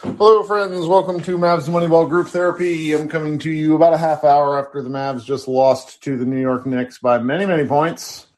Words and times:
Hello, 0.00 0.44
friends. 0.44 0.86
Welcome 0.86 1.20
to 1.22 1.36
Mavs 1.36 1.68
Moneyball 1.68 2.08
Group 2.08 2.28
Therapy. 2.28 2.92
I'm 2.92 3.08
coming 3.08 3.36
to 3.40 3.50
you 3.50 3.74
about 3.74 3.94
a 3.94 3.98
half 3.98 4.22
hour 4.22 4.56
after 4.56 4.80
the 4.80 4.88
Mavs 4.88 5.24
just 5.24 5.48
lost 5.48 6.00
to 6.04 6.16
the 6.16 6.24
New 6.24 6.40
York 6.40 6.66
Knicks 6.66 6.98
by 6.98 7.18
many, 7.18 7.44
many 7.46 7.66
points. 7.66 8.28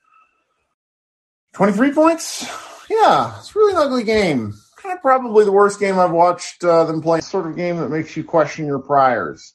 23 1.53 1.93
points? 1.93 2.49
Yeah, 2.89 3.39
it's 3.39 3.55
really 3.55 3.75
an 3.75 3.79
ugly 3.79 4.05
game. 4.05 4.55
Kind 4.77 4.97
of 4.97 5.03
probably 5.03 5.45
the 5.45 5.53
worst 5.53 5.79
game 5.79 5.99
I've 5.99 6.13
watched 6.13 6.65
uh, 6.65 6.85
them 6.85 7.03
play. 7.03 7.21
Sort 7.21 7.47
of 7.47 7.57
game 7.57 7.77
that 7.77 7.91
makes 7.91 8.17
you 8.17 8.25
question 8.25 8.65
your 8.65 8.79
priors. 8.79 9.53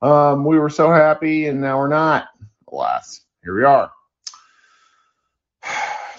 Um, 0.00 0.44
we 0.44 0.60
were 0.60 0.70
so 0.70 0.92
happy, 0.92 1.48
and 1.48 1.60
now 1.60 1.78
we're 1.78 1.88
not. 1.88 2.28
Alas, 2.70 3.20
here 3.42 3.56
we 3.56 3.64
are. 3.64 3.90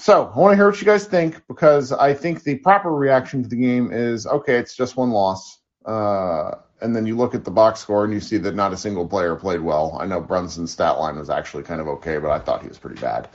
So 0.04 0.30
I 0.36 0.38
want 0.38 0.52
to 0.52 0.58
hear 0.58 0.70
what 0.70 0.82
you 0.82 0.86
guys 0.86 1.06
think 1.06 1.42
because 1.48 1.94
I 1.94 2.14
think 2.14 2.44
the 2.44 2.56
proper 2.56 2.92
reaction 2.94 3.42
to 3.42 3.48
the 3.48 3.56
game 3.56 3.90
is 3.94 4.28
okay, 4.28 4.58
it's 4.58 4.76
just 4.76 4.98
one 4.98 5.12
loss. 5.12 5.60
Uh, 5.86 6.56
and 6.82 6.94
then 6.94 7.06
you 7.06 7.16
look 7.16 7.34
at 7.34 7.46
the 7.46 7.52
box 7.52 7.80
score 7.80 8.04
and 8.04 8.14
you 8.14 8.20
see 8.20 8.38
that 8.40 8.54
not 8.54 8.74
a 8.74 8.78
single 8.78 9.08
player 9.08 9.34
played 9.38 9.62
well. 9.62 9.98
I 10.02 10.06
know 10.06 10.20
Brunson's 10.20 10.74
stat 10.74 11.00
line 11.00 11.18
was 11.18 11.30
actually 11.30 11.64
kind 11.64 11.80
of 11.80 11.88
okay, 11.88 12.18
but 12.18 12.32
I 12.32 12.40
thought 12.40 12.62
he 12.62 12.68
was 12.68 12.78
pretty 12.78 13.00
bad. 13.00 13.30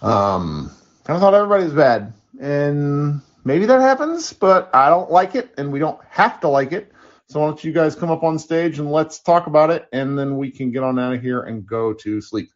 Um, 0.00 0.70
kind 1.04 1.16
of 1.16 1.20
thought 1.20 1.34
everybody 1.34 1.64
was 1.64 1.74
bad. 1.74 2.14
And 2.40 3.20
maybe 3.44 3.66
that 3.66 3.82
happens, 3.82 4.32
but 4.32 4.74
I 4.74 4.88
don't 4.88 5.10
like 5.10 5.34
it, 5.34 5.52
and 5.58 5.70
we 5.70 5.80
don't 5.80 6.00
have 6.08 6.40
to 6.40 6.48
like 6.48 6.72
it. 6.72 6.92
So 7.28 7.40
why 7.40 7.48
don't 7.48 7.62
you 7.62 7.74
guys 7.74 7.94
come 7.94 8.10
up 8.10 8.22
on 8.22 8.38
stage 8.38 8.78
and 8.78 8.90
let's 8.90 9.20
talk 9.20 9.48
about 9.48 9.68
it, 9.68 9.86
and 9.92 10.18
then 10.18 10.38
we 10.38 10.50
can 10.50 10.70
get 10.72 10.82
on 10.82 10.98
out 10.98 11.12
of 11.12 11.20
here 11.20 11.42
and 11.42 11.66
go 11.66 11.92
to 11.92 12.22
sleep. 12.22 12.48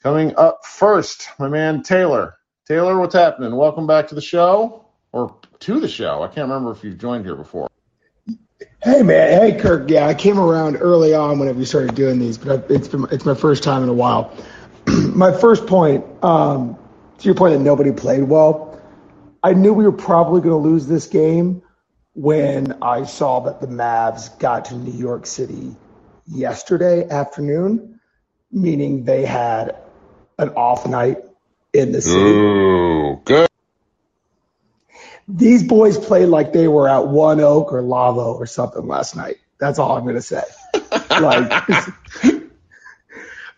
Coming 0.00 0.32
up 0.36 0.64
first, 0.64 1.28
my 1.40 1.48
man 1.48 1.82
Taylor. 1.82 2.36
Taylor, 2.66 2.98
what's 2.98 3.14
happening? 3.14 3.54
Welcome 3.54 3.86
back 3.86 4.08
to 4.08 4.14
the 4.14 4.22
show, 4.22 4.86
or 5.12 5.36
to 5.58 5.80
the 5.80 5.88
show. 5.88 6.22
I 6.22 6.28
can't 6.28 6.48
remember 6.48 6.72
if 6.72 6.82
you've 6.82 6.96
joined 6.96 7.26
here 7.26 7.36
before. 7.36 7.68
Hey 8.82 9.02
man, 9.02 9.38
hey 9.38 9.60
Kirk. 9.60 9.90
Yeah, 9.90 10.06
I 10.06 10.14
came 10.14 10.38
around 10.38 10.76
early 10.76 11.12
on 11.12 11.38
whenever 11.38 11.58
you 11.58 11.66
started 11.66 11.94
doing 11.94 12.18
these, 12.18 12.38
but 12.38 12.64
it's 12.70 12.88
been 12.88 13.06
it's 13.12 13.26
my 13.26 13.34
first 13.34 13.62
time 13.62 13.82
in 13.82 13.90
a 13.90 13.92
while. 13.92 14.34
my 14.86 15.30
first 15.30 15.66
point, 15.66 16.06
um, 16.24 16.78
to 17.18 17.24
your 17.26 17.34
point 17.34 17.52
that 17.52 17.60
nobody 17.60 17.92
played 17.92 18.22
well. 18.22 18.80
I 19.42 19.52
knew 19.52 19.74
we 19.74 19.84
were 19.84 19.92
probably 19.92 20.40
going 20.40 20.62
to 20.62 20.68
lose 20.68 20.86
this 20.86 21.06
game 21.06 21.60
when 22.14 22.78
I 22.80 23.04
saw 23.04 23.40
that 23.40 23.60
the 23.60 23.66
Mavs 23.66 24.38
got 24.38 24.64
to 24.66 24.74
New 24.74 24.98
York 24.98 25.26
City 25.26 25.76
yesterday 26.26 27.06
afternoon, 27.10 28.00
meaning 28.50 29.04
they 29.04 29.26
had 29.26 29.76
an 30.38 30.48
off 30.50 30.86
night 30.86 31.18
in 31.74 31.92
the 31.92 32.00
city. 32.00 32.18
Ooh, 32.18 33.20
good. 33.24 33.48
These 35.26 35.64
boys 35.64 35.98
played 35.98 36.26
like 36.26 36.52
they 36.52 36.68
were 36.68 36.88
at 36.88 37.08
One 37.08 37.40
Oak 37.40 37.72
or 37.72 37.82
Lavo 37.82 38.34
or 38.34 38.46
something 38.46 38.86
last 38.86 39.16
night. 39.16 39.36
That's 39.58 39.78
all 39.78 39.96
I'm 39.96 40.06
gonna 40.06 40.22
say. 40.22 40.42
like, 41.10 41.68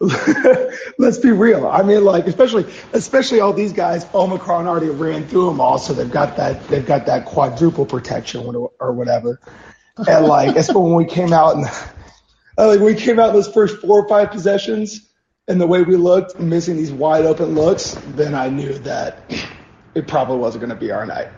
let's 0.98 1.18
be 1.18 1.32
real. 1.32 1.66
I 1.66 1.82
mean, 1.82 2.04
like, 2.04 2.26
especially, 2.26 2.66
especially 2.92 3.40
all 3.40 3.52
these 3.52 3.72
guys. 3.72 4.06
Omicron 4.14 4.66
already 4.66 4.90
ran 4.90 5.26
through 5.26 5.46
them 5.46 5.60
all, 5.60 5.78
so 5.78 5.92
they've 5.92 6.10
got 6.10 6.36
that, 6.36 6.66
they've 6.68 6.86
got 6.86 7.06
that 7.06 7.26
quadruple 7.26 7.86
protection 7.86 8.54
or 8.78 8.92
whatever. 8.92 9.40
And 10.06 10.26
like, 10.26 10.56
it's 10.56 10.72
when 10.72 10.94
we 10.94 11.04
came 11.04 11.32
out 11.32 11.56
and 11.56 11.66
like 12.56 12.80
we 12.80 12.94
came 12.94 13.18
out 13.18 13.30
in 13.30 13.34
those 13.34 13.48
first 13.52 13.80
four 13.80 14.04
or 14.04 14.08
five 14.08 14.30
possessions 14.30 15.05
and 15.48 15.60
the 15.60 15.66
way 15.66 15.82
we 15.82 15.96
looked, 15.96 16.38
missing 16.40 16.76
these 16.76 16.92
wide 16.92 17.24
open 17.24 17.54
looks, 17.54 17.96
then 18.08 18.34
I 18.34 18.48
knew 18.48 18.78
that 18.80 19.18
it 19.94 20.08
probably 20.08 20.38
wasn't 20.38 20.62
going 20.62 20.76
to 20.78 20.80
be 20.80 20.90
our 20.90 21.06
night. 21.06 21.28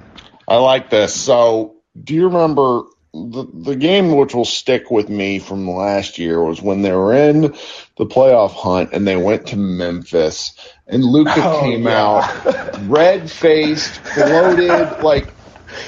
I 0.47 0.57
like 0.57 0.91
this. 0.91 1.15
So, 1.15 1.77
do 2.03 2.15
you 2.15 2.27
remember 2.27 2.85
the 3.13 3.47
the 3.53 3.77
game 3.77 4.15
which 4.15 4.35
will 4.35 4.45
stick 4.45 4.91
with 4.91 5.09
me 5.09 5.39
from 5.39 5.69
last 5.69 6.19
year 6.19 6.43
was 6.43 6.61
when 6.61 6.83
they 6.83 6.93
were 6.93 7.15
in 7.15 7.41
the 7.41 8.07
playoff 8.07 8.53
hunt 8.53 8.91
and 8.93 9.07
they 9.07 9.17
went 9.17 9.49
to 9.49 9.57
Memphis 9.57 10.55
and 10.87 11.03
Luka 11.03 11.33
oh, 11.37 11.61
came 11.61 11.85
yeah. 11.85 12.03
out 12.03 12.79
red 12.83 13.31
faced, 13.31 14.01
bloated, 14.15 15.03
like 15.03 15.33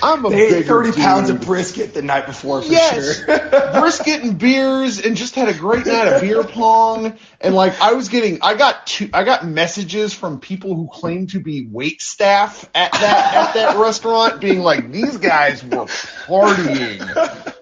I'm 0.02 0.24
a 0.24 0.30
they 0.30 0.56
ate 0.56 0.66
30 0.66 0.90
dude. 0.90 1.00
pounds 1.00 1.30
of 1.30 1.40
brisket 1.40 1.94
the 1.94 2.02
night 2.02 2.26
before 2.26 2.62
for 2.62 2.68
yes. 2.68 3.18
sure. 3.24 3.26
brisket 3.80 4.22
and 4.22 4.38
beers 4.38 5.00
and 5.00 5.16
just 5.16 5.34
had 5.34 5.48
a 5.48 5.54
great 5.54 5.86
night 5.86 6.08
of 6.08 6.20
beer 6.20 6.42
pong. 6.44 7.18
And 7.40 7.54
like 7.54 7.80
I 7.80 7.92
was 7.92 8.08
getting 8.08 8.38
I 8.42 8.54
got 8.54 8.86
two 8.86 9.10
I 9.12 9.24
got 9.24 9.46
messages 9.46 10.14
from 10.14 10.40
people 10.40 10.74
who 10.74 10.88
claim 10.92 11.26
to 11.28 11.40
be 11.40 11.66
wait 11.66 12.02
staff 12.02 12.68
at 12.74 12.92
that 12.92 13.34
at 13.34 13.54
that 13.54 13.76
restaurant 13.78 14.40
being 14.40 14.60
like, 14.60 14.90
these 14.90 15.16
guys 15.16 15.62
were 15.64 15.86
partying. 16.26 17.54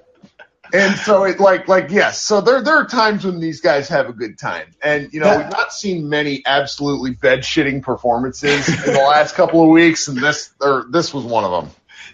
And 0.72 0.96
so 0.98 1.24
it 1.24 1.40
like 1.40 1.66
like 1.68 1.90
yes, 1.90 2.20
so 2.20 2.40
there 2.40 2.62
there 2.62 2.76
are 2.76 2.86
times 2.86 3.24
when 3.24 3.40
these 3.40 3.60
guys 3.60 3.88
have 3.88 4.08
a 4.08 4.12
good 4.12 4.38
time, 4.38 4.66
and 4.82 5.12
you 5.12 5.20
know 5.20 5.38
we've 5.38 5.50
not 5.50 5.72
seen 5.72 6.08
many 6.08 6.42
absolutely 6.44 7.12
bed 7.12 7.40
shitting 7.40 7.82
performances 7.82 8.68
in 8.68 8.92
the 8.92 9.00
last 9.00 9.34
couple 9.34 9.62
of 9.62 9.70
weeks, 9.70 10.08
and 10.08 10.18
this 10.18 10.50
or 10.60 10.84
this 10.90 11.14
was 11.14 11.24
one 11.24 11.44
of 11.44 11.50
them. 11.52 11.70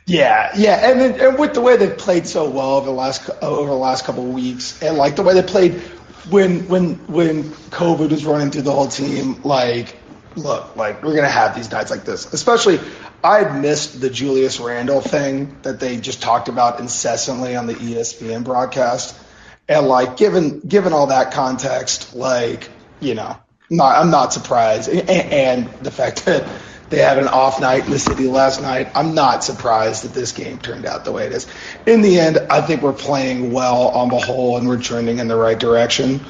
Yeah, 0.06 0.50
yeah, 0.56 0.90
and 0.90 1.00
then, 1.00 1.20
and 1.20 1.38
with 1.38 1.54
the 1.54 1.62
way 1.62 1.76
they've 1.76 1.96
played 1.96 2.26
so 2.26 2.48
well 2.50 2.76
over 2.76 2.86
the 2.86 2.92
last 2.92 3.30
over 3.40 3.70
the 3.70 3.76
last 3.76 4.04
couple 4.04 4.26
of 4.26 4.34
weeks, 4.34 4.82
and 4.82 4.98
like 4.98 5.16
the 5.16 5.22
way 5.22 5.32
they 5.32 5.42
played 5.42 5.80
when 6.28 6.68
when 6.68 6.96
when 7.06 7.44
COVID 7.44 8.10
was 8.10 8.24
running 8.26 8.50
through 8.50 8.62
the 8.62 8.72
whole 8.72 8.88
team, 8.88 9.40
like 9.44 9.96
look, 10.36 10.76
like 10.76 11.02
we're 11.02 11.14
gonna 11.14 11.28
have 11.28 11.54
these 11.54 11.70
nights 11.70 11.90
like 11.90 12.04
this. 12.04 12.30
Especially, 12.34 12.80
I 13.22 13.44
had 13.44 13.62
missed 13.62 14.00
the 14.00 14.10
Julius 14.10 14.60
Randle 14.60 15.00
thing 15.00 15.56
that 15.62 15.80
they 15.80 15.96
just 15.96 16.20
talked 16.20 16.48
about 16.48 16.80
incessantly 16.80 17.56
on 17.56 17.66
the 17.66 17.74
ESPN 17.74 18.44
broadcast, 18.44 19.18
and 19.68 19.86
like 19.86 20.18
given 20.18 20.60
given 20.60 20.92
all 20.92 21.06
that 21.06 21.32
context, 21.32 22.14
like 22.14 22.68
you 23.00 23.14
know, 23.14 23.38
not, 23.70 23.96
I'm 23.96 24.10
not 24.10 24.34
surprised, 24.34 24.90
and, 24.90 25.08
and 25.08 25.68
the 25.82 25.90
fact 25.90 26.26
that 26.26 26.46
they 26.94 27.02
had 27.02 27.18
an 27.18 27.28
off 27.28 27.60
night 27.60 27.84
in 27.84 27.90
the 27.90 27.98
city 27.98 28.26
last 28.26 28.62
night. 28.62 28.88
I'm 28.94 29.14
not 29.14 29.42
surprised 29.42 30.04
that 30.04 30.14
this 30.14 30.32
game 30.32 30.58
turned 30.58 30.86
out 30.86 31.04
the 31.04 31.12
way 31.12 31.26
it 31.26 31.32
is. 31.32 31.46
In 31.86 32.02
the 32.02 32.20
end, 32.20 32.38
I 32.50 32.60
think 32.60 32.82
we're 32.82 32.92
playing 32.92 33.52
well 33.52 33.88
on 33.88 34.08
the 34.08 34.18
whole 34.18 34.56
and 34.56 34.68
we're 34.68 34.80
trending 34.80 35.18
in 35.18 35.28
the 35.28 35.36
right 35.36 35.58
direction. 35.58 36.24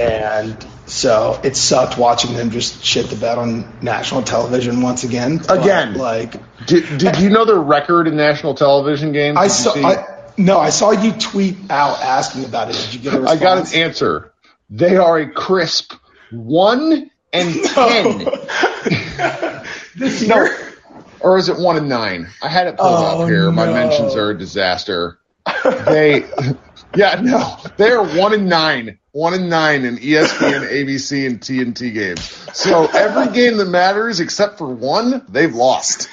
And 0.00 0.56
so 0.86 1.40
it 1.44 1.56
sucked 1.56 1.96
watching 1.96 2.34
them 2.34 2.50
just 2.50 2.84
shit 2.84 3.06
the 3.06 3.16
bed 3.16 3.38
on 3.38 3.78
national 3.80 4.22
television 4.22 4.82
once 4.82 5.04
again. 5.04 5.40
Again, 5.48 5.92
but, 5.92 6.00
like, 6.00 6.66
did, 6.66 6.98
did 6.98 7.18
you 7.18 7.30
know 7.30 7.44
the 7.44 7.58
record 7.58 8.08
in 8.08 8.16
national 8.16 8.54
television 8.54 9.12
games? 9.12 9.38
I 9.38 9.46
saw. 9.46 9.74
I, 9.74 10.06
no, 10.36 10.58
I 10.58 10.70
saw 10.70 10.90
you 10.90 11.12
tweet 11.12 11.56
out 11.70 12.00
asking 12.00 12.44
about 12.44 12.70
it. 12.70 12.76
Did 12.76 12.94
you 12.94 13.00
get 13.00 13.14
a 13.14 13.20
response? 13.20 13.40
I 13.40 13.42
got 13.42 13.58
an 13.58 13.80
answer. 13.80 14.32
They 14.68 14.96
are 14.96 15.18
a 15.18 15.30
crisp 15.30 15.94
one 16.30 17.10
and 17.32 17.54
ten. 17.64 18.18
this 19.96 20.22
year? 20.22 20.44
No. 20.44 20.66
Or 21.20 21.36
is 21.36 21.48
it 21.48 21.58
one 21.58 21.76
and 21.76 21.88
nine? 21.88 22.28
I 22.42 22.48
had 22.48 22.66
it 22.66 22.78
pulled 22.78 22.90
oh, 22.92 23.22
up 23.22 23.28
here. 23.28 23.50
My 23.52 23.66
no. 23.66 23.74
mentions 23.74 24.14
are 24.16 24.30
a 24.30 24.38
disaster. 24.38 25.18
They, 25.86 26.24
yeah, 26.94 27.20
no, 27.20 27.58
they 27.76 27.90
are 27.90 28.04
one 28.16 28.32
and 28.32 28.48
nine, 28.48 28.98
one 29.12 29.34
and 29.34 29.50
nine 29.50 29.84
in 29.84 29.96
ESPN, 29.96 30.68
ABC, 30.70 31.26
and 31.26 31.40
TNT 31.40 31.92
games. 31.92 32.22
So 32.56 32.86
every 32.86 33.32
game 33.34 33.58
that 33.58 33.66
matters 33.66 34.20
except 34.20 34.58
for 34.58 34.68
one, 34.68 35.24
they've 35.28 35.54
lost. 35.54 36.08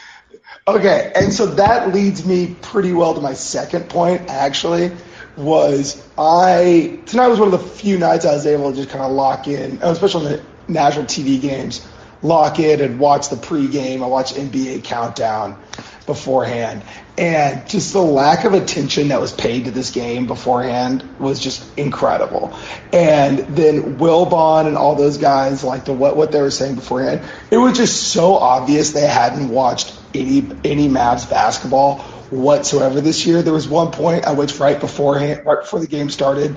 Okay, 0.67 1.11
and 1.15 1.31
so 1.31 1.45
that 1.45 1.93
leads 1.93 2.25
me 2.25 2.55
pretty 2.61 2.93
well 2.93 3.13
to 3.13 3.21
my 3.21 3.33
second 3.33 3.89
point. 3.89 4.29
Actually, 4.29 4.91
was 5.37 6.05
I 6.17 6.99
tonight 7.05 7.27
was 7.27 7.39
one 7.39 7.53
of 7.53 7.59
the 7.59 7.67
few 7.67 7.97
nights 7.97 8.25
I 8.25 8.33
was 8.33 8.45
able 8.45 8.71
to 8.71 8.75
just 8.75 8.89
kind 8.89 9.03
of 9.03 9.11
lock 9.11 9.47
in, 9.47 9.79
especially 9.81 10.25
in 10.25 10.31
the 10.33 10.43
national 10.67 11.05
TV 11.05 11.39
games 11.39 11.85
lock 12.21 12.59
in 12.59 12.81
and 12.81 12.99
watch 12.99 13.29
the 13.29 13.35
pregame. 13.35 14.03
I 14.03 14.07
watch 14.07 14.33
NBA 14.33 14.83
countdown 14.83 15.61
beforehand. 16.05 16.83
And 17.17 17.67
just 17.67 17.93
the 17.93 18.01
lack 18.01 18.45
of 18.45 18.53
attention 18.53 19.09
that 19.09 19.19
was 19.19 19.33
paid 19.33 19.65
to 19.65 19.71
this 19.71 19.91
game 19.91 20.27
beforehand 20.27 21.07
was 21.19 21.39
just 21.39 21.77
incredible. 21.77 22.57
And 22.93 23.39
then 23.39 23.97
Wilbon 23.97 24.67
and 24.67 24.77
all 24.77 24.95
those 24.95 25.17
guys, 25.17 25.63
like 25.63 25.85
the 25.85 25.93
what 25.93 26.15
what 26.15 26.31
they 26.31 26.41
were 26.41 26.51
saying 26.51 26.75
beforehand, 26.75 27.21
it 27.51 27.57
was 27.57 27.77
just 27.77 28.11
so 28.11 28.35
obvious 28.35 28.91
they 28.91 29.07
hadn't 29.07 29.49
watched 29.49 29.93
any 30.13 30.39
any 30.63 30.87
Mavs 30.87 31.29
basketball 31.29 31.99
whatsoever 32.29 33.01
this 33.01 33.25
year. 33.25 33.41
There 33.41 33.53
was 33.53 33.67
one 33.67 33.91
point 33.91 34.25
at 34.25 34.37
which 34.37 34.59
right 34.59 34.79
beforehand, 34.79 35.45
right 35.45 35.59
before 35.59 35.79
the 35.79 35.87
game 35.87 36.09
started, 36.09 36.55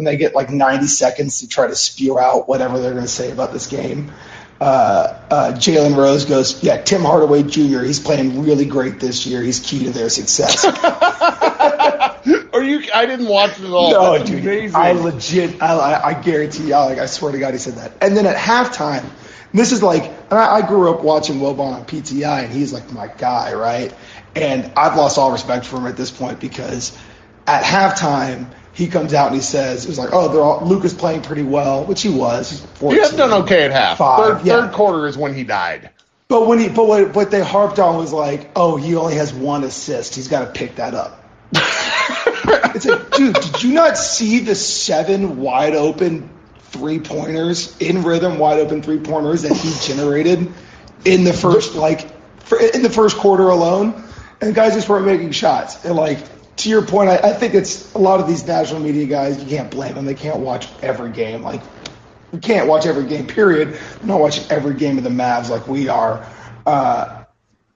when 0.00 0.06
they 0.06 0.16
get 0.16 0.34
like 0.34 0.48
90 0.48 0.86
seconds 0.86 1.40
to 1.40 1.48
try 1.48 1.66
to 1.66 1.76
spew 1.76 2.18
out 2.18 2.48
whatever 2.48 2.78
they're 2.78 2.92
going 2.92 3.04
to 3.04 3.08
say 3.08 3.30
about 3.30 3.52
this 3.52 3.66
game 3.66 4.10
uh, 4.60 5.18
uh, 5.30 5.52
Jalen 5.52 5.96
Rose 5.96 6.26
goes, 6.26 6.62
yeah, 6.62 6.82
Tim 6.82 7.00
Hardaway 7.00 7.44
Jr. 7.44 7.80
He's 7.80 7.98
playing 7.98 8.42
really 8.42 8.66
great 8.66 9.00
this 9.00 9.26
year. 9.26 9.40
He's 9.40 9.58
key 9.58 9.84
to 9.84 9.90
their 9.90 10.10
success. 10.10 10.64
Are 12.52 12.62
you? 12.62 12.82
I 12.94 13.06
didn't 13.06 13.26
watch 13.26 13.58
it 13.58 13.64
at 13.64 13.70
all. 13.70 13.90
No, 13.90 14.18
That's 14.18 14.28
dude. 14.28 14.44
amazing. 14.44 14.76
I 14.76 14.92
legit, 14.92 15.62
I, 15.62 16.02
I 16.02 16.12
guarantee 16.12 16.64
you, 16.64 16.74
like, 16.74 16.98
I 16.98 17.06
swear 17.06 17.32
to 17.32 17.38
God, 17.38 17.54
he 17.54 17.58
said 17.58 17.76
that. 17.76 17.92
And 18.02 18.14
then 18.14 18.26
at 18.26 18.36
halftime, 18.36 19.08
this 19.54 19.72
is 19.72 19.82
like, 19.82 20.12
I, 20.30 20.56
I 20.56 20.66
grew 20.66 20.92
up 20.92 21.02
watching 21.02 21.36
Wilbon 21.36 21.72
on 21.72 21.86
PTI, 21.86 22.44
and 22.44 22.52
he's 22.52 22.74
like 22.74 22.92
my 22.92 23.06
guy, 23.06 23.54
right? 23.54 23.94
And 24.36 24.70
I've 24.76 24.94
lost 24.94 25.16
all 25.16 25.32
respect 25.32 25.64
for 25.64 25.78
him 25.78 25.86
at 25.86 25.96
this 25.96 26.10
point 26.10 26.38
because 26.38 26.96
at 27.46 27.64
halftime, 27.64 28.50
he 28.80 28.88
comes 28.88 29.12
out 29.12 29.26
and 29.26 29.36
he 29.36 29.42
says, 29.42 29.84
"It 29.84 29.88
was 29.88 29.98
like, 29.98 30.10
oh, 30.12 30.32
they're 30.32 30.42
all, 30.42 30.66
Luka's 30.66 30.94
playing 30.94 31.22
pretty 31.22 31.42
well," 31.42 31.84
which 31.84 32.02
he 32.02 32.08
was. 32.08 32.50
He's 32.50 32.60
14, 32.60 32.96
You 32.96 33.04
have 33.04 33.16
done 33.16 33.32
okay 33.44 33.64
at 33.64 33.70
half. 33.70 33.98
Five, 33.98 34.38
third, 34.38 34.46
yeah. 34.46 34.60
third 34.60 34.72
quarter 34.72 35.06
is 35.06 35.16
when 35.16 35.34
he 35.34 35.44
died. 35.44 35.90
But 36.28 36.46
when 36.46 36.58
he, 36.58 36.68
but 36.68 36.86
what, 36.86 37.14
what 37.14 37.30
they 37.30 37.42
harped 37.42 37.78
on 37.78 37.96
was 37.96 38.12
like, 38.12 38.50
oh, 38.56 38.76
he 38.76 38.94
only 38.94 39.16
has 39.16 39.34
one 39.34 39.64
assist. 39.64 40.14
He's 40.14 40.28
got 40.28 40.46
to 40.46 40.58
pick 40.58 40.76
that 40.76 40.94
up. 40.94 41.24
it's 41.52 42.86
like, 42.86 43.10
dude, 43.10 43.34
did 43.34 43.62
you 43.62 43.74
not 43.74 43.98
see 43.98 44.38
the 44.38 44.54
seven 44.54 45.40
wide 45.40 45.74
open 45.74 46.30
three 46.58 47.00
pointers 47.00 47.76
in 47.80 48.02
rhythm, 48.02 48.38
wide 48.38 48.60
open 48.60 48.80
three 48.82 49.00
pointers 49.00 49.42
that 49.42 49.52
he 49.56 49.72
generated 49.86 50.52
in 51.04 51.24
the 51.24 51.32
first 51.32 51.74
like 51.74 52.08
for, 52.44 52.60
in 52.60 52.82
the 52.82 52.90
first 52.90 53.16
quarter 53.16 53.48
alone? 53.48 54.04
And 54.40 54.54
guys 54.54 54.74
just 54.74 54.88
weren't 54.88 55.04
making 55.04 55.32
shots. 55.32 55.84
And 55.84 55.96
like 55.96 56.18
to 56.60 56.68
your 56.68 56.82
point, 56.84 57.08
I, 57.10 57.16
I 57.16 57.32
think 57.32 57.54
it's 57.54 57.92
a 57.94 57.98
lot 57.98 58.20
of 58.20 58.26
these 58.26 58.46
national 58.46 58.80
media 58.80 59.06
guys. 59.06 59.42
You 59.42 59.48
can't 59.48 59.70
blame 59.70 59.94
them. 59.94 60.04
They 60.04 60.14
can't 60.14 60.40
watch 60.40 60.68
every 60.82 61.10
game. 61.10 61.42
Like 61.42 61.60
you 62.32 62.38
can't 62.38 62.68
watch 62.68 62.86
every 62.86 63.06
game, 63.06 63.26
period. 63.26 63.78
I'm 64.00 64.06
not 64.06 64.20
watching 64.20 64.44
every 64.50 64.74
game 64.74 64.98
of 64.98 65.04
the 65.04 65.10
Mavs 65.10 65.48
like 65.50 65.66
we 65.66 65.88
are. 65.88 66.26
Uh, 66.66 67.16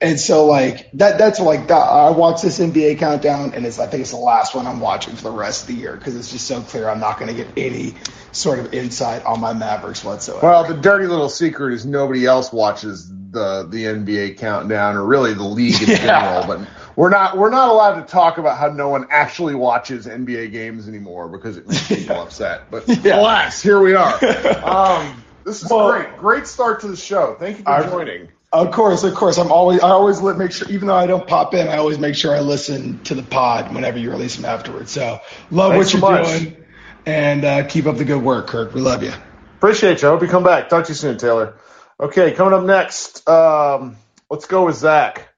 and 0.00 0.20
so 0.20 0.46
like 0.46 0.90
that 0.94 1.16
that's 1.18 1.40
like 1.40 1.68
that, 1.68 1.74
I 1.80 2.10
watch 2.10 2.42
this 2.42 2.58
NBA 2.58 2.98
countdown 2.98 3.54
and 3.54 3.64
it's 3.64 3.78
I 3.78 3.86
think 3.86 4.02
it's 4.02 4.10
the 4.10 4.16
last 4.18 4.54
one 4.54 4.66
I'm 4.66 4.80
watching 4.80 5.14
for 5.16 5.22
the 5.24 5.30
rest 5.30 5.62
of 5.62 5.68
the 5.68 5.80
year 5.80 5.96
because 5.96 6.14
it's 6.16 6.30
just 6.30 6.46
so 6.46 6.60
clear 6.60 6.88
I'm 6.90 7.00
not 7.00 7.18
going 7.18 7.34
to 7.34 7.42
get 7.42 7.48
any 7.56 7.94
sort 8.32 8.58
of 8.58 8.74
insight 8.74 9.24
on 9.24 9.40
my 9.40 9.54
Mavericks 9.54 10.04
whatsoever. 10.04 10.46
Well, 10.46 10.66
the 10.66 10.74
dirty 10.74 11.06
little 11.06 11.30
secret 11.30 11.72
is 11.72 11.86
nobody 11.86 12.26
else 12.26 12.52
watches 12.52 13.08
the 13.08 13.66
the 13.68 13.84
NBA 13.84 14.36
countdown 14.38 14.96
or 14.96 15.04
really 15.04 15.32
the 15.32 15.42
league 15.44 15.80
in 15.82 15.88
Yeah. 15.88 15.96
general. 16.42 16.46
But 16.46 16.68
we're 16.96 17.10
not 17.10 17.36
we're 17.36 17.50
not 17.50 17.68
allowed 17.70 18.00
to 18.00 18.06
talk 18.10 18.38
about 18.38 18.58
how 18.58 18.68
no 18.68 18.88
one 18.88 19.06
actually 19.10 19.54
watches 19.54 20.06
NBA 20.06 20.52
games 20.52 20.88
anymore 20.88 21.28
because 21.28 21.56
it 21.56 21.66
makes 21.68 21.88
people 21.88 22.20
upset. 22.20 22.70
But 22.70 22.88
Yeah. 23.04 23.20
alas, 23.20 23.60
here 23.62 23.80
we 23.80 23.94
are. 23.94 24.18
Um, 24.64 25.22
this 25.44 25.62
is 25.62 25.70
Well- 25.70 25.90
great. 25.92 26.16
Great 26.18 26.46
start 26.46 26.80
to 26.80 26.88
the 26.88 26.96
show. 26.96 27.36
Thank 27.38 27.58
you 27.58 27.64
for 27.64 27.70
I- 27.70 27.86
joining. 27.88 28.28
Of 28.52 28.70
course, 28.70 29.02
of 29.02 29.14
course. 29.16 29.36
I'm 29.36 29.50
always 29.50 29.80
I 29.82 29.88
always 29.88 30.22
make 30.22 30.52
sure 30.52 30.68
even 30.70 30.86
though 30.86 30.94
I 30.94 31.06
don't 31.06 31.26
pop 31.26 31.54
in, 31.54 31.66
I 31.66 31.78
always 31.78 31.98
make 31.98 32.14
sure 32.14 32.36
I 32.36 32.38
listen 32.38 33.02
to 33.02 33.16
the 33.16 33.24
pod 33.24 33.74
whenever 33.74 33.98
you 33.98 34.12
release 34.12 34.36
them 34.36 34.44
afterwards. 34.44 34.92
So 34.92 35.18
love 35.50 35.72
Thanks 35.72 35.92
what 35.92 36.00
so 36.00 36.08
you're 36.10 36.22
much. 36.22 36.38
doing 36.40 36.64
and 37.04 37.44
uh, 37.44 37.66
keep 37.66 37.86
up 37.86 37.96
the 37.96 38.04
good 38.04 38.22
work, 38.22 38.46
Kirk. 38.46 38.72
We 38.72 38.80
love 38.80 39.02
you. 39.02 39.12
Appreciate 39.56 40.02
you. 40.02 40.08
I 40.08 40.12
hope 40.12 40.22
you 40.22 40.28
come 40.28 40.44
back. 40.44 40.68
Talk 40.68 40.84
to 40.84 40.90
you 40.90 40.94
soon, 40.94 41.18
Taylor. 41.18 41.54
Okay, 41.98 42.30
coming 42.30 42.54
up 42.54 42.64
next, 42.64 43.28
um, 43.28 43.96
let's 44.30 44.46
go 44.46 44.66
with 44.66 44.76
Zach. 44.76 45.33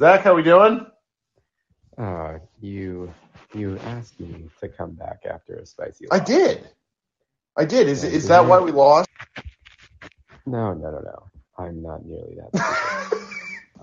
Zach, 0.00 0.22
how 0.22 0.34
we 0.34 0.42
doing? 0.42 0.86
Uh, 1.98 2.38
you 2.58 3.12
you 3.54 3.78
asked 3.80 4.18
me 4.18 4.48
to 4.58 4.66
come 4.66 4.92
back 4.92 5.18
after 5.30 5.56
a 5.56 5.66
spicy. 5.66 6.06
I 6.10 6.18
did. 6.18 6.66
I 7.58 7.66
did. 7.66 7.86
Is 7.86 8.02
Yeah, 8.02 8.10
is 8.10 8.28
that 8.28 8.46
why 8.46 8.60
we 8.60 8.72
lost? 8.72 9.10
No, 10.46 10.72
no, 10.72 10.90
no, 10.90 11.00
no. 11.00 11.24
I'm 11.58 11.82
not 11.82 12.06
nearly 12.06 12.34
that. 12.36 13.20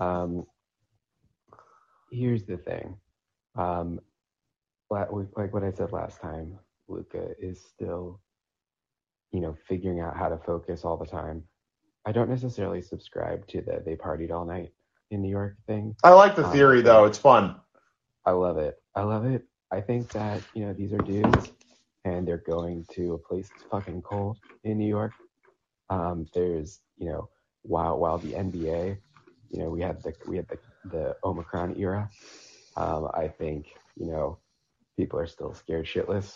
um, 0.00 0.44
here's 2.10 2.42
the 2.42 2.56
thing. 2.56 2.96
Um, 3.54 4.00
like 4.90 5.54
what 5.54 5.62
I 5.62 5.70
said 5.70 5.92
last 5.92 6.20
time, 6.20 6.58
Luka 6.88 7.28
is 7.40 7.64
still, 7.64 8.20
you 9.30 9.40
know, 9.40 9.56
figuring 9.68 10.00
out 10.00 10.16
how 10.16 10.28
to 10.30 10.38
focus 10.38 10.84
all 10.84 10.96
the 10.96 11.06
time. 11.06 11.44
I 12.04 12.10
don't 12.10 12.28
necessarily 12.28 12.82
subscribe 12.82 13.46
to 13.48 13.60
the 13.60 13.84
they 13.86 13.94
partied 13.94 14.32
all 14.32 14.44
night 14.44 14.72
in 15.10 15.22
New 15.22 15.30
York 15.30 15.56
thing. 15.66 15.96
I 16.04 16.10
like 16.12 16.36
the 16.36 16.44
Um, 16.44 16.52
theory 16.52 16.82
though. 16.82 17.04
It's 17.06 17.18
fun. 17.18 17.56
I 18.26 18.32
love 18.32 18.58
it. 18.58 18.76
I 18.94 19.02
love 19.02 19.26
it. 19.26 19.44
I 19.72 19.80
think 19.80 20.12
that, 20.12 20.42
you 20.54 20.66
know, 20.66 20.72
these 20.74 20.92
are 20.92 20.98
dudes 21.02 21.52
and 22.04 22.26
they're 22.28 22.38
going 22.46 22.86
to 22.94 23.14
a 23.14 23.18
place 23.18 23.50
that's 23.50 23.64
fucking 23.70 24.02
cold 24.02 24.38
in 24.64 24.78
New 24.78 24.88
York. 24.88 25.14
Um, 25.90 26.28
there's, 26.34 26.80
you 26.98 27.08
know, 27.10 27.30
while 27.62 27.98
while 27.98 28.18
the 28.18 28.32
NBA, 28.34 28.98
you 29.50 29.60
know, 29.60 29.70
we 29.70 29.82
had 29.82 30.02
the 30.02 30.14
we 30.26 30.36
had 30.36 30.48
the, 30.48 30.58
the 30.84 31.16
Omicron 31.24 31.76
era. 31.78 32.10
Um, 32.76 33.08
I 33.14 33.28
think, 33.28 33.66
you 33.96 34.06
know, 34.06 34.40
people 34.98 35.18
are 35.20 35.26
still 35.26 35.54
scared 35.54 35.86
shitless 35.86 36.34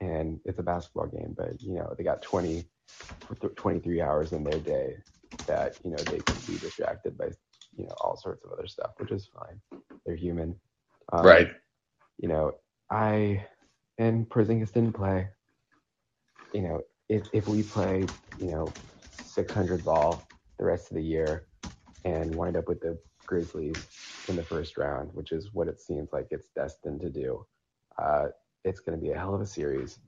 and 0.00 0.40
it's 0.44 0.58
a 0.60 0.62
basketball 0.64 1.08
game, 1.08 1.34
but 1.36 1.60
you 1.62 1.74
know, 1.74 1.94
they 1.98 2.04
got 2.04 2.22
20 2.22 2.68
th- 3.40 3.54
23 3.56 4.00
hours 4.02 4.32
in 4.32 4.44
their 4.44 4.60
day 4.60 4.96
that, 5.48 5.76
you 5.84 5.90
know, 5.92 6.04
they 6.04 6.22
can 6.22 6.40
be 6.46 6.58
distracted 6.58 7.18
by, 7.18 7.30
you 7.78 7.86
know, 7.86 7.94
all 8.02 8.16
sorts 8.18 8.44
of 8.44 8.52
other 8.52 8.66
stuff, 8.68 8.92
which 8.98 9.12
is 9.12 9.30
fine. 9.34 9.60
They're 10.06 10.16
human. 10.16 10.56
Um, 11.12 11.24
Right. 11.24 11.48
You 12.18 12.28
know, 12.28 12.54
I 12.90 13.46
and 13.98 14.28
Porzingis 14.28 14.72
didn't 14.72 14.94
play. 14.94 15.28
You 16.54 16.62
know, 16.62 16.82
if 17.08 17.24
if 17.32 17.48
we 17.48 17.62
play, 17.62 18.10
you 18.38 18.50
know, 18.50 18.76
600 19.10 19.84
ball 19.84 20.30
the 20.58 20.66
rest 20.66 20.90
of 20.90 20.96
the 20.96 21.02
year 21.04 21.46
and 22.04 22.32
wind 22.34 22.56
up 22.56 22.68
with 22.68 22.80
the 22.80 22.98
Grizzlies 23.26 23.88
in 24.28 24.36
the 24.36 24.44
first 24.44 24.76
round, 24.78 25.10
which 25.14 25.32
is 25.32 25.50
what 25.54 25.68
it 25.68 25.80
seems 25.80 26.12
like 26.12 26.28
it's 26.30 26.50
destined 26.56 27.00
to 27.02 27.10
do, 27.10 27.46
uh, 28.02 28.26
it's 28.64 28.80
going 28.80 28.98
to 28.98 29.02
be 29.04 29.12
a 29.12 29.18
hell 29.18 29.34
of 29.34 29.40
a 29.40 29.46
series. 29.46 30.00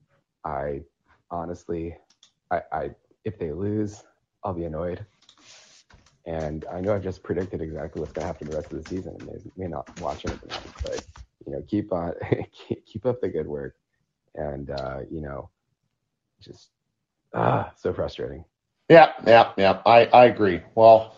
I 0.44 0.82
honestly, 1.30 1.96
I, 2.50 2.62
I 2.72 2.90
if 3.24 3.38
they 3.38 3.52
lose, 3.52 4.02
I'll 4.44 4.54
be 4.54 4.64
annoyed. 4.64 5.06
And 6.26 6.64
I 6.72 6.80
know 6.80 6.94
I've 6.94 7.02
just 7.02 7.22
predicted 7.22 7.60
exactly 7.60 8.00
what's 8.00 8.12
going 8.12 8.22
to 8.22 8.26
happen 8.26 8.46
the 8.48 8.54
rest 8.54 8.72
of 8.72 8.78
the 8.78 8.84
season, 8.84 9.16
and 9.18 9.28
they 9.28 9.50
may 9.56 9.68
not 9.68 9.88
watch 10.00 10.24
else, 10.24 10.40
but 10.82 11.02
you 11.46 11.52
know, 11.52 11.62
keep 11.62 11.92
on, 11.92 12.12
keep, 12.68 12.86
keep 12.86 13.06
up 13.06 13.20
the 13.20 13.28
good 13.28 13.46
work, 13.46 13.74
and 14.34 14.70
uh, 14.70 15.00
you 15.10 15.20
know, 15.22 15.50
just 16.42 16.68
ah, 17.34 17.72
so 17.76 17.92
frustrating. 17.92 18.44
Yeah, 18.88 19.12
yeah, 19.26 19.52
yeah. 19.56 19.80
I, 19.86 20.06
I 20.06 20.24
agree. 20.26 20.60
Well, 20.74 21.14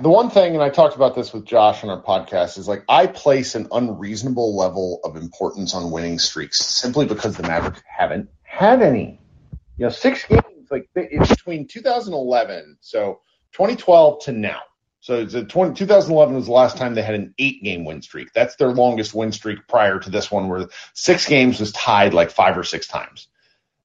the 0.00 0.08
one 0.08 0.30
thing, 0.30 0.54
and 0.54 0.62
I 0.62 0.70
talked 0.70 0.96
about 0.96 1.14
this 1.14 1.32
with 1.32 1.44
Josh 1.44 1.84
on 1.84 1.90
our 1.90 2.02
podcast, 2.02 2.58
is 2.58 2.68
like 2.68 2.84
I 2.88 3.06
place 3.06 3.54
an 3.54 3.68
unreasonable 3.72 4.56
level 4.56 5.00
of 5.04 5.16
importance 5.16 5.74
on 5.74 5.90
winning 5.90 6.18
streaks 6.18 6.58
simply 6.58 7.06
because 7.06 7.36
the 7.36 7.42
Mavericks 7.44 7.82
haven't 7.86 8.28
had 8.42 8.82
any. 8.82 9.20
You 9.76 9.84
know, 9.86 9.90
six 9.90 10.24
games, 10.24 10.68
like 10.70 10.88
between 10.94 11.68
2011, 11.68 12.78
so 12.80 13.20
2012 13.52 14.24
to 14.24 14.32
now. 14.32 14.60
So 15.00 15.14
it's 15.14 15.34
a 15.34 15.44
20, 15.44 15.74
2011 15.74 16.34
was 16.34 16.46
the 16.46 16.52
last 16.52 16.76
time 16.76 16.94
they 16.94 17.02
had 17.02 17.14
an 17.14 17.34
eight 17.38 17.62
game 17.62 17.84
win 17.84 18.02
streak. 18.02 18.32
That's 18.34 18.56
their 18.56 18.72
longest 18.72 19.14
win 19.14 19.32
streak 19.32 19.66
prior 19.68 19.98
to 19.98 20.10
this 20.10 20.30
one, 20.30 20.48
where 20.48 20.68
six 20.92 21.26
games 21.26 21.60
was 21.60 21.72
tied 21.72 22.14
like 22.14 22.30
five 22.30 22.58
or 22.58 22.64
six 22.64 22.86
times. 22.86 23.28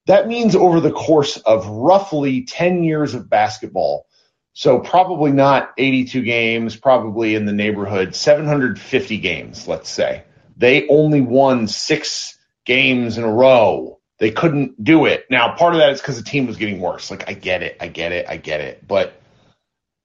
That 0.06 0.28
means 0.28 0.54
over 0.54 0.80
the 0.80 0.90
course 0.92 1.38
of 1.38 1.66
roughly 1.66 2.44
10 2.44 2.84
years 2.84 3.14
of 3.14 3.30
basketball, 3.30 4.06
so 4.52 4.78
probably 4.78 5.32
not 5.32 5.72
82 5.78 6.22
games, 6.22 6.76
probably 6.76 7.34
in 7.34 7.46
the 7.46 7.52
neighborhood 7.52 8.14
750 8.14 9.18
games, 9.18 9.66
let's 9.66 9.88
say. 9.88 10.24
They 10.56 10.86
only 10.88 11.20
won 11.20 11.66
six 11.68 12.38
games 12.64 13.18
in 13.18 13.24
a 13.24 13.32
row. 13.32 13.98
They 14.18 14.30
couldn't 14.30 14.82
do 14.82 15.06
it. 15.06 15.24
Now, 15.30 15.56
part 15.56 15.74
of 15.74 15.80
that 15.80 15.90
is 15.90 16.00
because 16.00 16.18
the 16.18 16.28
team 16.28 16.46
was 16.46 16.56
getting 16.56 16.80
worse. 16.80 17.10
Like, 17.10 17.28
I 17.28 17.32
get 17.32 17.62
it, 17.62 17.78
I 17.80 17.88
get 17.88 18.12
it, 18.12 18.26
I 18.28 18.36
get 18.36 18.60
it. 18.60 18.86
But 18.86 19.20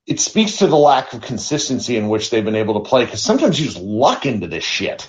it 0.10 0.20
speaks 0.20 0.58
to 0.58 0.68
the 0.68 0.76
lack 0.76 1.14
of 1.14 1.22
consistency 1.22 1.96
in 1.96 2.10
which 2.10 2.32
they've 2.32 2.44
been 2.44 2.56
able 2.56 2.82
to 2.82 2.90
play 2.90 3.06
because 3.06 3.22
sometimes 3.22 3.60
you 3.60 3.68
just 3.68 3.78
luck 3.78 4.26
into 4.26 4.48
this 4.48 4.64
shit. 4.64 5.08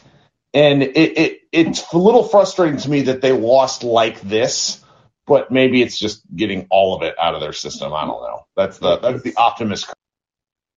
And 0.53 0.83
it, 0.83 0.97
it 0.97 1.41
it's 1.53 1.91
a 1.93 1.99
little 1.99 2.23
frustrating 2.23 2.79
to 2.81 2.91
me 2.91 3.03
that 3.03 3.23
they 3.23 3.33
lost 3.33 3.83
like 3.83 4.21
this, 4.21 4.85
but 5.27 5.51
maybe 5.51 5.81
it's 5.81 5.99
just 5.99 6.23
getting 6.37 6.67
all 6.71 6.95
of 6.95 7.03
it 7.03 7.15
out 7.19 7.35
of 7.35 7.41
their 7.41 7.55
system. 7.55 7.95
I 7.95 8.03
don't 8.03 8.23
know. 8.23 8.47
That's 8.57 8.79
the 8.79 8.99
that's 8.99 9.23
the 9.23 9.35
optimist. 9.37 9.91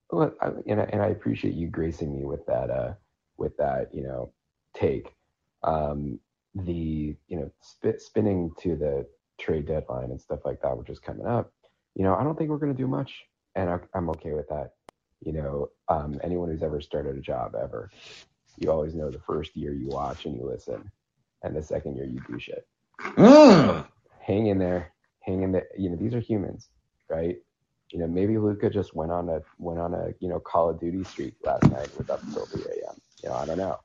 Well, 0.10 0.32
I, 0.42 0.52
and 0.68 0.80
I, 0.80 0.84
and 0.86 1.02
I 1.02 1.08
appreciate 1.08 1.56
you 1.56 1.68
gracing 1.68 2.16
me 2.16 2.24
with 2.24 2.46
that, 2.46 2.70
uh, 2.70 2.94
with 3.38 3.58
that, 3.58 3.90
you 3.94 4.04
know, 4.04 4.32
take. 4.74 5.14
Um, 5.64 6.20
the 6.56 7.16
you 7.28 7.38
know 7.38 7.52
sp- 7.60 8.00
spinning 8.00 8.52
to 8.62 8.76
the 8.76 9.08
trade 9.40 9.66
deadline 9.66 10.12
and 10.12 10.22
stuff 10.22 10.40
like 10.46 10.62
that, 10.62 10.78
which 10.78 10.90
is 10.90 11.00
coming 11.00 11.26
up. 11.26 11.52
You 11.96 12.04
know, 12.04 12.16
I 12.16 12.24
don't 12.24 12.38
think 12.38 12.52
we're 12.52 12.58
going 12.58 12.74
to 12.74 12.78
do 12.78 12.88
much, 12.88 13.12
and 13.56 13.70
I, 13.70 13.80
I'm 13.94 14.10
okay 14.12 14.34
with 14.34 14.48
that. 14.50 14.72
You 15.22 15.34
know, 15.34 15.70
um, 15.90 16.20
anyone 16.24 16.50
who's 16.50 16.64
ever 16.64 16.82
started 16.82 17.18
a 17.18 17.22
job 17.22 17.56
ever, 17.62 17.92
you 18.58 18.72
always 18.72 18.96
know 18.96 19.12
the 19.12 19.20
first 19.20 19.56
year 19.56 19.74
you 19.74 19.88
watch 19.90 20.26
and 20.26 20.36
you 20.36 20.46
listen, 20.46 20.92
and 21.44 21.56
the 21.56 21.64
second 21.64 21.96
year 21.96 22.06
you 22.06 22.22
do 22.28 22.40
shit. 22.40 22.68
Mm. 23.02 23.88
Hang 24.22 24.48
in 24.48 24.60
there, 24.60 24.94
hang 25.22 25.44
in 25.44 25.52
there. 25.52 25.68
You 25.78 25.90
know, 25.90 25.96
these 25.98 26.14
are 26.14 26.20
humans, 26.20 26.70
right? 27.10 27.38
You 27.92 28.00
know, 28.00 28.08
maybe 28.08 28.38
Luka 28.38 28.70
just 28.70 28.96
went 28.96 29.12
on 29.12 29.30
a 29.30 29.42
went 29.60 29.80
on 29.80 29.94
a 29.94 30.10
you 30.20 30.30
know 30.30 30.40
Call 30.40 30.70
of 30.70 30.80
Duty 30.80 31.04
streak 31.06 31.36
last 31.44 31.72
night 31.72 31.90
with 31.98 32.10
up 32.10 32.24
until 32.24 32.46
3 32.48 32.62
a.m. 32.64 32.96
You 33.24 33.30
know, 33.30 33.36
I 33.36 33.46
don't 33.46 33.58
know. 33.58 33.80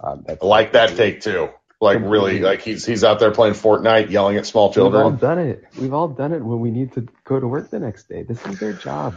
Um, 0.00 0.24
that's 0.26 0.42
I 0.42 0.46
like 0.46 0.72
that 0.72 0.96
take 0.96 1.20
too. 1.20 1.50
Like 1.82 1.98
really, 2.00 2.38
like 2.38 2.62
he's 2.62 2.86
he's 2.86 3.02
out 3.02 3.18
there 3.18 3.32
playing 3.32 3.54
Fortnite, 3.54 4.08
yelling 4.10 4.36
at 4.36 4.46
small 4.46 4.72
children. 4.72 5.02
We've 5.04 5.12
all 5.12 5.18
done 5.18 5.38
it. 5.40 5.64
We've 5.76 5.92
all 5.92 6.06
done 6.08 6.32
it 6.32 6.40
when 6.40 6.60
we 6.60 6.70
need 6.70 6.92
to 6.92 7.08
go 7.24 7.40
to 7.40 7.46
work 7.48 7.70
the 7.70 7.80
next 7.80 8.08
day. 8.08 8.22
This 8.22 8.44
is 8.46 8.60
their 8.60 8.72
job, 8.72 9.14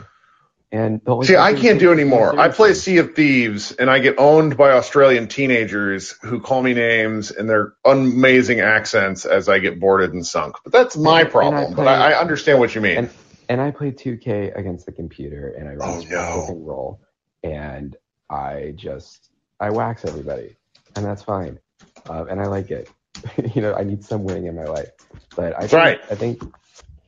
And 0.72 1.00
the 1.06 1.22
See, 1.24 1.38
I 1.38 1.54
can't 1.54 1.80
do 1.80 1.92
anymore. 1.94 2.40
I 2.40 2.50
play 2.50 2.74
Sea 2.74 2.98
of 2.98 3.14
Thieves 3.14 3.72
and 3.72 3.88
I 3.88 4.00
get 4.00 4.16
owned 4.18 4.58
by 4.58 4.72
Australian 4.72 5.28
teenagers 5.28 6.14
who 6.24 6.40
call 6.42 6.64
me 6.64 6.74
names 6.74 7.30
and 7.30 7.48
their 7.48 7.74
amazing 7.86 8.62
accents 8.62 9.26
as 9.26 9.48
I 9.48 9.60
get 9.60 9.80
boarded 9.80 10.14
and 10.14 10.26
sunk. 10.26 10.56
But 10.64 10.74
that's 10.74 10.98
my 10.98 11.20
And- 11.22 11.28
and 11.28 11.28
I 11.28 11.32
problem. 11.32 11.74
but 11.76 11.88
I, 11.88 12.14
I 12.14 12.20
understand 12.20 12.58
what 12.60 12.74
you 12.74 12.82
mean. 12.82 12.98
and 12.98 13.10
and 13.48 13.62
I 13.62 13.70
play 13.70 13.92
2K 13.92 14.58
against 14.58 14.88
the 14.88 14.92
computer, 14.92 15.50
and 15.50 15.70
I 15.70 15.74
oh, 15.74 15.78
run 15.78 16.04
Oh, 16.12 16.48
no. 16.50 16.56
role, 16.56 17.00
and 17.44 17.96
I 18.28 18.74
just 18.76 19.30
I 19.60 19.70
wax 19.70 20.04
everybody, 20.04 20.56
and 20.96 21.06
that's 21.06 21.22
fine, 21.22 21.60
uh, 22.10 22.26
and 22.26 22.40
I 22.42 22.46
like 22.48 22.72
it. 22.72 22.90
you 23.56 23.62
know, 23.62 23.74
I 23.74 23.84
need 23.84 24.04
some 24.04 24.24
winning 24.24 24.48
in 24.48 24.56
my 24.56 24.66
life, 24.66 24.90
but 25.36 25.56
I 25.58 25.66
That's 25.66 25.72
think, 25.72 25.74
right. 25.74 26.00
I 26.12 26.16
think, 26.16 26.44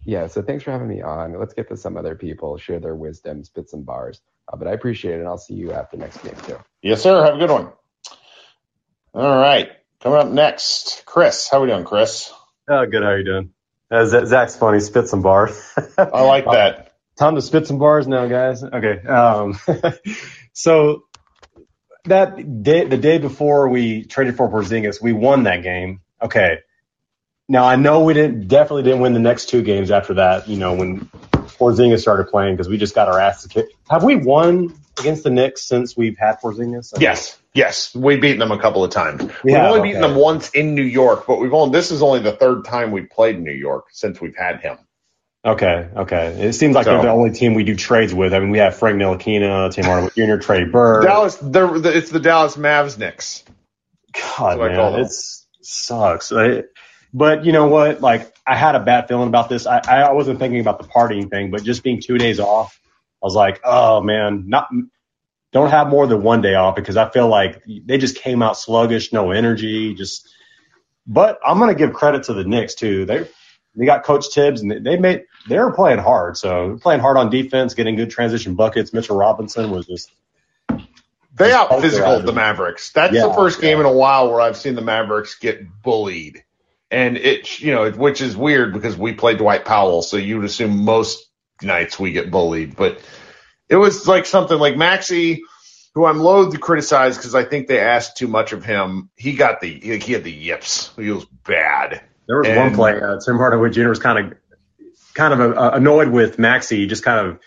yeah. 0.06 0.27
So 0.27 0.42
thanks 0.42 0.63
for 0.63 0.72
having 0.72 0.88
me 0.88 1.01
on. 1.01 1.38
Let's 1.39 1.54
get 1.54 1.70
to 1.70 1.77
some 1.77 1.98
other 1.98 2.16
people, 2.16 2.58
share 2.58 2.80
their 2.80 2.96
wisdom, 2.96 3.44
spit 3.44 3.70
some 3.70 3.84
bars. 3.84 4.22
Uh, 4.51 4.58
but 4.58 4.68
I 4.68 4.72
appreciate 4.74 5.16
it, 5.16 5.20
and 5.20 5.27
I'll 5.27 5.38
see 5.38 5.56
you 5.56 5.74
after 5.74 5.98
next 5.98 6.24
game 6.24 6.36
too. 6.46 6.58
yes, 6.82 7.01
sir. 7.01 7.24
Have 7.25 7.36
a 7.36 7.39
good 7.39 7.51
one. 7.51 7.72
All 9.13 9.38
right. 9.38 9.70
Coming 10.01 10.20
up 10.20 10.27
next, 10.30 11.04
Chris. 11.06 11.50
How 11.50 11.58
are 11.58 11.62
we 11.62 11.68
doing, 11.68 11.84
Chris? 11.86 12.32
Oh, 12.70 12.86
good. 12.86 13.01
How 13.04 13.10
are 13.10 13.18
you 13.18 13.25
doing? 13.25 13.51
Uh, 13.89 14.06
Z- 14.06 14.25
Zach's 14.27 14.56
funny. 14.56 14.80
Spit 14.80 15.08
some 15.08 15.22
bars. 15.22 15.60
I 15.98 16.22
like 16.24 16.46
that. 16.46 16.94
Time 17.18 17.36
to 17.36 17.42
spit 17.42 17.66
some 17.66 17.80
bars 17.80 18.08
now, 18.08 18.27
guys. 18.27 18.63
Okay. 18.63 19.06
Um, 19.08 19.60
so 20.54 21.06
that 22.08 22.64
day, 22.64 22.86
the 22.86 22.98
day 22.98 23.18
before 23.18 23.70
we 23.70 24.04
traded 24.04 24.38
for 24.38 24.50
Porzingis, 24.50 25.02
we 25.02 25.14
won 25.14 25.44
that 25.44 25.64
game. 25.64 26.02
Okay. 26.22 26.60
Now 27.48 27.66
I 27.66 27.76
know 27.76 28.04
we 28.04 28.14
didn't 28.14 28.48
definitely 28.48 28.84
didn't 28.84 29.00
win 29.00 29.14
the 29.14 29.20
next 29.20 29.48
two 29.48 29.62
games 29.62 29.92
after 29.92 30.16
that. 30.16 30.50
You 30.50 30.58
know 30.58 30.74
when 30.74 31.06
Porzingis 31.32 32.02
started 32.02 32.26
playing 32.26 32.56
because 32.56 32.68
we 32.68 32.78
just 32.78 32.94
got 32.94 33.08
our 33.08 33.20
asses 33.20 33.52
kicked. 33.52 33.74
Have 33.90 34.04
we 34.04 34.16
won 34.16 34.74
against 35.00 35.24
the 35.24 35.30
Knicks 35.30 35.64
since 35.64 35.96
we've 35.96 36.18
had 36.18 36.40
Porzingis? 36.42 37.00
Yes, 37.00 37.40
yes. 37.54 37.96
We've 37.96 38.20
beaten 38.20 38.40
them 38.40 38.52
a 38.52 38.60
couple 38.60 38.84
of 38.84 38.92
times. 38.92 39.24
We've 39.44 39.56
only 39.56 39.82
beaten 39.82 40.04
okay. 40.04 40.14
them 40.14 40.22
once 40.22 40.50
in 40.50 40.76
New 40.76 40.84
York, 40.84 41.26
but 41.26 41.40
we've 41.40 41.54
only 41.54 41.72
this 41.72 41.92
is 41.92 42.02
only 42.02 42.20
the 42.20 42.34
third 42.34 42.66
time 42.66 42.92
we've 42.92 43.10
played 43.10 43.36
in 43.36 43.44
New 43.44 43.52
York 43.52 43.88
since 43.92 44.20
we've 44.20 44.36
had 44.36 44.60
him. 44.60 44.78
Okay, 45.48 45.88
okay. 45.96 46.27
It 46.42 46.54
seems 46.54 46.75
like 46.75 46.84
So- 46.84 46.92
they're 46.92 47.04
the 47.04 47.10
only 47.10 47.32
team 47.32 47.54
we 47.54 47.63
do 47.63 47.75
trades 47.75 48.13
with. 48.13 48.34
I 48.34 48.39
mean, 48.39 48.50
we 48.50 48.58
have 48.58 48.75
Frank 48.75 48.98
Ntilikina, 48.98 49.72
Tim 49.72 49.86
Hardaway 49.86 50.12
Jr., 50.13 50.36
Trey 50.38 50.66
Burke. 50.66 51.06
Dallas, 51.06 51.36
the, 51.38 51.92
it's 51.96 52.12
the 52.12 52.20
Dallas 52.20 52.58
Mavs 52.58 52.98
Knicks. 52.98 53.46
God, 54.38 54.60
man, 54.60 55.00
it 55.00 55.12
sucks. 55.62 56.34
I, 56.34 56.63
but 57.13 57.46
you 57.46 57.54
know 57.54 57.68
what? 57.68 58.01
Like, 58.01 58.36
I 58.46 58.56
had 58.56 58.75
a 58.75 58.82
bad 58.82 59.08
feeling 59.08 59.30
about 59.30 59.48
this. 59.48 59.66
I, 59.66 59.80
I 59.80 60.12
wasn't 60.12 60.39
thinking 60.39 60.60
about 60.60 60.80
the 60.80 60.88
partying 60.88 61.30
thing, 61.30 61.50
but 61.51 61.63
just 61.63 61.82
being 61.82 62.01
two 62.01 62.18
days 62.18 62.39
off, 62.39 62.77
I 63.24 63.25
was 63.25 63.36
like, 63.36 63.62
oh 63.63 64.01
man, 64.01 64.46
not 64.48 64.70
don't 65.54 65.70
have 65.70 65.88
more 65.88 66.08
than 66.08 66.24
one 66.24 66.42
day 66.42 66.56
off 66.56 66.75
because 66.75 66.98
I 66.98 67.10
feel 67.10 67.27
like 67.27 67.63
they 67.66 67.98
just 67.98 68.18
came 68.18 68.42
out 68.42 68.58
sluggish, 68.58 69.13
no 69.13 69.32
energy, 69.32 69.94
just. 69.94 70.27
But 71.06 71.39
I'm 71.46 71.58
gonna 71.58 71.75
give 71.75 71.94
credit 71.94 72.24
to 72.24 72.34
the 72.34 72.44
Knicks 72.44 72.75
too. 72.75 73.06
They 73.06 73.27
they 73.78 73.86
got 73.86 74.04
Coach 74.04 74.26
Thibs 74.34 74.62
and 74.62 74.86
they, 74.86 74.98
made 74.98 75.24
they 75.48 75.58
were 75.58 75.72
playing 75.72 76.00
hard. 76.00 76.38
So 76.38 76.78
playing 76.82 77.00
hard 77.02 77.18
on 77.18 77.30
defense, 77.30 77.74
getting 77.74 77.96
good 77.96 78.10
transition 78.10 78.56
buckets. 78.56 78.94
Mitchell 78.94 79.18
Robinson 79.18 79.72
was 79.72 79.86
just 79.86 80.12
They 81.36 81.52
out 81.54 81.72
agile. 81.72 82.22
the 82.22 82.34
Mavericks. 82.34 82.92
That's 82.92 83.14
Yeah, 83.14 83.28
the 83.28 83.34
first 83.34 83.62
game 83.62 83.78
yeah. 83.78 83.82
in 83.82 83.86
a 83.86 83.94
while 83.94 84.32
where 84.32 84.42
I've 84.42 84.58
seen 84.58 84.76
the 84.76 84.82
Mavericks 84.82 85.36
get 85.36 85.62
bullied. 85.84 86.44
And 86.90 87.18
it, 87.18 87.60
you 87.60 87.74
know, 87.74 87.92
which 87.92 88.22
is 88.22 88.36
weird 88.36 88.74
because 88.74 88.98
we 88.98 89.14
played 89.14 89.38
Dwight 89.38 89.66
Powell, 89.66 90.02
so 90.02 90.18
you 90.18 90.38
would 90.38 90.46
assume 90.46 90.84
most 90.86 91.30
nights 91.62 92.00
we 92.00 92.14
get 92.14 92.32
bullied. 92.32 92.76
But 92.76 93.00
it 93.70 93.76
was 93.76 94.08
like 94.08 94.26
something 94.26 94.58
like 94.58 94.76
Maxi, 94.76 95.40
who 95.94 96.06
I'm 96.06 96.20
loath 96.20 96.54
to 96.54 96.60
criticize 96.60 97.18
because 97.18 97.36
I 97.36 97.44
think 97.44 97.68
they 97.68 97.80
asked 97.80 98.16
too 98.18 98.28
much 98.28 98.54
of 98.54 98.64
him. 98.64 99.10
He 99.18 99.34
got 99.34 99.60
the, 99.60 99.68
he 99.80 99.98
he 99.98 100.14
had 100.14 100.24
the 100.24 100.32
yips. 100.32 100.92
He 100.96 101.12
was 101.12 101.26
bad. 101.26 102.04
There 102.28 102.38
was 102.38 102.48
And- 102.48 102.58
one 102.58 102.76
play. 102.76 103.00
Uh, 103.00 103.20
Tim 103.20 103.38
Hardaway 103.38 103.70
Jr. 103.70 103.90
was 103.90 104.00
kind 104.00 104.20
of 104.34 104.38
kind 105.14 105.34
of 105.34 105.58
uh, 105.58 105.72
annoyed 105.74 106.10
with 106.10 106.38
Maxi. 106.38 106.88
Just 106.88 107.04
kind 107.04 107.28
of, 107.28 107.40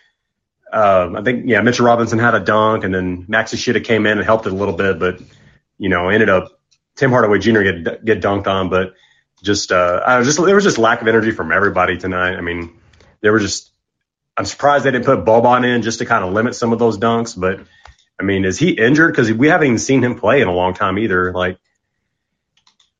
um, 0.72 1.16
I 1.16 1.22
think, 1.22 1.44
yeah, 1.46 1.60
Mitchell 1.60 1.86
Robinson 1.86 2.18
had 2.18 2.34
a 2.34 2.40
dunk, 2.40 2.84
and 2.84 2.94
then 2.94 3.26
Maxi 3.26 3.56
should 3.58 3.74
have 3.76 3.84
came 3.84 4.06
in 4.06 4.18
and 4.18 4.24
helped 4.24 4.46
it 4.46 4.52
a 4.52 4.56
little 4.56 4.74
bit, 4.74 4.98
but 4.98 5.20
you 5.78 5.88
know, 5.88 6.08
ended 6.08 6.28
up 6.28 6.58
Tim 6.96 7.10
Hardaway 7.10 7.38
Jr. 7.38 7.62
get 7.62 8.04
get 8.04 8.20
dunked 8.22 8.46
on, 8.46 8.68
but 8.70 8.94
just 9.42 9.72
uh, 9.72 10.02
I 10.04 10.18
was 10.18 10.26
just 10.26 10.44
there 10.44 10.54
was 10.54 10.64
just 10.64 10.78
lack 10.78 11.00
of 11.02 11.08
energy 11.08 11.30
from 11.30 11.52
everybody 11.52 11.96
tonight. 11.98 12.36
I 12.36 12.40
mean, 12.40 12.72
they 13.20 13.30
were 13.30 13.40
just. 13.40 13.70
I'm 14.36 14.44
surprised 14.46 14.84
they 14.84 14.90
didn't 14.90 15.04
put 15.04 15.24
Boban 15.26 15.66
in 15.66 15.82
just 15.82 15.98
to 15.98 16.06
kind 16.06 16.24
of 16.24 16.32
limit 16.32 16.54
some 16.54 16.72
of 16.72 16.78
those 16.78 16.98
dunks, 16.98 17.38
but. 17.38 17.60
I 18.18 18.22
mean, 18.22 18.44
is 18.44 18.58
he 18.58 18.72
injured? 18.72 19.12
Because 19.14 19.32
we 19.32 19.48
haven't 19.48 19.66
even 19.68 19.78
seen 19.78 20.04
him 20.04 20.14
play 20.14 20.42
in 20.42 20.46
a 20.46 20.52
long 20.52 20.74
time 20.74 20.98
either. 20.98 21.32
Like, 21.32 21.56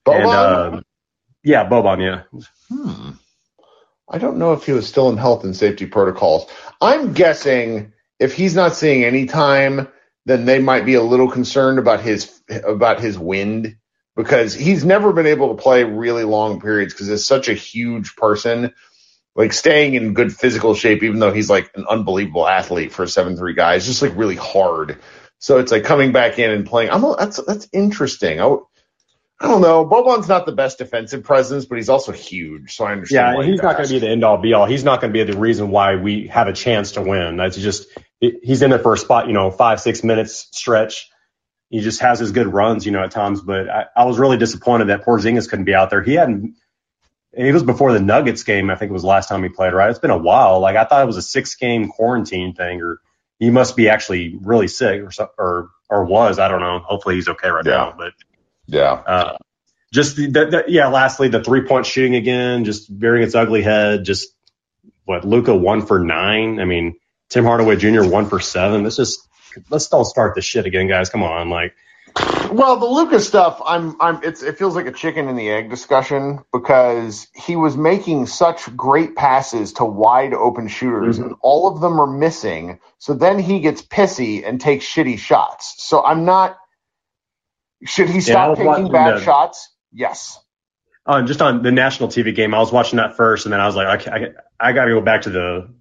and, 0.07 0.25
Boban? 0.25 0.77
uh, 0.79 0.81
yeah, 1.42 1.68
Boban, 1.68 2.02
yeah. 2.02 2.40
Hmm. 2.70 3.11
I 4.11 4.18
don't 4.18 4.38
know 4.38 4.52
if 4.52 4.66
he 4.66 4.73
was 4.73 4.88
still 4.88 5.09
in 5.09 5.16
health 5.16 5.44
and 5.44 5.56
safety 5.56 5.87
protocols. 5.87 6.47
I'm 6.80 7.12
guessing 7.12 7.92
if 8.18 8.35
he's 8.35 8.54
not 8.56 8.75
seeing 8.75 9.04
any 9.04 9.26
time, 9.26 9.88
then 10.26 10.44
they 10.44 10.59
might 10.59 10.85
be 10.85 10.94
a 10.94 11.02
little 11.02 11.30
concerned 11.30 11.78
about 11.78 12.00
his 12.00 12.40
about 12.64 13.00
his 13.00 13.18
wind 13.18 13.76
because 14.16 14.52
he's 14.54 14.85
never 14.85 15.12
been 15.12 15.26
able 15.26 15.54
to 15.54 15.62
play 15.62 15.85
really 15.85 16.25
long 16.25 16.61
periods 16.61 16.92
because 16.92 17.06
he's 17.09 17.25
such 17.25 17.49
a 17.49 17.54
huge 17.54 18.16
person. 18.16 18.75
Like 19.37 19.52
staying 19.52 19.94
in 19.94 20.12
good 20.12 20.35
physical 20.35 20.75
shape, 20.75 21.04
even 21.04 21.20
though 21.20 21.32
he's 21.32 21.49
like 21.49 21.70
an 21.76 21.87
unbelievable 21.88 22.47
athlete 22.49 22.92
for 22.92 23.04
a 23.04 23.09
seven 23.09 23.37
three 23.37 23.54
guy, 23.54 23.76
is 23.76 23.87
just 23.87 24.02
like 24.02 24.16
really 24.16 24.37
hard. 24.37 24.99
So 25.38 25.59
it's 25.59 25.73
like 25.73 25.85
coming 25.85 26.12
back 26.12 26.38
in 26.38 26.50
and 26.50 26.66
playing. 26.66 26.90
I'm 26.90 27.02
that's 27.16 27.42
that's 27.44 27.68
interesting. 27.73 28.40
I, 28.40 28.56
I 29.42 29.49
don't 29.49 29.62
know. 29.62 29.87
Boban's 29.87 30.28
not 30.28 30.44
the 30.44 30.52
best 30.52 30.76
defensive 30.78 31.25
presence, 31.25 31.64
but 31.64 31.76
he's 31.76 31.88
also 31.88 32.12
huge, 32.12 32.75
so 32.76 32.85
I 32.85 32.92
understand. 32.92 33.38
Yeah, 33.38 33.44
he's 33.50 33.62
not 33.62 33.76
going 33.76 33.88
to 33.88 33.94
be 33.94 33.99
the 33.99 34.09
end 34.11 34.23
all 34.23 34.37
be 34.37 34.52
all. 34.52 34.66
He's 34.66 34.85
not 34.85 35.00
going 35.00 35.14
to 35.14 35.25
be 35.25 35.32
the 35.32 35.38
reason 35.38 35.70
why 35.70 35.97
we 35.97 36.26
have 36.26 36.47
a 36.47 36.52
chance 36.52 36.92
to 36.92 37.02
win. 37.02 37.38
That's 37.38 37.56
just 37.56 37.88
he's 38.20 38.61
in 38.61 38.68
there 38.68 38.78
for 38.78 38.92
a 38.92 38.99
spot, 38.99 39.28
you 39.28 39.32
know, 39.32 39.50
five 39.50 39.80
six 39.80 40.04
minutes 40.04 40.49
stretch. 40.52 41.09
He 41.70 41.80
just 41.80 42.00
has 42.00 42.18
his 42.18 42.32
good 42.32 42.49
runs, 42.49 42.85
you 42.85 42.92
know, 42.92 43.02
at 43.02 43.12
times. 43.12 43.40
But 43.40 43.70
I, 43.70 43.87
I 43.97 44.04
was 44.04 44.18
really 44.18 44.37
disappointed 44.37 44.88
that 44.88 45.06
Porzingis 45.06 45.49
couldn't 45.49 45.64
be 45.64 45.75
out 45.75 45.88
there. 45.88 46.02
He 46.02 46.14
hadn't. 46.14 46.56
It 47.32 47.54
was 47.54 47.62
before 47.62 47.92
the 47.94 48.00
Nuggets 48.00 48.42
game. 48.42 48.68
I 48.70 48.75
think 48.75 48.90
it 48.90 48.92
was 48.92 49.02
the 49.02 49.09
last 49.09 49.28
time 49.28 49.42
he 49.42 49.49
played. 49.49 49.73
Right? 49.73 49.88
It's 49.88 49.99
been 50.00 50.11
a 50.11 50.18
while. 50.18 50.61
Like 50.61 50.76
I 50.76 50.85
thought 50.85 51.02
it 51.02 51.06
was 51.06 51.16
a 51.16 51.23
six 51.23 51.54
game 51.54 51.88
quarantine 51.88 52.54
thing, 52.54 52.82
or 52.82 53.00
he 53.38 53.49
must 53.49 53.75
be 53.75 53.88
actually 53.88 54.37
really 54.42 54.68
sick, 54.68 55.00
or 55.00 55.11
or 55.38 55.70
or 55.88 56.04
was. 56.04 56.38
I 56.38 56.49
don't 56.49 56.61
know. 56.61 56.80
Hopefully 56.80 57.14
he's 57.14 57.28
okay 57.28 57.49
right 57.49 57.64
Yeah. 57.64 57.73
now. 57.73 57.94
But 57.97 58.12
Yeah. 58.67 58.93
uh, 58.93 59.38
just 59.93 60.17
the, 60.17 60.26
the, 60.29 60.47
the, 60.47 60.64
yeah. 60.69 60.88
Lastly, 60.88 61.29
the 61.29 61.43
three 61.43 61.67
point 61.67 61.87
shooting 61.87 62.14
again, 62.17 62.64
just 62.64 62.90
rearing 62.97 63.23
its 63.23 63.35
ugly 63.35 63.62
head. 63.62 64.05
Just 64.05 64.29
what 65.05 65.25
Luka 65.25 65.55
one 65.57 65.87
for 65.87 65.99
nine. 66.00 66.61
I 66.61 66.64
mean, 66.67 66.97
Tim 67.31 67.45
Hardaway 67.45 67.76
Jr. 67.76 68.05
one 68.05 68.29
for 68.29 68.40
seven. 68.40 68.85
Let's 68.85 68.97
just 68.97 69.26
let's 69.71 69.88
don't 69.88 70.05
start 70.05 70.35
this 70.35 70.45
shit 70.45 70.67
again, 70.67 70.88
guys. 70.88 71.11
Come 71.11 71.23
on, 71.25 71.50
like 71.50 71.75
Well, 72.52 72.79
the 72.79 72.87
Luka's 72.87 73.26
stuff, 73.26 73.61
I'm, 73.64 73.97
I'm, 74.00 74.23
it's, 74.25 74.43
it 74.43 74.59
feels 74.59 74.76
like 74.76 74.87
a 74.87 74.93
chicken 74.93 75.29
and 75.29 75.38
the 75.38 75.50
egg 75.50 75.71
discussion 75.71 76.40
because 76.52 77.29
he 77.35 77.57
was 77.57 77.76
making 77.76 78.26
such 78.26 78.75
great 78.76 79.17
passes 79.17 79.75
to 79.75 79.85
wide 79.85 80.35
open 80.35 80.69
shooters, 80.69 81.19
Mhm. 81.19 81.25
and 81.25 81.35
all 81.43 81.69
of 81.69 81.81
them 81.81 82.00
are 82.00 82.07
missing. 82.09 82.81
So 82.99 83.14
then 83.14 83.38
he 83.40 83.61
gets 83.61 83.83
pissy 83.83 84.47
and 84.47 84.61
takes 84.61 84.87
shitty 84.87 85.19
shots. 85.19 85.76
So 85.79 86.05
I'm 86.05 86.25
not. 86.25 86.59
Should 87.85 88.11
he 88.11 88.21
stop 88.21 88.57
taking 88.57 88.91
bad 88.93 89.17
the- 89.19 89.23
shots? 89.23 89.75
Yes. 89.93 90.39
uh, 91.07 91.23
just 91.23 91.43
on 91.43 91.63
the 91.63 91.73
national 91.73 92.09
TV 92.09 92.35
game, 92.35 92.55
I 92.55 92.59
was 92.59 92.71
watching 92.71 92.99
that 92.99 93.17
first, 93.17 93.47
and 93.47 93.53
then 93.53 93.61
I 93.61 93.67
was 93.67 93.75
like, 93.75 94.07
I, 94.07 94.15
I, 94.15 94.29
I 94.61 94.73
got 94.73 94.85
to 94.85 94.93
go 94.93 95.01
back 95.01 95.23
to 95.23 95.31
the 95.31 95.75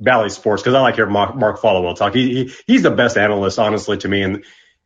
Bally 0.00 0.28
Sports 0.28 0.62
because 0.62 0.74
I 0.74 0.80
like 0.80 0.96
hearing 0.96 1.12
Mark, 1.12 1.36
Mark 1.36 1.60
Followill 1.60 1.96
talk. 1.96 2.14
He, 2.14 2.44
he 2.44 2.54
he's 2.66 2.82
the 2.82 2.90
best 2.90 3.16
analyst, 3.16 3.58
honestly, 3.58 3.96
to 3.98 4.08
me 4.08 4.22
in 4.22 4.44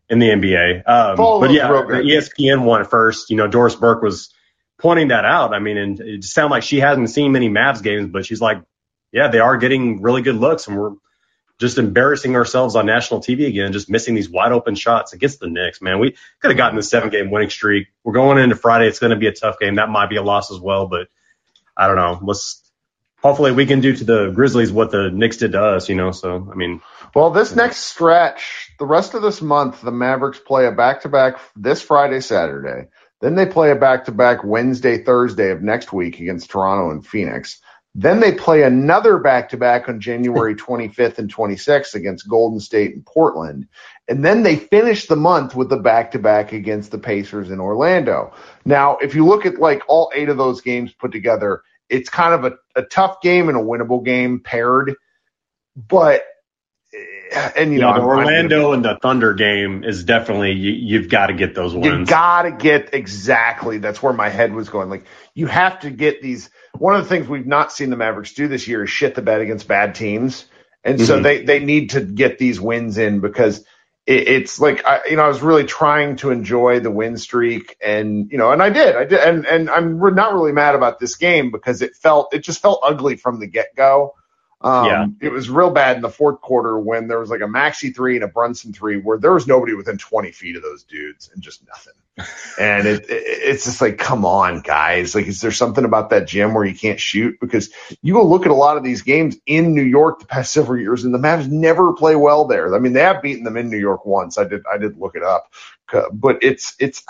in 0.09 0.19
the 0.19 0.29
NBA. 0.29 0.89
Um, 0.89 1.17
but 1.17 1.51
yeah, 1.51 1.69
the. 1.69 2.03
ESPN 2.05 2.63
one 2.63 2.83
at 2.83 2.91
first. 2.91 3.31
You 3.31 3.37
know, 3.37 3.49
Doris 3.49 3.75
Burke 3.75 4.03
was 4.03 4.33
pointing 4.79 5.09
that 5.09 5.25
out. 5.25 5.55
I 5.55 5.59
mean, 5.59 5.77
and 5.77 6.01
it 6.01 6.25
sounded 6.25 6.51
like 6.53 6.63
she 6.63 6.79
hasn't 6.81 7.11
seen 7.11 7.33
many 7.33 7.49
Mavs 7.49 7.83
games, 7.83 8.11
but 8.13 8.25
she's 8.25 8.41
like, 8.41 8.63
yeah, 9.13 9.29
they 9.29 9.41
are 9.41 9.57
getting 9.57 10.03
really 10.03 10.23
good 10.23 10.37
looks, 10.37 10.69
and 10.69 10.79
we're 10.79 10.93
just 11.59 11.79
embarrassing 11.79 12.37
ourselves 12.37 12.77
on 12.77 12.87
national 12.87 13.21
TV 13.21 13.47
again, 13.47 13.73
just 13.73 13.91
missing 13.91 14.15
these 14.15 14.31
wide 14.31 14.53
open 14.53 14.75
shots 14.75 15.13
against 15.13 15.41
the 15.41 15.49
Knicks. 15.49 15.83
Man, 15.83 15.99
we 15.99 16.17
could 16.41 16.51
have 16.51 16.57
gotten 16.57 16.77
the 16.77 16.83
seven 16.83 17.11
game 17.11 17.31
winning 17.31 17.51
streak. 17.51 17.89
We're 18.05 18.13
going 18.13 18.39
into 18.39 18.57
Friday. 18.57 18.87
It's 18.87 19.01
going 19.01 19.11
to 19.11 19.17
be 19.17 19.27
a 19.27 19.33
tough 19.33 19.59
game. 19.59 19.77
That 19.77 19.89
might 19.89 20.09
be 20.09 20.17
a 20.17 20.23
loss 20.23 20.53
as 20.53 20.61
well, 20.61 20.87
but 20.87 21.09
I 21.77 21.87
don't 21.89 21.97
know. 21.97 22.21
Let's 22.23 22.63
hopefully 23.23 23.53
we 23.53 23.67
can 23.67 23.81
do 23.81 23.95
to 23.95 24.05
the 24.05 24.31
Grizzlies 24.31 24.71
what 24.71 24.91
the 24.91 25.11
Knicks 25.11 25.39
did 25.39 25.53
to 25.53 25.63
us. 25.63 25.89
You 25.89 25.97
know, 25.97 26.13
so 26.13 26.49
I 26.51 26.55
mean, 26.55 26.81
Well, 27.15 27.31
this 27.31 27.55
next 27.55 27.79
stretch, 27.79 28.71
the 28.79 28.87
rest 28.87 29.15
of 29.15 29.23
this 29.23 29.43
month, 29.43 29.83
the 29.83 29.91
Mavericks 29.91 30.39
play 30.39 30.67
a 30.67 30.73
back 30.73 31.03
to 31.03 31.09
back 31.09 31.41
this 31.57 31.83
Friday, 31.83 32.21
Saturday. 32.21 32.89
Then 33.21 33.35
they 33.35 33.47
play 33.47 33.73
a 33.73 33.77
back 33.77 34.05
to 34.05 34.13
back 34.13 34.45
Wednesday, 34.45 35.03
Thursday 35.03 35.51
of 35.51 35.61
next 35.61 35.93
week 35.93 36.21
against 36.21 36.51
Toronto 36.51 36.93
and 36.93 37.05
Phoenix. 37.05 37.61
Then 38.01 38.21
they 38.21 38.31
play 38.31 38.63
another 38.63 39.19
back 39.19 39.49
to 39.49 39.57
back 39.57 39.89
on 39.89 39.99
January 39.99 40.55
25th 40.55 41.19
and 41.19 41.35
26th 41.35 41.95
against 41.95 42.29
Golden 42.29 42.61
State 42.61 42.95
and 42.95 43.05
Portland. 43.05 43.67
And 44.07 44.25
then 44.25 44.45
they 44.45 44.55
finish 44.55 45.07
the 45.07 45.17
month 45.17 45.57
with 45.57 45.69
the 45.69 45.79
back 45.79 46.13
to 46.13 46.21
back 46.21 46.53
against 46.53 46.93
the 46.93 46.99
Pacers 46.99 47.51
in 47.51 47.59
Orlando. 47.59 48.33
Now, 48.65 48.99
if 48.99 49.17
you 49.17 49.27
look 49.27 49.45
at 49.47 49.59
like 49.59 49.83
all 49.89 50.13
eight 50.15 50.29
of 50.29 50.37
those 50.37 50.61
games 50.61 50.93
put 50.93 51.11
together, 51.11 51.63
it's 51.89 52.09
kind 52.09 52.35
of 52.35 52.53
a, 52.53 52.81
a 52.81 52.85
tough 52.85 53.21
game 53.21 53.49
and 53.49 53.59
a 53.59 53.63
winnable 53.63 54.05
game 54.05 54.39
paired. 54.39 54.95
But 55.75 56.23
and 57.57 57.73
you 57.73 57.79
Yeah, 57.79 57.93
know 57.93 57.93
the 57.93 58.03
Orlando 58.03 58.73
and 58.73 58.85
the 58.85 58.99
Thunder 59.03 59.35
game 59.35 59.85
is 59.85 60.05
definitely 60.05 60.53
you, 60.53 60.73
you've 60.73 61.09
got 61.11 61.29
to 61.29 61.35
get 61.35 61.55
those 61.55 61.75
wins. 61.75 62.01
You 62.05 62.05
gotta 62.07 62.53
get 62.53 62.95
exactly. 62.95 63.79
That's 63.79 64.03
where 64.03 64.13
my 64.13 64.31
head 64.31 64.53
was 64.53 64.69
going. 64.69 64.91
Like 64.91 65.05
you 65.35 65.47
have 65.47 65.81
to 65.81 65.91
get 65.91 66.23
these. 66.23 66.51
One 66.79 66.97
of 66.97 67.05
the 67.05 67.09
things 67.09 67.29
we've 67.29 67.47
not 67.47 67.73
seen 67.73 67.91
the 67.91 67.97
Mavericks 67.97 68.35
do 68.35 68.49
this 68.49 68.69
year 68.69 68.85
is 68.85 68.91
shit 68.91 69.15
the 69.15 69.23
bed 69.23 69.43
against 69.43 69.69
bad 69.69 69.95
teams, 69.95 70.47
and 70.85 71.01
so 71.01 71.21
Mhm. 71.21 71.21
they 71.21 71.45
they 71.45 71.61
need 71.61 71.91
to 71.91 72.01
get 72.01 72.39
these 72.39 72.61
wins 72.61 72.99
in 72.99 73.21
because 73.21 73.61
it, 74.07 74.29
it's 74.29 74.61
like 74.61 74.85
I 74.87 75.03
you 75.11 75.17
know 75.17 75.23
I 75.25 75.29
was 75.29 75.43
really 75.43 75.65
trying 75.67 76.17
to 76.17 76.33
enjoy 76.33 76.81
the 76.81 76.91
win 76.91 77.17
streak, 77.17 77.77
and 77.85 78.31
you 78.33 78.39
know, 78.39 78.51
and 78.53 78.63
I 78.63 78.71
did, 78.71 78.97
I 78.97 79.05
did, 79.05 79.21
and 79.21 79.47
and 79.47 79.71
I'm 79.71 80.01
not 80.17 80.35
really 80.35 80.53
mad 80.53 80.75
about 80.75 80.99
this 80.99 81.17
game 81.17 81.53
because 81.53 81.83
it 81.83 81.95
felt 81.95 82.35
it 82.35 82.41
just 82.41 82.61
felt 82.61 82.81
ugly 82.85 83.17
from 83.17 83.41
the 83.41 83.47
get 83.47 83.69
go. 83.77 84.15
Um, 84.61 84.87
Yeah. 84.87 85.07
It 85.21 85.33
was 85.33 85.49
real 85.49 85.71
bad 85.71 85.97
in 85.97 86.03
the 86.03 86.11
fourth 86.11 86.41
quarter 86.41 86.79
when 86.79 87.07
there 87.09 87.21
was 87.21 87.31
like 87.31 87.41
a 87.41 87.45
Maxi 87.45 87.95
three 87.95 88.17
and 88.17 88.25
a 88.25 88.29
Brunson 88.29 88.73
three 88.73 88.97
where 88.99 89.19
there 89.19 89.33
was 89.33 89.47
nobody 89.47 89.75
within 89.75 89.99
20 89.99 90.33
feet 90.33 90.57
of 90.57 90.63
those 90.63 90.83
dudes 90.83 91.31
and 91.33 91.43
just 91.43 91.67
nothing. 91.67 91.95
And 92.59 92.89
it, 92.89 93.09
it 93.09 93.23
it's 93.25 93.65
just 93.65 93.81
like, 93.81 93.99
come 93.99 94.25
on, 94.27 94.61
guys. 94.63 95.15
Like, 95.15 95.29
is 95.29 95.41
there 95.41 95.53
something 95.53 95.85
about 95.85 96.11
that 96.11 96.27
gym 96.27 96.53
where 96.53 96.65
you 96.65 96.75
can't 96.75 96.99
shoot? 96.99 97.39
Because 97.41 97.71
you 98.03 98.15
go 98.15 98.27
look 98.27 98.45
at 98.45 98.51
a 98.51 98.55
lot 98.55 98.77
of 98.77 98.83
these 98.83 99.03
games 99.03 99.37
in 99.47 99.75
New 99.75 99.85
York 99.85 100.19
the 100.19 100.27
past 100.27 100.53
several 100.53 100.81
years, 100.81 101.05
and 101.05 101.15
the 101.15 101.19
Mavs 101.19 101.49
never 101.49 101.93
play 101.93 102.17
well 102.17 102.47
there. 102.47 102.75
I 102.75 102.81
mean, 102.81 102.95
they 102.95 103.03
have 103.03 103.23
beaten 103.23 103.45
them 103.45 103.57
in 103.57 103.71
New 103.71 103.79
York 103.79 104.05
once. 104.05 104.37
I 104.37 104.43
did 104.43 104.63
I 104.71 104.79
did 104.79 104.99
look 104.99 105.15
it 105.15 105.23
up, 105.23 105.53
but 106.13 106.43
it's 106.43 106.75
it's 106.81 107.05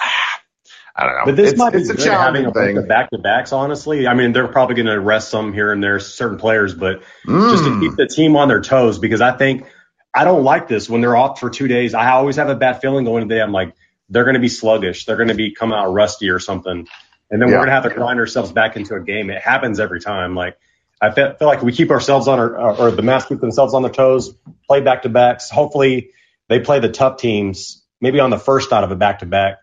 I 1.01 1.05
don't 1.07 1.15
know. 1.15 1.25
But 1.27 1.37
this 1.37 1.51
it's, 1.53 1.59
might 1.59 1.73
be 1.73 1.79
it's 1.79 1.91
a 1.91 1.95
good 1.95 2.07
having 2.09 2.43
challenging 2.43 2.77
a 2.77 2.81
thing. 2.81 2.89
back 2.89 3.11
to 3.11 3.19
backs. 3.19 3.53
Honestly, 3.53 4.07
I 4.09 4.15
mean 4.15 4.33
they're 4.33 4.49
probably 4.49 4.75
going 4.75 4.87
to 4.87 4.99
rest 4.99 5.29
some 5.31 5.53
here 5.53 5.71
and 5.73 5.83
there, 5.83 6.01
certain 6.01 6.39
players, 6.39 6.75
but 6.75 7.03
just 7.25 7.65
to 7.65 7.71
Mm. 7.71 7.81
keep 7.81 7.97
the 7.97 8.07
team 8.09 8.35
on 8.37 8.49
their 8.49 8.61
toes 8.61 8.99
because 8.99 9.21
I 9.21 9.37
think 9.37 9.65
I 10.13 10.25
don't 10.25 10.43
like 10.43 10.67
this 10.67 10.91
when 10.91 11.01
they're 11.01 11.17
off 11.17 11.39
for 11.39 11.51
two 11.51 11.69
days. 11.69 11.95
I 11.95 12.11
always 12.11 12.37
have 12.37 12.49
a 12.49 12.57
bad 12.57 12.81
feeling 12.81 13.05
going 13.05 13.23
into 13.23 13.33
the 13.35 13.39
day. 13.39 13.43
I'm 13.43 13.53
like 13.53 13.75
they're 14.11 14.25
going 14.25 14.35
to 14.35 14.41
be 14.41 14.49
sluggish. 14.49 15.05
They're 15.05 15.17
going 15.17 15.29
to 15.29 15.35
be 15.35 15.55
come 15.55 15.73
out 15.73 15.93
rusty 15.93 16.31
or 16.31 16.41
something, 16.41 16.89
and 17.31 17.41
then 17.43 17.49
Yeah. 17.49 17.55
we're 17.55 17.59
going 17.59 17.69
to 17.69 17.73
have 17.75 17.85
to 17.85 17.91
grind 17.91 18.19
ourselves 18.19 18.51
back 18.51 18.75
into 18.77 18.95
a 18.97 19.01
game. 19.01 19.31
It 19.31 19.41
happens 19.41 19.79
every 19.79 20.01
time. 20.01 20.35
Like 20.35 20.59
I 21.01 21.13
feel, 21.13 21.33
feel 21.35 21.47
like 21.47 21.63
we 21.63 21.71
keep 21.71 21.93
ourselves 21.93 22.27
on 22.27 22.41
our 22.41 22.57
or 22.77 22.91
the 22.91 23.03
Mavs 23.03 23.29
keep 23.29 23.39
themselves 23.39 23.73
on 23.73 23.83
their 23.83 23.93
toes, 23.93 24.35
play 24.67 24.81
back 24.81 25.03
to 25.03 25.09
backs. 25.09 25.49
Hopefully 25.49 26.11
they 26.49 26.59
play 26.59 26.81
the 26.81 26.89
tough 26.89 27.19
teams 27.19 27.85
maybe 28.01 28.19
on 28.19 28.31
the 28.31 28.39
first 28.39 28.73
out 28.73 28.83
of 28.83 28.91
a 28.91 28.97
back 28.97 29.19
to 29.21 29.27
back, 29.27 29.59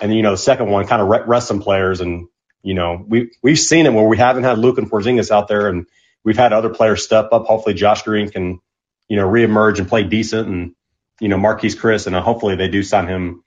and 0.00 0.14
you 0.14 0.22
know 0.22 0.32
the 0.32 0.36
second 0.38 0.70
one 0.70 0.86
kind 0.86 1.02
of 1.02 1.08
rest 1.28 1.48
some 1.48 1.60
players 1.62 2.00
and. 2.00 2.28
You 2.62 2.74
know, 2.74 3.02
we 3.08 3.30
we've 3.42 3.58
seen 3.58 3.86
it 3.86 3.92
where 3.94 4.04
we 4.04 4.18
haven't 4.18 4.44
had 4.44 4.58
Luke 4.58 4.76
and 4.76 4.90
Porzingis 4.90 5.30
out 5.30 5.48
there, 5.48 5.68
and 5.68 5.86
we've 6.24 6.36
had 6.36 6.52
other 6.52 6.68
players 6.68 7.02
step 7.02 7.30
up. 7.32 7.46
Hopefully, 7.46 7.74
Josh 7.74 8.02
Green 8.02 8.28
can, 8.30 8.60
you 9.08 9.16
know, 9.16 9.26
reemerge 9.26 9.78
and 9.78 9.88
play 9.88 10.02
decent, 10.04 10.46
and 10.46 10.74
you 11.20 11.28
know, 11.28 11.38
Marquese 11.38 11.74
Chriss, 11.78 12.06
and 12.06 12.14
uh, 12.14 12.20
hopefully 12.20 12.56
they 12.56 12.68
do 12.68 12.82
sign 12.82 13.06
him, 13.06 13.42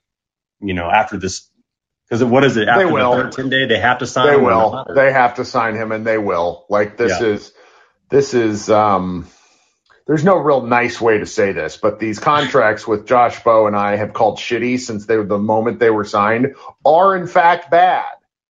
you 0.61 0.73
know, 0.73 0.89
after 0.89 1.17
this. 1.17 1.47
Because 2.09 2.23
what 2.23 2.43
is 2.43 2.57
it? 2.57 2.67
After 2.67 2.91
will. 2.91 3.29
the 3.29 3.49
day, 3.49 3.67
they 3.67 3.79
have 3.79 3.99
to 3.99 4.07
sign. 4.07 4.25
They 4.31 4.37
will. 4.37 4.87
They 4.95 5.11
have 5.11 5.35
to 5.35 5.45
sign 5.45 5.75
him, 5.75 5.91
and 5.91 6.07
they 6.07 6.17
will. 6.17 6.65
Like 6.67 6.97
this 6.97 7.21
Yeah. 7.21 7.27
is, 7.27 7.53
this 8.09 8.33
is. 8.33 8.67
um 8.71 9.27
There's 10.05 10.25
no 10.25 10.37
real 10.37 10.61
nice 10.63 10.99
way 11.01 11.19
to 11.19 11.25
say 11.25 11.53
this, 11.53 11.77
but 11.77 11.99
these 11.99 12.19
contracts 12.19 12.87
with 12.87 13.07
Josh 13.07 13.41
Bowe 13.43 13.67
and 13.67 13.75
I 13.75 13.95
have 13.95 14.13
called 14.13 14.37
shitty 14.37 14.79
since 14.79 15.05
they 15.05 15.15
the 15.23 15.37
moment 15.39 15.79
they 15.79 15.89
were 15.91 16.03
signed 16.05 16.55
are 16.85 17.15
in 17.15 17.27
fact 17.27 17.71
bad. 17.71 18.05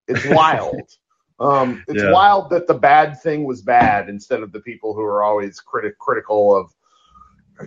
It's 0.07 0.25
wild. 0.25 0.89
um, 1.39 1.83
it's 1.87 2.03
Yeah. 2.03 2.11
wild 2.11 2.51
that 2.51 2.67
the 2.67 2.73
bad 2.73 3.21
thing 3.21 3.45
was 3.45 3.61
bad 3.61 4.09
instead 4.09 4.41
of 4.41 4.51
the 4.51 4.61
people 4.61 4.95
who 4.95 5.01
are 5.03 5.23
always 5.23 5.61
criti- 5.61 5.97
critical 5.99 6.55
of. 6.57 6.71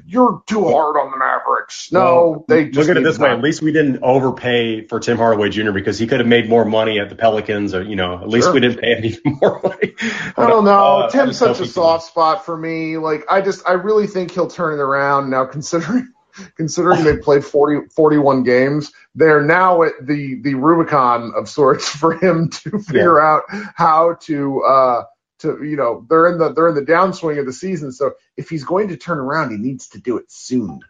You're 0.07 0.42
too 0.46 0.64
hard 0.64 0.96
on 0.96 1.11
the 1.11 1.16
Mavericks. 1.16 1.90
No, 1.92 2.01
Well, 2.05 2.44
they 2.49 2.64
just 2.66 2.77
look 2.77 2.88
at 2.88 3.01
it 3.01 3.05
this 3.05 3.18
way. 3.18 3.31
At 3.31 3.40
least 3.40 3.62
we 3.62 3.72
didn't 3.72 4.03
overpay 4.03 4.87
for 4.87 5.01
Tim 5.01 5.16
Hardaway 5.16 5.49
Jr. 5.51 5.70
because 5.72 5.99
he 5.99 6.07
could 6.07 6.18
have 6.20 6.27
made 6.29 6.49
more 6.49 6.64
money 6.64 6.99
at 6.99 7.09
the 7.09 7.14
Pelicans, 7.14 7.75
or 7.75 7.83
you 7.83 7.96
know, 7.96 8.14
at 8.20 8.29
least 8.29 8.46
Sure. 8.46 8.55
we 8.55 8.61
didn't 8.61 8.81
pay 8.81 8.94
him 8.96 9.05
even 9.25 9.38
more 9.40 9.61
money. 9.62 9.94
I 10.37 10.46
don't 10.46 10.64
know. 10.64 10.99
Uh, 11.01 11.11
Tim's 11.11 11.38
such 11.38 11.51
a 11.51 11.53
he 11.61 11.64
can- 11.64 11.72
soft 11.72 12.07
spot 12.09 12.44
for 12.44 12.57
me. 12.57 12.99
Like 12.99 13.25
I 13.31 13.40
just 13.40 13.66
I 13.66 13.72
really 13.72 14.07
think 14.07 14.33
he'll 14.33 14.49
turn 14.49 14.75
it 14.79 14.83
around 14.83 15.31
now 15.31 15.44
considering 15.46 16.12
considering 16.57 17.03
they 17.05 17.16
played 17.16 17.44
40, 17.44 17.88
41 17.94 18.42
games. 18.42 18.92
They're 19.14 19.40
now 19.42 19.83
at 19.85 19.92
the 20.03 20.40
the 20.42 20.55
Rubicon 20.55 21.33
of 21.37 21.49
sorts 21.49 21.88
for 21.96 22.12
him 22.18 22.51
to 22.51 22.79
figure 22.81 23.20
out 23.20 23.42
how 23.75 24.14
to 24.22 24.62
uh 24.62 25.03
to 25.40 25.62
you 25.62 25.77
know, 25.77 26.07
they're 26.09 26.29
in 26.33 26.38
the 26.38 26.53
they're 26.53 26.68
in 26.68 26.75
the 26.75 26.83
downswing 26.83 27.38
of 27.38 27.46
the 27.46 27.53
season. 27.53 27.92
So 27.92 28.12
if 28.37 28.49
he's 28.49 28.64
going 28.64 28.88
to 28.88 28.96
turn 28.96 29.18
around, 29.18 29.51
he 29.51 29.59
needs 29.59 29.88
to 29.88 30.01
do 30.01 30.18
it 30.18 30.27
soon. 30.29 30.81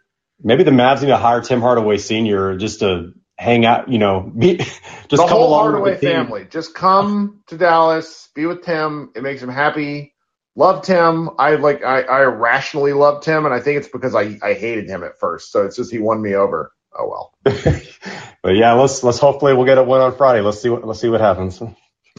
Maybe 0.41 0.63
the 0.63 0.71
Mavs 0.71 1.01
need 1.01 1.07
to 1.07 1.17
hire 1.17 1.41
Tim 1.41 1.61
Hardaway 1.61 1.97
Sr. 1.97 2.57
just 2.57 2.79
to 2.81 3.13
hang 3.37 3.65
out, 3.65 3.89
you 3.89 3.97
know, 3.99 4.21
be, 4.37 4.57
just 4.57 4.81
the 5.09 5.17
come 5.17 5.29
whole 5.29 5.49
along 5.49 5.71
Hardaway 5.71 5.91
with 5.91 6.01
the 6.01 6.07
team. 6.07 6.15
family. 6.15 6.47
Just 6.49 6.75
come 6.75 7.43
to 7.47 7.57
Dallas, 7.57 8.29
be 8.35 8.45
with 8.45 8.63
Tim. 8.63 9.11
It 9.15 9.23
makes 9.23 9.41
him 9.41 9.49
happy. 9.49 10.13
Loved 10.55 10.87
him. 10.87 11.29
I 11.37 11.55
like. 11.55 11.83
I, 11.83 12.01
I 12.01 12.23
irrationally 12.23 12.93
loved 12.93 13.25
him, 13.25 13.45
and 13.45 13.53
I 13.53 13.59
think 13.59 13.77
it's 13.77 13.89
because 13.89 14.15
I, 14.15 14.39
I 14.41 14.53
hated 14.53 14.89
him 14.89 15.03
at 15.03 15.19
first. 15.19 15.51
So 15.51 15.65
it's 15.65 15.75
just 15.75 15.91
he 15.91 15.99
won 15.99 16.19
me 16.21 16.33
over. 16.33 16.71
Oh 16.97 17.07
well. 17.07 17.33
but 18.43 18.55
yeah, 18.55 18.73
let's 18.73 19.03
let's 19.03 19.19
hopefully 19.19 19.53
we'll 19.53 19.65
get 19.65 19.77
a 19.77 19.83
win 19.83 20.01
on 20.01 20.17
Friday. 20.17 20.41
Let's 20.41 20.59
see 20.59 20.69
what 20.69 20.83
let's 20.85 20.99
see 20.99 21.09
what 21.09 21.21
happens. 21.21 21.61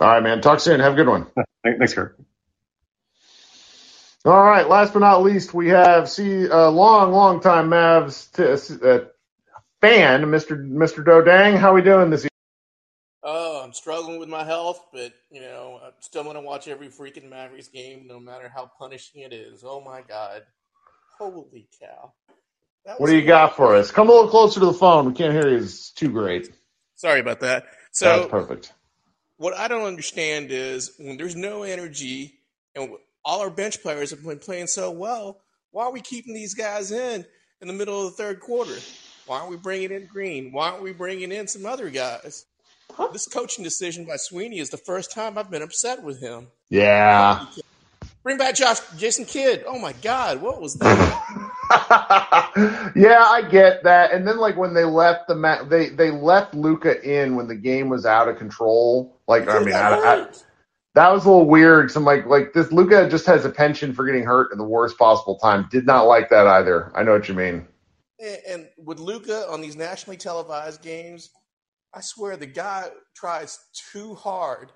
All 0.00 0.08
right, 0.08 0.22
man. 0.22 0.40
Talk 0.40 0.61
soon. 0.61 0.80
Have 0.80 0.94
a 0.94 0.96
good 0.96 1.08
one. 1.08 1.26
Thanks, 1.64 1.94
Kurt. 1.94 2.18
All 4.24 4.42
right. 4.44 4.68
Last 4.68 4.92
but 4.94 5.00
not 5.00 5.22
least, 5.22 5.54
we 5.54 5.68
have 5.68 6.08
see 6.11 6.46
a 6.46 6.68
long, 6.70 7.12
long 7.12 7.40
time 7.40 7.70
Mavs 7.70 8.32
t- 8.32 8.44
uh, 8.88 9.06
fan, 9.80 10.24
Mr. 10.26 10.56
Mr. 10.58 11.04
Dodang. 11.04 11.58
How 11.58 11.72
are 11.72 11.74
we 11.74 11.82
doing 11.82 12.11
this 12.11 12.20
evening? 12.20 12.30
Oh, 13.22 13.62
I'm 13.64 13.74
struggling 13.74 14.18
with 14.18 14.30
my 14.30 14.44
health, 14.44 14.87
but 14.92 15.12
you 15.30 15.42
know, 15.42 15.80
I'm 15.84 15.92
still 16.00 16.24
gonna 16.24 16.42
watch 16.42 16.68
every 16.68 16.88
freaking 16.88 17.30
Mavericks 17.30 17.68
game, 17.68 18.06
no 18.06 18.20
matter 18.20 18.50
how 18.54 18.70
punishing 18.78 19.22
it 19.22 19.34
is. 19.34 19.64
Oh 19.64 19.80
my 19.80 20.02
god, 20.02 20.44
holy 21.18 21.68
cow! 21.80 22.12
What 22.96 23.08
do 23.08 23.16
you 23.16 23.26
got 23.26 23.56
for 23.56 23.76
us? 23.76 23.90
Come 23.90 24.08
a 24.08 24.12
little 24.12 24.30
closer 24.30 24.61
to 24.61 24.66
the 24.66 24.72
phone. 24.72 25.06
We 25.06 25.14
can't 25.14 25.32
hear 25.34 25.48
you. 25.48 25.58
It's 25.58 25.90
too 25.90 26.11
great. 26.11 26.50
Sorry 26.96 27.20
about 27.20 27.40
that. 27.40 27.66
That's 28.02 28.26
So, 28.26 28.26
perfect. 28.26 28.72
What 29.38 29.57
I 29.57 29.68
don't 29.68 29.87
understand 29.87 30.48
is 30.51 30.92
when 30.98 31.16
there's 31.16 31.37
no 31.37 31.62
energy 31.62 32.35
and 32.74 32.90
all 33.24 33.40
our 33.40 33.51
bench 33.51 33.81
players 33.83 34.11
have 34.11 34.24
been 34.24 34.38
playing 34.38 34.66
so 34.66 34.90
well, 34.90 35.40
why 35.70 35.85
are 35.85 35.92
we 35.92 36.01
keeping 36.01 36.35
these 36.35 36.55
guys 36.55 36.92
in 36.92 37.24
in 37.61 37.68
the 37.68 37.74
middle 37.74 37.98
of 38.07 38.11
the 38.16 38.22
third 38.22 38.40
quarter? 38.40 38.74
Why 39.27 39.38
aren't 39.38 39.51
we 39.51 39.57
bringing 39.57 39.92
in 39.92 40.07
Green? 40.07 40.53
Why 40.53 40.70
aren't 40.70 40.83
we 40.83 40.92
bringing 40.92 41.33
in 41.33 41.46
some 41.46 41.66
other 41.66 41.90
guys? 41.90 42.46
This 43.12 43.29
coaching 43.29 43.62
decision 43.62 44.07
by 44.07 44.16
Sweeney 44.16 44.59
is 44.59 44.70
the 44.70 44.79
first 44.79 45.12
time 45.12 45.38
I've 45.38 45.51
been 45.51 45.62
upset 45.62 46.03
with 46.03 46.20
him. 46.20 46.48
Yeah. 46.70 47.46
Bring 48.24 48.38
back 48.38 48.57
Josh 48.57 48.81
Jason 48.96 49.24
Kidd. 49.24 49.64
Oh 49.66 49.79
my 49.79 49.92
God, 50.03 50.40
what 50.42 50.61
was 50.61 50.74
that? 50.77 51.53
yeah, 52.96 53.24
I 53.24 53.46
get 53.51 53.85
that. 53.85 54.12
And 54.12 54.27
then 54.27 54.38
like 54.38 54.57
when 54.57 54.74
they 54.74 54.85
left 54.85 55.29
the 55.29 55.35
ma- 55.35 55.62
they 55.64 55.90
they 55.90 56.11
left 56.11 56.55
Luka 56.55 57.01
in 57.03 57.37
when 57.37 57.46
the 57.46 57.55
game 57.55 57.88
was 57.88 58.05
out 58.05 58.29
of 58.29 58.37
control. 58.38 59.17
Like 59.28 59.46
I 59.48 59.58
mean, 59.60 59.74
I, 59.74 59.94
I, 59.94 60.26
that 60.94 61.12
was 61.12 61.26
a 61.26 61.30
little 61.30 61.46
weird. 61.46 61.90
Some 61.90 62.04
like 62.04 62.26
like 62.26 62.54
this 62.54 62.72
Luka 62.72 63.08
just 63.08 63.26
has 63.26 63.44
a 63.44 63.50
penchant 63.50 63.94
for 63.94 64.06
getting 64.06 64.24
hurt 64.24 64.50
in 64.52 64.58
the 64.58 64.64
worst 64.64 64.98
possible 64.98 65.38
time. 65.38 65.68
Did 65.70 65.86
not 65.86 66.06
like 66.06 66.30
that 66.30 66.46
either. 66.46 66.90
I 66.94 67.02
know 67.02 67.12
what 67.12 67.28
you 67.28 67.34
mean. 67.34 67.68
and, 68.18 68.38
and 68.48 68.68
with 68.78 68.98
Luka 68.98 69.46
on 69.48 69.60
these 69.60 69.76
nationally 69.76 70.16
televised 70.16 70.82
games, 70.82 71.30
I 71.94 72.00
swear 72.00 72.36
the 72.36 72.46
guy 72.46 72.88
tries 73.14 73.58
too 73.92 74.14
hard. 74.14 74.72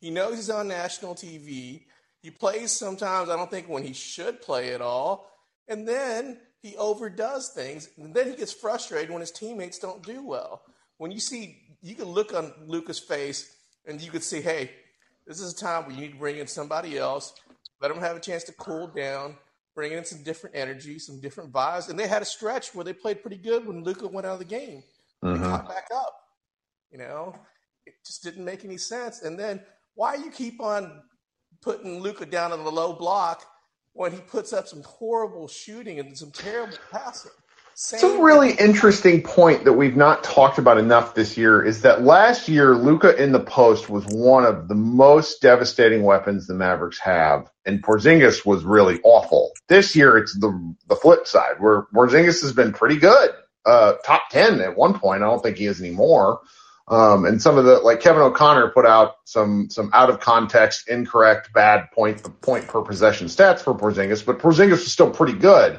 He 0.00 0.10
knows 0.10 0.36
he's 0.36 0.50
on 0.50 0.68
national 0.68 1.14
TV. 1.14 1.84
He 2.22 2.30
plays 2.30 2.72
sometimes, 2.72 3.28
I 3.28 3.36
don't 3.36 3.50
think, 3.50 3.68
when 3.68 3.82
he 3.82 3.92
should 3.92 4.40
play 4.40 4.72
at 4.74 4.80
all. 4.80 5.30
And 5.68 5.86
then 5.86 6.40
he 6.62 6.76
overdoes 6.76 7.50
things. 7.54 7.88
And 7.96 8.14
then 8.14 8.30
he 8.30 8.36
gets 8.36 8.52
frustrated 8.52 9.10
when 9.10 9.20
his 9.20 9.30
teammates 9.30 9.78
don't 9.78 10.02
do 10.02 10.24
well. 10.24 10.62
When 10.98 11.10
you 11.10 11.20
see, 11.20 11.76
you 11.82 11.94
can 11.94 12.06
look 12.06 12.34
on 12.34 12.52
Luka's 12.66 12.98
face 12.98 13.55
and 13.86 14.00
you 14.00 14.10
could 14.10 14.22
see, 14.22 14.40
hey, 14.40 14.70
this 15.26 15.40
is 15.40 15.52
a 15.52 15.56
time 15.56 15.84
where 15.84 15.94
you 15.94 16.00
need 16.02 16.12
to 16.12 16.18
bring 16.18 16.38
in 16.38 16.46
somebody 16.46 16.98
else, 16.98 17.34
let 17.80 17.88
them 17.88 18.00
have 18.00 18.16
a 18.16 18.20
chance 18.20 18.44
to 18.44 18.52
cool 18.52 18.86
down, 18.86 19.36
bring 19.74 19.92
in 19.92 20.04
some 20.04 20.22
different 20.22 20.56
energy, 20.56 20.98
some 20.98 21.20
different 21.20 21.52
vibes. 21.52 21.88
And 21.88 21.98
they 21.98 22.06
had 22.06 22.22
a 22.22 22.26
stretch 22.26 22.74
where 22.74 22.84
they 22.84 22.92
played 22.92 23.22
pretty 23.22 23.36
good 23.36 23.66
when 23.66 23.84
Luka 23.84 24.06
went 24.06 24.26
out 24.26 24.34
of 24.34 24.38
the 24.38 24.44
game. 24.44 24.82
They 25.22 25.28
Mhm. 25.28 25.50
caught 25.50 25.68
back 25.68 25.88
up. 25.94 26.14
You 26.90 26.98
know, 26.98 27.34
it 27.84 27.94
just 28.04 28.22
didn't 28.22 28.44
make 28.44 28.64
any 28.64 28.78
sense. 28.78 29.22
And 29.22 29.38
then 29.38 29.64
why 29.94 30.14
you 30.14 30.30
keep 30.30 30.60
on 30.60 31.02
putting 31.60 32.00
Luka 32.00 32.26
down 32.26 32.52
in 32.52 32.64
the 32.64 32.70
low 32.70 32.92
block 32.92 33.44
when 33.92 34.12
he 34.12 34.20
puts 34.20 34.52
up 34.52 34.68
some 34.68 34.82
horrible 34.82 35.48
shooting 35.48 35.98
and 35.98 36.16
some 36.16 36.30
terrible 36.30 36.78
passing. 36.90 37.32
It's 37.78 38.02
a 38.02 38.22
really 38.22 38.52
interesting 38.52 39.22
point 39.22 39.64
that 39.64 39.74
we've 39.74 39.96
not 39.96 40.24
talked 40.24 40.56
about 40.56 40.78
enough 40.78 41.14
this 41.14 41.36
year 41.36 41.62
is 41.62 41.82
that 41.82 42.02
last 42.02 42.48
year 42.48 42.74
Luka 42.74 43.14
in 43.22 43.32
the 43.32 43.40
post 43.40 43.90
was 43.90 44.06
one 44.06 44.46
of 44.46 44.66
the 44.66 44.74
most 44.74 45.42
devastating 45.42 46.02
weapons 46.02 46.46
the 46.46 46.54
Mavericks 46.54 46.98
have, 47.00 47.50
and 47.66 47.82
Porzingis 47.82 48.46
was 48.46 48.64
really 48.64 48.98
awful. 49.02 49.52
This 49.68 49.94
year 49.94 50.16
it's 50.16 50.32
the 50.38 50.74
the 50.88 50.96
flip 50.96 51.26
side 51.26 51.56
where 51.58 51.82
Porzingis 51.94 52.40
has 52.40 52.54
been 52.54 52.72
pretty 52.72 52.96
good, 52.96 53.32
uh, 53.66 53.92
top 54.06 54.30
ten 54.30 54.62
at 54.62 54.74
one 54.74 54.98
point. 54.98 55.22
I 55.22 55.26
don't 55.26 55.42
think 55.42 55.58
he 55.58 55.66
is 55.66 55.78
anymore. 55.78 56.40
Um, 56.88 57.26
and 57.26 57.42
some 57.42 57.58
of 57.58 57.66
the 57.66 57.80
like 57.80 58.00
Kevin 58.00 58.22
O'Connor 58.22 58.70
put 58.70 58.86
out 58.86 59.16
some 59.24 59.68
some 59.68 59.90
out 59.92 60.08
of 60.08 60.20
context, 60.20 60.88
incorrect, 60.88 61.52
bad 61.52 61.90
point 61.92 62.22
point 62.40 62.68
per 62.68 62.80
possession 62.80 63.26
stats 63.26 63.60
for 63.60 63.74
Porzingis, 63.74 64.24
but 64.24 64.38
Porzingis 64.38 64.70
was 64.70 64.92
still 64.92 65.10
pretty 65.10 65.34
good. 65.34 65.78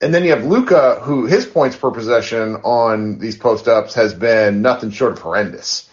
And 0.00 0.14
then 0.14 0.24
you 0.24 0.30
have 0.30 0.44
Luka, 0.44 1.00
who 1.02 1.26
his 1.26 1.44
points 1.44 1.76
per 1.76 1.90
possession 1.90 2.56
on 2.56 3.18
these 3.18 3.36
post 3.36 3.66
ups 3.66 3.94
has 3.94 4.14
been 4.14 4.62
nothing 4.62 4.90
short 4.90 5.12
of 5.12 5.18
horrendous. 5.18 5.90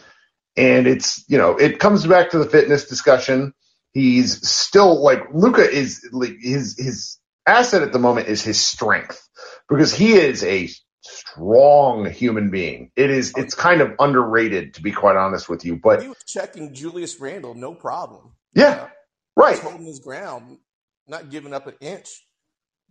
And 0.56 0.88
it's, 0.88 1.26
you 1.28 1.38
know, 1.38 1.58
it 1.58 1.80
comes 1.80 2.06
back 2.06 2.32
to 2.32 2.38
the 2.38 2.46
fitness 2.46 2.88
discussion. 2.88 3.54
He's 3.94 4.48
still 4.48 5.02
like 5.02 5.34
Luka 5.34 5.68
is 5.70 6.08
his, 6.40 6.78
his 6.78 7.18
asset 7.48 7.82
at 7.82 7.94
the 7.94 8.00
moment 8.00 8.28
is 8.28 8.44
his 8.44 8.62
strength 8.62 9.28
because 9.68 9.94
he 9.94 10.14
is 10.14 10.44
a 10.44 10.70
strong 11.02 12.10
human 12.10 12.52
being. 12.52 12.92
It 12.96 13.10
is, 13.10 13.34
it's 13.36 13.56
kind 13.56 13.82
of 13.82 13.94
underrated 14.00 14.76
to 14.76 14.82
be 14.82 14.92
quite 14.92 15.16
honest 15.16 15.50
with 15.50 15.66
you, 15.66 15.78
but 15.78 16.02
he 16.02 16.10
was 16.10 16.24
checking 16.28 16.74
Julius 16.74 17.20
Randle, 17.20 17.56
no 17.56 17.74
problem. 17.74 18.34
Yeah. 18.54 18.70
Uh, 18.70 18.88
right. 19.36 19.60
holding 19.60 19.86
his 19.86 20.00
ground, 20.00 20.60
not 21.08 21.30
giving 21.30 21.54
up 21.54 21.68
an 21.68 21.76
inch. 21.80 22.24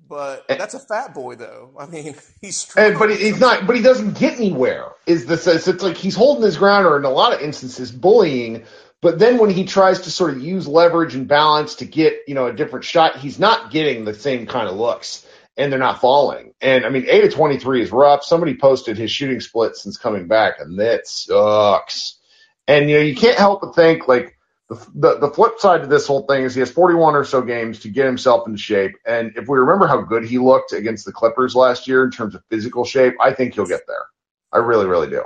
But 0.09 0.45
eh. 0.49 0.57
that's 0.57 0.75
a 0.75 0.79
fat 0.79 1.15
boy, 1.15 1.37
though. 1.37 1.71
I 1.79 1.87
mean, 1.87 2.15
he's 2.41 2.65
eh, 2.67 2.71
strong. 2.71 2.87
And, 2.87 2.99
but 2.99 3.11
he's 3.11 3.41
not. 3.41 3.67
But 3.67 3.77
he 3.77 3.83
doesn't 3.83 4.19
get 4.19 4.35
anywhere. 4.35 4.93
Is 5.07 5.27
the 5.27 5.37
sense? 5.37 5.67
It's 5.69 5.83
like 5.83 5.97
he's 5.97 6.15
holding 6.15 6.45
his 6.45 6.57
ground, 6.57 6.87
or 6.87 6.97
in 6.97 7.05
a 7.05 7.11
lot 7.11 7.33
of 7.33 7.41
instances, 7.41 7.91
bullying. 7.91 8.65
But 9.01 9.19
then 9.19 9.39
when 9.39 9.51
he 9.51 9.65
tries 9.65 10.03
to 10.03 10.11
sort 10.11 10.31
of 10.31 10.43
use 10.43 10.67
leverage 10.67 11.15
and 11.15 11.29
balance 11.29 11.77
to 11.77 11.85
get 11.85 12.21
you 12.27 12.35
know 12.35 12.47
a 12.47 12.53
different 12.53 12.85
shot, 12.85 13.19
he's 13.19 13.39
not 13.39 13.71
getting 13.71 14.05
the 14.05 14.15
same 14.15 14.47
kind 14.47 14.69
of 14.69 14.77
looks, 14.77 15.27
and 15.57 15.73
they're 15.73 15.79
not 15.79 16.01
falling. 16.01 16.55
And 16.61 16.85
I 16.85 16.91
mean, 16.91 17.07
eight 17.09 17.25
of 17.25 17.33
twenty 17.33 17.59
three 17.59 17.83
is 17.83 17.93
rough. 17.93 18.25
Somebody 18.25 18.57
posted 18.57 18.97
his 18.97 19.11
shooting 19.11 19.41
split 19.41 19.77
since 19.77 19.97
coming 19.97 20.27
back, 20.27 20.61
and 20.61 20.79
that 20.79 21.07
sucks. 21.07 22.19
And 22.67 22.89
you 22.89 22.97
know, 22.97 23.03
you 23.03 23.15
can't 23.15 23.39
help 23.39 23.61
but 23.61 23.75
think 23.75 24.09
like 24.09 24.34
the, 24.69 25.19
the, 25.19 25.31
flip 25.31 25.59
side 25.59 25.83
to 25.83 25.87
this 25.87 26.07
whole 26.07 26.23
thing 26.27 26.45
is 26.45 26.55
he 26.55 26.61
has 26.61 26.71
41 26.71 27.15
or 27.15 27.25
so 27.25 27.43
games 27.43 27.81
to 27.81 27.89
get 27.89 28.07
himself 28.07 28.47
into 28.47 28.59
shape. 28.59 28.93
And 29.07 29.33
if 29.37 29.47
we 29.47 29.59
remember 29.59 29.87
how 29.87 30.01
good 30.01 30.25
he 30.25 30.39
looked 30.39 30.73
against 30.73 31.05
the 31.05 31.13
Clippers 31.13 31.55
last 31.55 31.87
year 31.87 32.05
in 32.05 32.11
terms 32.11 32.35
of 32.35 32.43
physical 32.51 32.85
shape, 32.85 33.15
I 33.21 33.33
think 33.33 33.55
he'll 33.55 33.67
get 33.67 33.87
there. 33.87 34.07
I 34.53 34.59
really, 34.59 34.87
really 34.87 35.11
do. 35.11 35.25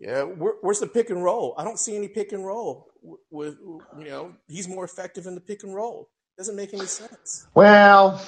Yeah, 0.00 0.22
where, 0.22 0.54
where's 0.62 0.80
the 0.80 0.86
pick 0.86 1.10
and 1.10 1.22
roll? 1.22 1.54
I 1.58 1.64
don't 1.64 1.78
see 1.78 1.96
any 1.96 2.08
pick 2.08 2.32
and 2.32 2.46
roll. 2.46 2.88
With 3.30 3.58
you 3.98 4.04
know, 4.04 4.32
he's 4.48 4.68
more 4.68 4.84
effective 4.84 5.26
in 5.26 5.34
the 5.34 5.40
pick 5.40 5.64
and 5.64 5.74
roll. 5.74 6.08
Doesn't 6.38 6.56
make 6.56 6.72
any 6.72 6.86
sense. 6.86 7.46
Well, 7.52 8.22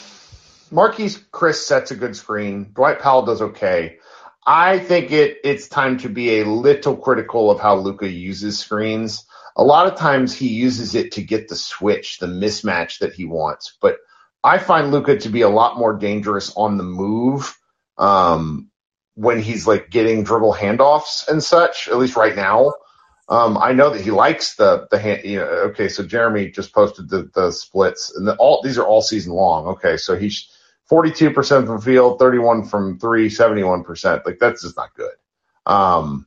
Marquese 0.70 1.22
Chriss 1.33 1.62
sets 1.62 1.90
a 1.90 1.96
good 1.96 2.16
screen. 2.16 2.72
Dwight 2.74 3.00
Powell 3.00 3.24
does 3.24 3.40
okay. 3.40 3.98
I 4.46 4.78
think 4.78 5.11
it 5.11 5.38
it's 5.44 5.68
time 5.68 5.98
to 5.98 6.09
be 6.09 6.40
a 6.40 6.44
little 6.44 6.96
critical 6.96 7.50
of 7.50 7.61
how 7.61 7.76
Luka 7.76 8.09
uses 8.09 8.59
screens 8.59 9.24
a 9.56 9.64
lot 9.64 9.86
of 9.86 9.98
times 9.98 10.34
he 10.34 10.48
uses 10.48 10.94
it 10.94 11.12
to 11.12 11.22
get 11.22 11.48
the 11.48 11.56
switch, 11.56 12.18
the 12.18 12.26
mismatch 12.26 12.98
that 12.98 13.14
he 13.14 13.24
wants. 13.24 13.76
But 13.80 13.98
I 14.42 14.58
find 14.58 14.90
Luka 14.90 15.18
to 15.18 15.28
be 15.28 15.42
a 15.42 15.48
lot 15.48 15.78
more 15.78 15.94
dangerous 15.94 16.52
on 16.56 16.76
the 16.76 16.84
move 16.84 17.56
um, 17.96 18.70
when 19.14 19.40
he's 19.40 19.66
like 19.66 19.90
getting 19.90 20.24
dribble 20.24 20.54
handoffs 20.54 21.28
and 21.28 21.42
such. 21.42 21.88
At 21.88 21.98
least 21.98 22.16
right 22.16 22.34
now, 22.34 22.74
um, 23.28 23.56
I 23.56 23.72
know 23.72 23.90
that 23.90 24.02
he 24.02 24.10
likes 24.10 24.56
the 24.56 24.86
the 24.90 24.98
hand. 24.98 25.24
You 25.24 25.38
know, 25.38 25.46
okay, 25.70 25.88
so 25.88 26.04
Jeremy 26.04 26.50
just 26.50 26.74
posted 26.74 27.08
the 27.08 27.30
the 27.34 27.52
splits, 27.52 28.14
and 28.14 28.26
the, 28.26 28.34
all 28.36 28.60
these 28.62 28.76
are 28.76 28.84
all 28.86 29.02
season 29.02 29.32
long. 29.32 29.66
Okay, 29.68 29.96
so 29.96 30.16
he's 30.16 30.50
42% 30.90 31.66
from 31.66 31.80
field, 31.80 32.18
31 32.18 32.66
from 32.66 32.98
three, 32.98 33.30
71%. 33.30 34.26
Like 34.26 34.38
that's 34.38 34.62
just 34.62 34.76
not 34.76 34.94
good. 34.94 35.14
Um, 35.64 36.26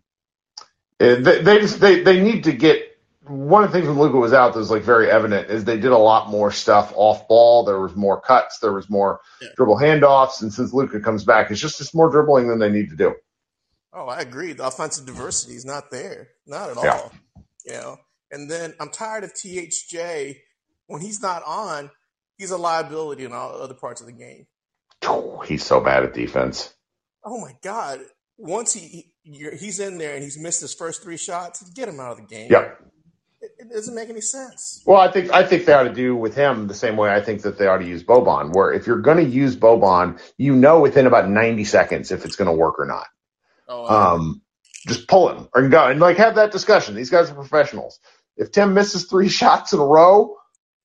they, 0.97 1.19
they 1.19 1.59
just 1.59 1.79
they 1.79 2.01
they 2.01 2.19
need 2.21 2.45
to 2.45 2.51
get 2.53 2.87
one 3.29 3.63
of 3.63 3.71
the 3.71 3.77
things 3.77 3.87
when 3.87 3.99
Luka 3.99 4.17
was 4.17 4.33
out 4.33 4.53
that 4.53 4.59
was 4.59 4.71
like 4.71 4.83
very 4.83 5.09
evident 5.09 5.49
is 5.49 5.63
they 5.63 5.79
did 5.79 5.91
a 5.91 5.97
lot 5.97 6.29
more 6.29 6.51
stuff 6.51 6.91
off 6.95 7.27
ball. 7.27 7.63
There 7.63 7.79
was 7.79 7.95
more 7.95 8.19
cuts, 8.19 8.59
there 8.59 8.73
was 8.73 8.89
more 8.89 9.19
yeah. 9.41 9.49
dribble 9.55 9.77
handoffs, 9.77 10.41
and 10.41 10.53
since 10.53 10.73
Luka 10.73 10.99
comes 10.99 11.23
back, 11.23 11.51
it's 11.51 11.61
just 11.61 11.77
just 11.77 11.95
more 11.95 12.09
dribbling 12.09 12.47
than 12.47 12.59
they 12.59 12.69
need 12.69 12.89
to 12.89 12.95
do. 12.95 13.15
Oh, 13.93 14.07
I 14.07 14.19
agree. 14.19 14.53
The 14.53 14.67
offensive 14.67 15.05
diversity 15.05 15.55
is 15.55 15.65
not 15.65 15.91
there, 15.91 16.29
not 16.45 16.69
at 16.69 16.83
yeah. 16.83 16.91
all. 16.91 17.11
You 17.65 17.73
know, 17.73 17.97
and 18.31 18.49
then 18.49 18.73
I'm 18.79 18.89
tired 18.89 19.23
of 19.23 19.33
THJ 19.33 20.37
when 20.87 21.01
he's 21.01 21.21
not 21.21 21.43
on. 21.45 21.91
He's 22.37 22.51
a 22.51 22.57
liability 22.57 23.25
in 23.25 23.33
all 23.33 23.55
other 23.55 23.73
parts 23.73 23.99
of 23.99 24.07
the 24.07 24.13
game. 24.13 24.45
he's 25.47 25.65
so 25.65 25.79
bad 25.79 26.03
at 26.03 26.13
defense. 26.13 26.73
Oh 27.25 27.41
my 27.41 27.55
god! 27.63 28.01
Once 28.37 28.73
he 28.73 29.11
he's 29.23 29.79
in 29.79 29.97
there 29.97 30.13
and 30.13 30.23
he's 30.23 30.37
missed 30.37 30.61
his 30.61 30.73
first 30.73 31.03
three 31.03 31.17
shots, 31.17 31.67
get 31.71 31.89
him 31.89 31.99
out 31.99 32.11
of 32.11 32.17
the 32.17 32.23
game. 32.23 32.51
Yep 32.51 32.81
it 33.60 33.70
doesn't 33.72 33.96
make 33.96 34.10
any 34.10 34.22
sense. 34.22 34.84
Well, 34.86 35.00
I 35.00 35.12
think 35.12 35.32
I 35.32 35.43
think 35.43 35.65
they 35.65 35.74
ought 35.74 35.84
to 35.84 35.93
do 35.93 36.15
with 36.15 36.36
him 36.36 36.67
the 36.67 36.74
same 36.74 36.96
way 36.96 37.10
I 37.10 37.22
think 37.22 37.41
that 37.41 37.58
they 37.58 37.67
ought 37.67 37.80
to 37.80 37.88
use 37.88 38.04
Boban. 38.04 38.54
Where 38.54 38.72
if 38.72 38.88
you're 38.88 39.02
going 39.02 39.17
to 39.17 39.30
use 39.30 39.56
Boban, 39.56 40.22
you 40.38 40.56
know 40.56 40.82
within 40.82 41.08
about 41.08 41.30
90 41.30 41.63
seconds 41.63 42.12
if 42.12 42.26
it's 42.26 42.36
going 42.36 42.50
to 42.50 42.58
work 42.58 42.80
or 42.80 42.86
not. 42.86 43.08
Oh, 43.67 43.86
um, 43.86 44.41
just 44.88 45.08
pull 45.08 45.30
him 45.30 45.50
or 45.54 45.67
go 45.67 45.88
and 45.88 46.00
like 46.00 46.17
have 46.17 46.36
that 46.36 46.52
discussion. 46.52 46.96
These 46.96 47.10
guys 47.10 47.30
are 47.30 47.36
professionals. 47.36 48.00
If 48.38 48.52
Tim 48.52 48.74
misses 48.74 49.06
three 49.06 49.30
shots 49.39 49.74
in 49.74 49.80
a 49.80 49.86
row, 49.86 50.38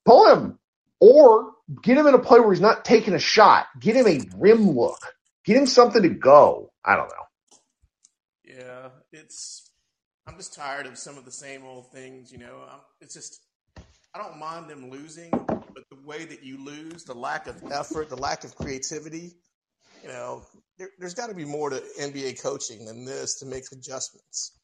pull 0.05 0.35
him 0.35 0.59
or 1.01 1.53
get 1.83 1.99
him 1.99 2.07
in 2.07 2.15
a 2.15 2.19
play 2.19 2.41
where 2.41 2.53
he's 2.53 2.61
not 2.61 2.85
taking 2.85 3.15
a 3.15 3.19
shot. 3.19 3.67
Get 3.79 3.97
him 3.97 4.07
a 4.07 4.21
rim 4.37 4.71
look. 4.71 5.01
Get 5.45 5.57
him 5.57 5.67
something 5.67 6.03
to 6.03 6.09
go. 6.09 6.73
I 6.85 6.97
don't 6.97 7.09
know. 7.09 7.59
Yeah, 8.45 8.89
it's 9.13 9.71
I'm 10.27 10.37
just 10.37 10.55
tired 10.55 10.87
of 10.87 10.97
some 10.97 11.19
of 11.19 11.25
the 11.25 11.33
same 11.33 11.65
old 11.65 11.91
things. 11.93 12.31
You 12.31 12.39
know, 12.39 12.61
I'm, 12.71 12.81
it's 13.01 13.15
just 13.15 13.41
I 14.15 14.19
don't 14.19 14.39
mind 14.39 14.69
them 14.69 14.91
losing, 14.91 15.31
but 15.31 15.85
the 15.91 15.99
way 16.05 16.25
that 16.25 16.45
you 16.45 16.63
lose, 16.63 17.05
the 17.05 17.15
lack 17.15 17.47
of 17.47 17.63
effort, 17.73 18.09
the 18.09 18.17
lack 18.17 18.45
of 18.45 18.55
creativity, 18.55 19.33
you 20.03 20.09
know, 20.09 20.43
there, 20.79 20.91
has 21.01 21.15
got 21.15 21.29
to 21.29 21.35
be 21.35 21.45
more 21.45 21.71
to 21.71 21.83
NBA 22.01 22.43
coaching 22.43 22.85
than 22.85 23.05
this 23.05 23.39
to 23.41 23.47
make 23.47 23.65
adjustments. 23.73 24.59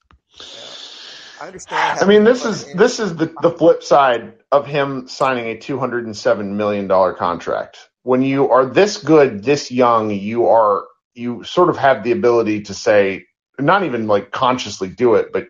I 1.40 1.46
understand. 1.46 2.00
I 2.00 2.04
mean, 2.04 2.24
this 2.24 2.44
is 2.44 2.72
this 2.74 3.00
is 3.00 3.16
the 3.16 3.32
the 3.42 3.50
flip 3.50 3.82
side 3.82 4.34
of 4.52 4.66
him 4.66 5.08
signing 5.08 5.46
a 5.46 5.58
two 5.58 5.78
hundred 5.78 6.06
and 6.06 6.16
seven 6.16 6.56
million 6.56 6.86
dollar 6.86 7.14
contract. 7.14 7.78
When 8.02 8.22
you 8.22 8.50
are 8.50 8.66
this 8.66 8.96
good, 8.96 9.44
this 9.44 9.70
young, 9.70 10.10
you 10.10 10.46
are 10.46 10.84
you 11.14 11.44
sort 11.44 11.68
of 11.68 11.76
have 11.76 12.04
the 12.04 12.12
ability 12.12 12.62
to 12.62 12.74
say, 12.74 13.26
not 13.58 13.84
even 13.84 14.06
like 14.06 14.30
consciously 14.30 14.88
do 14.88 15.14
it, 15.14 15.32
but 15.32 15.48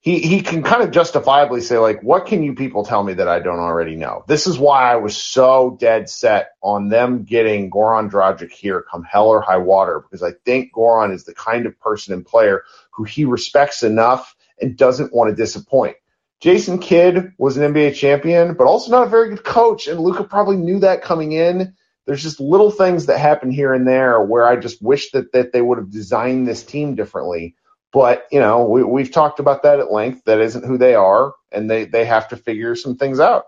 he 0.00 0.20
he 0.20 0.40
can 0.40 0.62
kind 0.62 0.82
of 0.82 0.92
justifiably 0.92 1.60
say 1.60 1.78
like, 1.78 2.00
what 2.00 2.26
can 2.26 2.44
you 2.44 2.54
people 2.54 2.84
tell 2.84 3.02
me 3.02 3.14
that 3.14 3.26
I 3.26 3.40
don't 3.40 3.58
already 3.58 3.96
know? 3.96 4.24
This 4.28 4.46
is 4.46 4.56
why 4.56 4.92
I 4.92 4.96
was 4.96 5.16
so 5.16 5.76
dead 5.80 6.08
set 6.08 6.50
on 6.62 6.88
them 6.88 7.24
getting 7.24 7.70
Goran 7.70 8.08
Dragic 8.08 8.52
here, 8.52 8.84
come 8.88 9.02
hell 9.02 9.28
or 9.28 9.40
high 9.40 9.56
water, 9.56 10.00
because 10.00 10.22
I 10.22 10.32
think 10.44 10.72
Goran 10.72 11.12
is 11.12 11.24
the 11.24 11.34
kind 11.34 11.66
of 11.66 11.78
person 11.80 12.14
and 12.14 12.24
player 12.24 12.62
who 12.92 13.02
he 13.02 13.24
respects 13.24 13.82
enough 13.82 14.36
and 14.60 14.76
doesn't 14.76 15.12
want 15.12 15.30
to 15.30 15.36
disappoint. 15.36 15.96
Jason 16.40 16.78
Kidd 16.78 17.32
was 17.38 17.56
an 17.56 17.74
NBA 17.74 17.94
champion, 17.96 18.54
but 18.54 18.66
also 18.66 18.92
not 18.92 19.06
a 19.06 19.10
very 19.10 19.30
good 19.30 19.42
coach, 19.42 19.88
and 19.88 19.98
Luka 19.98 20.22
probably 20.22 20.56
knew 20.56 20.78
that 20.80 21.02
coming 21.02 21.32
in 21.32 21.74
there's 22.06 22.22
just 22.22 22.40
little 22.40 22.70
things 22.70 23.06
that 23.06 23.18
happen 23.18 23.50
here 23.50 23.74
and 23.74 23.86
there 23.86 24.20
where 24.22 24.46
I 24.46 24.56
just 24.56 24.80
wish 24.80 25.10
that, 25.10 25.32
that 25.32 25.52
they 25.52 25.60
would 25.60 25.78
have 25.78 25.90
designed 25.90 26.46
this 26.46 26.62
team 26.62 26.94
differently. 26.94 27.56
But, 27.92 28.26
you 28.30 28.40
know, 28.40 28.64
we, 28.64 28.82
we've 28.82 29.10
talked 29.10 29.40
about 29.40 29.62
that 29.62 29.80
at 29.80 29.92
length. 29.92 30.24
That 30.24 30.40
isn't 30.40 30.64
who 30.64 30.78
they 30.78 30.94
are, 30.94 31.34
and 31.50 31.70
they, 31.70 31.84
they 31.84 32.04
have 32.04 32.28
to 32.28 32.36
figure 32.36 32.76
some 32.76 32.96
things 32.96 33.20
out. 33.20 33.44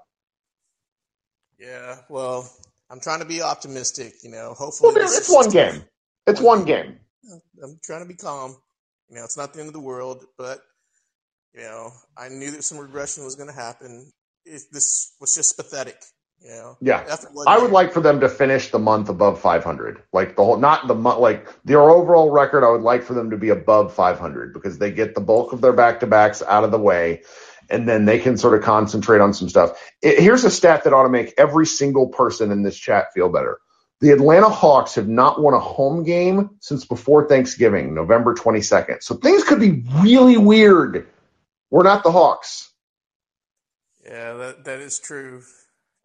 Yeah, 1.58 1.96
well, 2.08 2.50
I'm 2.88 3.00
trying 3.00 3.18
to 3.18 3.26
be 3.26 3.42
optimistic, 3.42 4.14
you 4.22 4.30
know. 4.30 4.54
Hopefully, 4.54 4.94
well, 4.94 5.04
it's 5.06 5.32
one 5.32 5.50
game. 5.50 5.84
It's 6.26 6.40
one 6.40 6.64
game. 6.64 6.98
I'm 7.62 7.78
trying 7.82 8.02
to 8.02 8.08
be 8.08 8.14
calm. 8.14 8.56
You 9.08 9.16
know, 9.16 9.24
it's 9.24 9.36
not 9.36 9.52
the 9.52 9.60
end 9.60 9.68
of 9.68 9.72
the 9.72 9.80
world, 9.80 10.24
but 10.36 10.60
you 11.54 11.62
know, 11.62 11.90
I 12.16 12.28
knew 12.28 12.50
that 12.52 12.62
some 12.62 12.78
regression 12.78 13.24
was 13.24 13.34
going 13.34 13.48
to 13.48 13.54
happen. 13.54 14.12
It, 14.44 14.62
this 14.70 15.14
was 15.20 15.34
just 15.34 15.56
pathetic. 15.56 15.96
Yeah. 16.44 16.74
Yeah. 16.81 17.16
I 17.46 17.59
would 17.59 17.72
like 17.72 17.92
for 17.92 18.01
them 18.01 18.20
to 18.20 18.29
finish 18.29 18.70
the 18.70 18.79
month 18.79 19.09
above 19.11 19.40
500. 19.40 20.03
Like 20.12 20.37
the 20.37 20.44
whole, 20.44 20.59
not 20.59 20.88
the 20.88 20.94
month, 20.94 21.20
like 21.20 21.48
their 21.64 21.83
overall 21.83 22.31
record, 22.31 22.64
I 22.64 22.70
would 22.70 22.83
like 22.83 23.03
for 23.05 23.14
them 23.14 23.31
to 23.31 23.38
be 23.38 23.51
above 23.51 23.94
500 23.94 24.55
because 24.55 24.79
they 24.79 24.92
get 24.92 25.14
the 25.14 25.20
bulk 25.22 25.53
of 25.53 25.61
their 25.61 25.74
back 25.74 26.01
to 26.01 26.07
backs 26.07 26.42
out 26.42 26.64
of 26.64 26.70
the 26.72 26.79
way. 26.79 27.14
and 27.70 27.88
then 27.88 28.05
they 28.05 28.18
can 28.18 28.37
sort 28.37 28.55
of 28.59 28.62
concentrate 28.64 29.20
on 29.20 29.35
some 29.35 29.48
stuff. 29.48 29.81
It, 30.03 30.20
here's 30.20 30.44
a 30.44 30.51
stat 30.51 30.85
that 30.85 30.92
ought 30.92 31.05
to 31.05 31.09
make 31.09 31.35
every 31.38 31.66
single 31.66 32.09
person 32.09 32.51
in 32.51 32.62
this 32.62 32.79
chat 32.79 33.12
feel 33.14 33.29
better. 33.29 33.59
The 34.01 34.11
Atlanta 34.11 34.51
Hawks 34.51 34.94
have 34.96 35.09
not 35.09 35.40
won 35.42 35.55
a 35.55 35.61
home 35.61 36.05
game 36.05 36.51
since 36.61 36.85
before 36.85 37.29
Thanksgiving, 37.29 37.94
November 37.94 38.35
22nd. 38.35 39.03
So 39.03 39.14
things 39.16 39.44
could 39.44 39.61
be 39.61 39.85
really 40.03 40.37
weird. 40.37 41.09
We're 41.70 41.85
not 41.85 42.05
the 42.05 42.12
Hawks. 42.12 42.70
Yeah, 44.05 44.35
that, 44.35 44.64
that 44.64 44.81
is 44.81 44.98
true. 45.01 45.42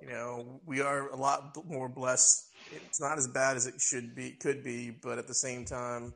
You 0.04 0.10
know, 0.10 0.62
we 0.66 0.82
are 0.82 1.10
a 1.10 1.16
lot 1.16 1.56
more 1.66 1.88
blessed. 1.88 2.50
It's 2.76 3.00
not 3.00 3.18
as 3.18 3.28
bad 3.28 3.56
as 3.56 3.68
it 3.68 3.80
should 3.80 4.16
be, 4.16 4.32
could 4.32 4.64
be, 4.64 4.90
but 4.90 5.18
at 5.18 5.28
the 5.28 5.34
same 5.34 5.64
time, 5.64 6.14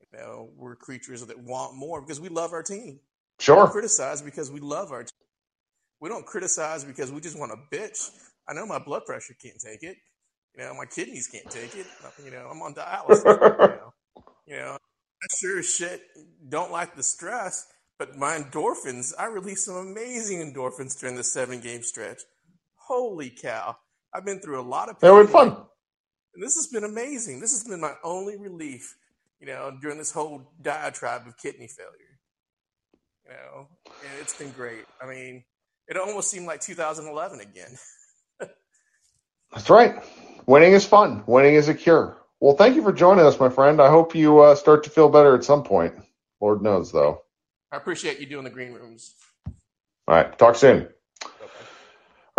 you 0.00 0.18
know, 0.18 0.50
we're 0.56 0.76
creatures 0.76 1.24
that 1.26 1.38
want 1.38 1.74
more 1.74 2.00
because 2.00 2.20
we 2.20 2.28
love 2.28 2.52
our 2.52 2.62
team. 2.62 3.00
Sure. 3.40 3.64
We 3.64 3.70
criticize 3.70 4.22
because 4.22 4.50
we 4.50 4.60
love 4.60 4.92
our 4.92 5.02
team. 5.02 5.10
We 6.00 6.08
don't 6.08 6.24
criticize 6.24 6.84
because 6.84 7.10
we 7.10 7.20
just 7.20 7.38
want 7.38 7.52
to 7.52 7.76
bitch. 7.76 8.10
I 8.48 8.52
know 8.52 8.64
my 8.64 8.78
blood 8.78 9.04
pressure 9.06 9.34
can't 9.42 9.58
take 9.58 9.82
it. 9.82 9.96
You 10.56 10.64
know, 10.64 10.74
my 10.74 10.86
kidneys 10.86 11.26
can't 11.26 11.50
take 11.50 11.74
it. 11.74 11.86
Uh, 12.04 12.10
you 12.24 12.30
know, 12.30 12.48
I'm 12.50 12.62
on 12.62 12.74
dialysis. 12.74 13.24
you, 13.24 13.68
know. 13.68 13.92
you 14.46 14.56
know, 14.56 14.76
I 14.76 15.36
sure 15.36 15.58
as 15.58 15.74
shit 15.74 16.02
don't 16.48 16.70
like 16.70 16.94
the 16.94 17.02
stress, 17.02 17.66
but 17.98 18.16
my 18.16 18.38
endorphins, 18.38 19.12
I 19.18 19.26
released 19.26 19.64
some 19.64 19.76
amazing 19.76 20.38
endorphins 20.38 20.98
during 20.98 21.16
the 21.16 21.24
seven 21.24 21.60
game 21.60 21.82
stretch. 21.82 22.20
Holy 22.90 23.30
cow. 23.30 23.76
I've 24.12 24.24
been 24.24 24.40
through 24.40 24.60
a 24.60 24.66
lot 24.66 24.88
of 24.88 24.98
pain. 24.98 25.10
It 25.10 25.14
was 25.14 25.30
fun. 25.30 25.56
And 26.34 26.42
this 26.42 26.56
has 26.56 26.66
been 26.66 26.82
amazing. 26.82 27.38
This 27.38 27.52
has 27.52 27.62
been 27.62 27.80
my 27.80 27.92
only 28.02 28.36
relief, 28.36 28.96
you 29.38 29.46
know, 29.46 29.72
during 29.80 29.96
this 29.96 30.10
whole 30.10 30.52
diatribe 30.60 31.22
of 31.28 31.36
kidney 31.36 31.68
failure. 31.68 32.18
You 33.24 33.30
know, 33.30 33.68
and 33.86 34.20
it's 34.20 34.36
been 34.36 34.50
great. 34.50 34.84
I 35.00 35.06
mean, 35.06 35.44
it 35.86 35.96
almost 35.96 36.32
seemed 36.32 36.46
like 36.46 36.60
2011 36.60 37.38
again. 37.38 37.78
That's 39.52 39.70
right. 39.70 40.02
Winning 40.46 40.72
is 40.72 40.84
fun. 40.84 41.22
Winning 41.28 41.54
is 41.54 41.68
a 41.68 41.74
cure. 41.74 42.18
Well, 42.40 42.56
thank 42.56 42.74
you 42.74 42.82
for 42.82 42.92
joining 42.92 43.24
us, 43.24 43.38
my 43.38 43.50
friend. 43.50 43.80
I 43.80 43.88
hope 43.88 44.16
you 44.16 44.40
uh, 44.40 44.56
start 44.56 44.82
to 44.82 44.90
feel 44.90 45.08
better 45.08 45.36
at 45.36 45.44
some 45.44 45.62
point. 45.62 45.94
Lord 46.40 46.60
knows, 46.60 46.90
though. 46.90 47.22
I 47.70 47.76
appreciate 47.76 48.18
you 48.18 48.26
doing 48.26 48.42
the 48.42 48.50
green 48.50 48.72
rooms. 48.72 49.14
All 50.08 50.16
right. 50.16 50.36
Talk 50.36 50.56
soon. 50.56 50.88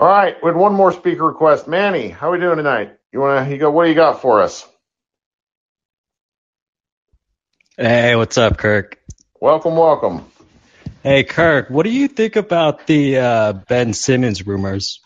All 0.01 0.07
right. 0.07 0.35
We 0.41 0.47
had 0.47 0.55
one 0.55 0.73
more 0.73 0.91
speaker 0.91 1.23
request. 1.23 1.67
Manny, 1.67 2.09
how 2.09 2.29
are 2.29 2.31
we 2.31 2.39
doing 2.39 2.57
tonight? 2.57 2.97
You 3.13 3.19
want 3.19 3.45
to, 3.45 3.53
you 3.53 3.59
go, 3.59 3.69
what 3.69 3.83
do 3.83 3.89
you 3.89 3.95
got 3.95 4.19
for 4.19 4.41
us? 4.41 4.67
Hey, 7.77 8.15
what's 8.15 8.35
up, 8.35 8.57
Kirk? 8.57 8.99
Welcome, 9.39 9.75
welcome. 9.75 10.25
Hey, 11.03 11.23
Kirk, 11.23 11.69
what 11.69 11.83
do 11.83 11.91
you 11.91 12.07
think 12.07 12.35
about 12.35 12.87
the 12.87 13.19
uh, 13.19 13.53
Ben 13.53 13.93
Simmons 13.93 14.47
rumors? 14.47 15.01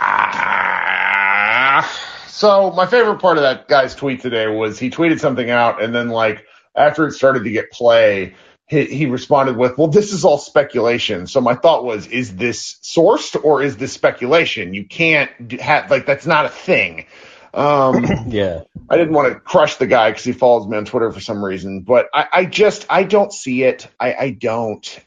Ah. 0.00 1.82
So 2.28 2.70
my 2.70 2.86
favorite 2.86 3.18
part 3.18 3.36
of 3.36 3.42
that 3.42 3.68
guy's 3.68 3.94
tweet 3.94 4.22
today 4.22 4.46
was 4.46 4.78
he 4.78 4.88
tweeted 4.88 5.20
something 5.20 5.50
out 5.50 5.82
and 5.82 5.94
then 5.94 6.08
like 6.08 6.46
after 6.74 7.06
it 7.06 7.12
started 7.12 7.44
to 7.44 7.50
get 7.50 7.70
play, 7.70 8.34
he, 8.66 8.84
he 8.84 9.06
responded 9.06 9.56
with, 9.56 9.78
well, 9.78 9.88
this 9.88 10.12
is 10.12 10.24
all 10.24 10.38
speculation. 10.38 11.26
So 11.26 11.40
my 11.40 11.54
thought 11.54 11.84
was, 11.84 12.06
is 12.08 12.34
this 12.34 12.78
sourced 12.82 13.42
or 13.42 13.62
is 13.62 13.76
this 13.76 13.92
speculation? 13.92 14.74
You 14.74 14.84
can't 14.84 15.30
have, 15.60 15.90
like, 15.90 16.06
that's 16.06 16.26
not 16.26 16.46
a 16.46 16.50
thing. 16.50 17.06
Um, 17.54 18.04
yeah. 18.28 18.62
I 18.90 18.96
didn't 18.96 19.14
want 19.14 19.32
to 19.32 19.40
crush 19.40 19.76
the 19.76 19.86
guy 19.86 20.10
because 20.10 20.24
he 20.24 20.32
follows 20.32 20.66
me 20.66 20.76
on 20.76 20.84
Twitter 20.84 21.12
for 21.12 21.20
some 21.20 21.44
reason, 21.44 21.80
but 21.80 22.08
I, 22.12 22.26
I 22.32 22.44
just, 22.44 22.86
I 22.90 23.04
don't 23.04 23.32
see 23.32 23.62
it. 23.62 23.88
I, 24.00 24.14
I 24.14 24.30
don't 24.30 25.00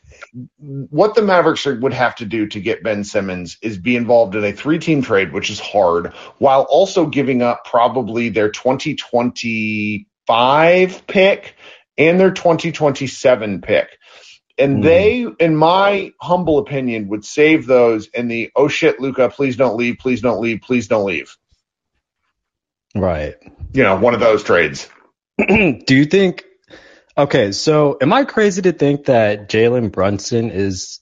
what 0.59 1.15
the 1.15 1.21
Mavericks 1.21 1.65
would 1.65 1.93
have 1.93 2.17
to 2.17 2.25
do 2.25 2.47
to 2.47 2.59
get 2.59 2.83
Ben 2.83 3.05
Simmons 3.05 3.57
is 3.61 3.77
be 3.77 3.95
involved 3.95 4.35
in 4.35 4.43
a 4.43 4.51
three 4.51 4.79
team 4.79 5.01
trade, 5.01 5.31
which 5.31 5.49
is 5.49 5.59
hard, 5.59 6.13
while 6.37 6.63
also 6.63 7.05
giving 7.05 7.41
up 7.41 7.63
probably 7.65 8.27
their 8.29 8.49
2025 8.49 11.07
pick 11.07 11.55
and 11.99 12.19
their 12.19 12.31
2027 12.31 13.61
pick. 13.61 13.89
And 14.57 14.79
mm. 14.79 14.83
they, 14.83 15.27
in 15.39 15.55
my 15.55 16.13
humble 16.19 16.57
opinion, 16.57 17.09
would 17.09 17.23
save 17.23 17.67
those 17.67 18.07
in 18.07 18.27
the 18.27 18.49
oh 18.55 18.67
shit, 18.67 18.99
Luka, 18.99 19.29
please 19.29 19.55
don't 19.55 19.77
leave, 19.77 19.97
please 19.99 20.21
don't 20.21 20.41
leave, 20.41 20.61
please 20.61 20.87
don't 20.87 21.05
leave. 21.05 21.37
Right. 22.95 23.35
You 23.73 23.83
know, 23.83 23.99
one 23.99 24.15
of 24.15 24.19
those 24.19 24.43
trades. 24.43 24.89
do 25.37 25.95
you 25.95 26.05
think 26.05 26.43
Okay, 27.19 27.51
so 27.51 27.97
am 27.99 28.13
I 28.13 28.23
crazy 28.23 28.61
to 28.61 28.71
think 28.71 29.07
that 29.07 29.49
Jalen 29.49 29.91
Brunson 29.91 30.51
is 30.51 31.01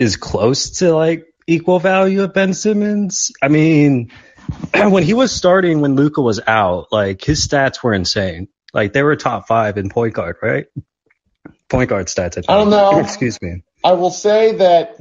is 0.00 0.16
close 0.16 0.78
to 0.78 0.92
like 0.92 1.24
equal 1.46 1.78
value 1.78 2.24
of 2.24 2.34
Ben 2.34 2.52
Simmons? 2.52 3.30
I 3.40 3.46
mean, 3.46 4.10
when 4.74 5.04
he 5.04 5.14
was 5.14 5.30
starting 5.30 5.80
when 5.80 5.94
Luka 5.94 6.20
was 6.20 6.40
out, 6.44 6.88
like 6.90 7.22
his 7.22 7.46
stats 7.46 7.80
were 7.80 7.94
insane. 7.94 8.48
Like 8.72 8.92
they 8.92 9.02
were 9.02 9.16
top 9.16 9.46
five 9.46 9.78
in 9.78 9.88
point 9.88 10.14
guard, 10.14 10.36
right? 10.42 10.66
Point 11.68 11.90
guard 11.90 12.06
stats. 12.06 12.32
I, 12.32 12.40
think. 12.40 12.50
I 12.50 12.56
don't 12.56 12.70
know. 12.70 12.98
Excuse 13.00 13.40
me. 13.40 13.62
I 13.84 13.92
will 13.92 14.10
say 14.10 14.56
that 14.56 14.96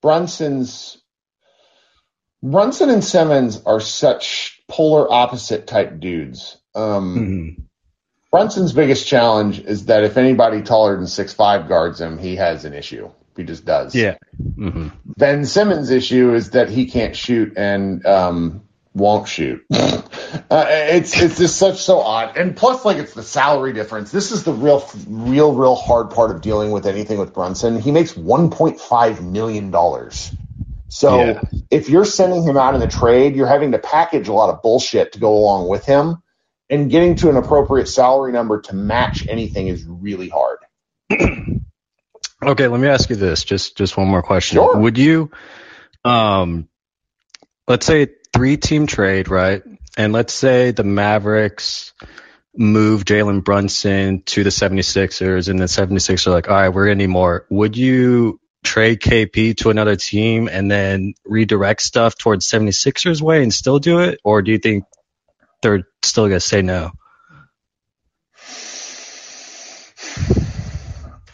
Brunson's 0.00 0.98
Brunson 2.42 2.90
and 2.90 3.04
Simmons 3.04 3.62
are 3.64 3.80
such 3.80 4.60
polar 4.68 5.10
opposite 5.10 5.66
type 5.66 6.00
dudes. 6.00 6.58
Um, 6.74 7.16
mm-hmm. 7.16 7.62
Brunson's 8.30 8.72
biggest 8.72 9.06
challenge 9.06 9.60
is 9.60 9.86
that 9.86 10.04
if 10.04 10.16
anybody 10.16 10.62
taller 10.62 10.96
than 10.96 11.06
six 11.06 11.32
five 11.32 11.68
guards 11.68 12.00
him, 12.00 12.18
he 12.18 12.36
has 12.36 12.64
an 12.64 12.72
issue. 12.72 13.10
He 13.36 13.44
just 13.44 13.64
does. 13.64 13.94
Yeah. 13.94 14.16
Mm-hmm. 14.40 14.88
Ben 15.04 15.44
Simmons' 15.46 15.90
issue 15.90 16.34
is 16.34 16.50
that 16.50 16.68
he 16.68 16.86
can't 16.86 17.16
shoot 17.16 17.54
and 17.56 18.04
um, 18.04 18.68
won't 18.94 19.28
shoot. 19.28 19.64
uh, 19.70 20.06
it's 20.50 21.20
it's 21.20 21.38
just 21.38 21.56
such 21.56 21.78
so 21.78 22.00
odd, 22.00 22.36
and 22.36 22.56
plus, 22.56 22.84
like 22.84 22.98
it's 22.98 23.14
the 23.14 23.22
salary 23.22 23.72
difference. 23.72 24.10
This 24.10 24.32
is 24.32 24.44
the 24.44 24.52
real, 24.52 24.88
real, 25.08 25.54
real 25.54 25.74
hard 25.74 26.10
part 26.10 26.30
of 26.30 26.40
dealing 26.40 26.70
with 26.70 26.86
anything 26.86 27.18
with 27.18 27.32
Brunson. 27.32 27.80
He 27.80 27.90
makes 27.90 28.12
1.5 28.12 29.22
million 29.22 29.70
dollars. 29.70 30.34
So 30.88 31.24
yeah. 31.24 31.40
if 31.70 31.88
you're 31.88 32.04
sending 32.04 32.42
him 32.42 32.58
out 32.58 32.74
in 32.74 32.80
the 32.80 32.86
trade, 32.86 33.34
you're 33.34 33.46
having 33.46 33.72
to 33.72 33.78
package 33.78 34.28
a 34.28 34.32
lot 34.34 34.50
of 34.50 34.60
bullshit 34.60 35.12
to 35.12 35.18
go 35.18 35.32
along 35.32 35.68
with 35.68 35.86
him 35.86 36.22
and 36.68 36.90
getting 36.90 37.16
to 37.16 37.30
an 37.30 37.36
appropriate 37.36 37.86
salary 37.86 38.30
number 38.30 38.60
to 38.60 38.74
match 38.74 39.26
anything 39.26 39.68
is 39.68 39.84
really 39.86 40.28
hard. 40.28 40.58
okay, 42.42 42.68
let 42.68 42.78
me 42.78 42.88
ask 42.88 43.08
you 43.08 43.16
this. 43.16 43.44
Just 43.44 43.76
just 43.78 43.96
one 43.96 44.08
more 44.08 44.22
question. 44.22 44.56
Sure. 44.56 44.76
Would 44.76 44.98
you 44.98 45.30
um 46.04 46.68
let's 47.66 47.86
say 47.86 48.08
three 48.32 48.56
team 48.56 48.86
trade, 48.86 49.28
right? 49.28 49.62
And 49.96 50.12
let's 50.12 50.32
say 50.32 50.70
the 50.70 50.84
Mavericks 50.84 51.92
move 52.54 53.04
Jalen 53.04 53.44
Brunson 53.44 54.22
to 54.26 54.44
the 54.44 54.50
76ers 54.50 55.48
and 55.48 55.58
the 55.58 55.64
76ers 55.64 56.26
are 56.26 56.30
like, 56.30 56.48
all 56.48 56.54
right, 56.54 56.68
we're 56.68 56.86
going 56.86 56.98
to 56.98 57.04
need 57.04 57.12
more. 57.12 57.46
Would 57.50 57.76
you 57.76 58.40
trade 58.62 59.00
KP 59.00 59.56
to 59.58 59.70
another 59.70 59.96
team 59.96 60.48
and 60.48 60.70
then 60.70 61.14
redirect 61.24 61.82
stuff 61.82 62.16
towards 62.16 62.48
76ers 62.48 63.20
way 63.20 63.42
and 63.42 63.52
still 63.52 63.78
do 63.78 64.00
it? 64.00 64.20
Or 64.24 64.42
do 64.42 64.52
you 64.52 64.58
think 64.58 64.84
they're 65.62 65.88
still 66.02 66.24
going 66.24 66.36
to 66.36 66.40
say 66.40 66.60
no. 66.60 66.90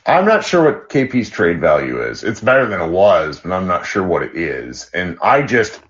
I'm 0.06 0.24
not 0.24 0.44
sure 0.44 0.64
what 0.64 0.88
KP's 0.88 1.28
trade 1.28 1.60
value 1.60 2.02
is. 2.02 2.24
It's 2.24 2.40
better 2.40 2.66
than 2.66 2.80
it 2.80 2.90
was, 2.90 3.40
but 3.40 3.52
I'm 3.52 3.66
not 3.66 3.84
sure 3.84 4.06
what 4.06 4.22
it 4.22 4.36
is. 4.36 4.90
And 4.94 5.18
I 5.20 5.42
just, 5.42 5.82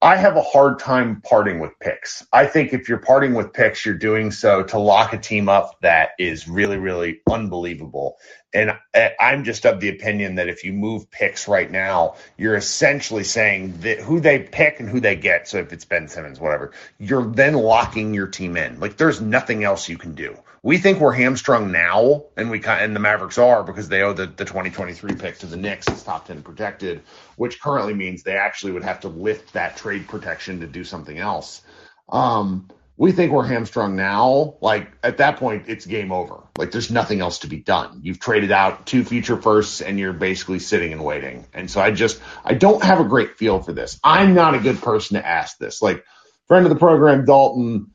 I 0.00 0.14
have 0.14 0.36
a 0.36 0.42
hard 0.42 0.78
time 0.78 1.20
parting 1.22 1.58
with 1.58 1.72
picks. 1.80 2.24
I 2.32 2.46
think 2.46 2.72
if 2.72 2.88
you're 2.88 2.98
parting 2.98 3.34
with 3.34 3.52
picks, 3.52 3.84
you're 3.84 3.96
doing 3.96 4.30
so 4.30 4.62
to 4.62 4.78
lock 4.78 5.12
a 5.12 5.18
team 5.18 5.48
up 5.48 5.74
that 5.80 6.10
is 6.20 6.46
really, 6.46 6.76
really 6.76 7.20
unbelievable. 7.28 8.16
And 8.54 8.78
I'm 9.20 9.42
just 9.42 9.66
of 9.66 9.80
the 9.80 9.88
opinion 9.88 10.36
that 10.36 10.48
if 10.48 10.62
you 10.62 10.72
move 10.72 11.10
picks 11.10 11.48
right 11.48 11.68
now, 11.68 12.14
you're 12.36 12.54
essentially 12.54 13.24
saying 13.24 13.80
that 13.80 13.98
who 13.98 14.20
they 14.20 14.38
pick 14.38 14.78
and 14.78 14.88
who 14.88 15.00
they 15.00 15.16
get. 15.16 15.48
So 15.48 15.58
if 15.58 15.72
it's 15.72 15.84
Ben 15.84 16.06
Simmons, 16.06 16.38
whatever, 16.38 16.72
you're 17.00 17.26
then 17.26 17.54
locking 17.54 18.14
your 18.14 18.28
team 18.28 18.56
in. 18.56 18.78
Like 18.78 18.98
there's 18.98 19.20
nothing 19.20 19.64
else 19.64 19.88
you 19.88 19.98
can 19.98 20.14
do. 20.14 20.36
We 20.68 20.76
think 20.76 21.00
we're 21.00 21.12
hamstrung 21.12 21.72
now, 21.72 22.26
and 22.36 22.50
we 22.50 22.62
and 22.62 22.94
the 22.94 23.00
Mavericks 23.00 23.38
are 23.38 23.64
because 23.64 23.88
they 23.88 24.02
owe 24.02 24.12
the, 24.12 24.26
the 24.26 24.44
2023 24.44 25.14
pick 25.14 25.38
to 25.38 25.46
the 25.46 25.56
Knicks 25.56 25.88
as 25.88 26.02
top 26.02 26.26
10 26.26 26.42
protected, 26.42 27.00
which 27.36 27.58
currently 27.58 27.94
means 27.94 28.22
they 28.22 28.36
actually 28.36 28.72
would 28.72 28.84
have 28.84 29.00
to 29.00 29.08
lift 29.08 29.54
that 29.54 29.78
trade 29.78 30.06
protection 30.06 30.60
to 30.60 30.66
do 30.66 30.84
something 30.84 31.16
else. 31.16 31.62
Um, 32.10 32.68
we 32.98 33.12
think 33.12 33.32
we're 33.32 33.46
hamstrung 33.46 33.96
now, 33.96 34.56
like 34.60 34.92
at 35.02 35.16
that 35.16 35.38
point, 35.38 35.64
it's 35.68 35.86
game 35.86 36.12
over. 36.12 36.42
Like 36.58 36.70
there's 36.70 36.90
nothing 36.90 37.22
else 37.22 37.38
to 37.38 37.46
be 37.46 37.60
done. 37.60 38.00
You've 38.02 38.20
traded 38.20 38.52
out 38.52 38.84
two 38.84 39.04
future 39.04 39.40
firsts 39.40 39.80
and 39.80 39.98
you're 39.98 40.12
basically 40.12 40.58
sitting 40.58 40.92
and 40.92 41.02
waiting. 41.02 41.46
And 41.54 41.70
so 41.70 41.80
I 41.80 41.92
just, 41.92 42.20
I 42.44 42.52
don't 42.52 42.82
have 42.82 43.00
a 43.00 43.04
great 43.04 43.38
feel 43.38 43.62
for 43.62 43.72
this. 43.72 43.98
I'm 44.04 44.34
not 44.34 44.54
a 44.54 44.58
good 44.58 44.82
person 44.82 45.16
to 45.16 45.26
ask 45.26 45.56
this. 45.56 45.80
Like 45.80 46.04
friend 46.46 46.66
of 46.66 46.70
the 46.70 46.78
program, 46.78 47.24
Dalton, 47.24 47.92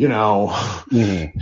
you 0.00 0.08
know, 0.08 0.48
mm-hmm. 0.90 1.38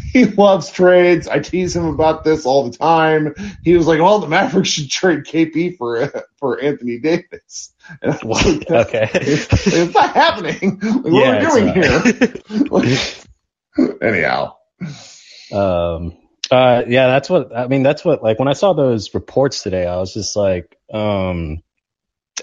he 0.12 0.26
loves 0.26 0.70
trades. 0.70 1.26
I 1.26 1.40
tease 1.40 1.74
him 1.74 1.86
about 1.86 2.22
this 2.22 2.46
all 2.46 2.70
the 2.70 2.78
time. 2.78 3.34
He 3.64 3.76
was 3.76 3.88
like, 3.88 3.98
"Well, 4.00 4.20
the 4.20 4.28
Mavericks 4.28 4.68
should 4.68 4.88
trade 4.88 5.24
KP 5.24 5.76
for 5.76 6.12
for 6.36 6.62
Anthony 6.62 7.00
Davis." 7.00 7.74
And 8.00 8.12
I 8.12 8.18
was 8.24 8.46
like, 8.46 8.70
okay. 8.86 9.10
it's, 9.12 9.48
it's 9.66 9.92
not 9.92 10.14
happening. 10.14 10.78
Like, 10.80 11.02
what 11.02 11.12
Yeah, 11.12 11.50
are 11.50 11.54
we 11.56 11.72
doing 11.72 11.72
it's 11.74 12.48
here? 12.48 13.18
Like, 13.78 14.00
anyhow, 14.02 14.54
Um, 15.50 16.16
uh, 16.48 16.84
yeah, 16.86 17.08
that's 17.08 17.28
what 17.28 17.56
I 17.56 17.66
mean. 17.66 17.82
That's 17.82 18.04
what 18.04 18.22
like 18.22 18.38
when 18.38 18.46
I 18.46 18.52
saw 18.52 18.72
those 18.72 19.14
reports 19.14 19.64
today, 19.64 19.84
I 19.84 19.96
was 19.96 20.14
just 20.14 20.36
like, 20.36 20.78
um, 20.92 21.60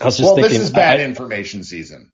I 0.01 0.05
was 0.05 0.17
just 0.17 0.25
well, 0.27 0.35
thinking, 0.35 0.59
this 0.59 0.67
is 0.67 0.71
bad 0.71 0.99
I- 0.99 1.03
information 1.05 1.63
season. 1.63 2.11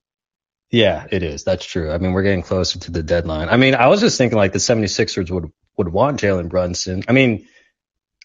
Yeah, 0.72 1.08
it 1.12 1.24
is. 1.24 1.44
That's 1.44 1.66
true. 1.66 1.92
I 1.92 1.98
mean, 1.98 2.14
we're 2.14 2.24
getting 2.24 2.44
closer 2.44 2.80
to 2.80 2.92
the 2.92 3.04
deadline. 3.04 3.50
I 3.50 3.58
mean, 3.58 3.76
I 3.76 3.88
was 3.88 4.02
just 4.02 4.18
thinking 4.18 4.38
like 4.38 4.54
the 4.54 4.60
76ers 4.60 5.32
would 5.32 5.52
would 5.78 5.90
want 5.90 6.20
Jalen 6.20 6.50
Brunson. 6.50 7.04
I 7.08 7.14
mean, 7.14 7.48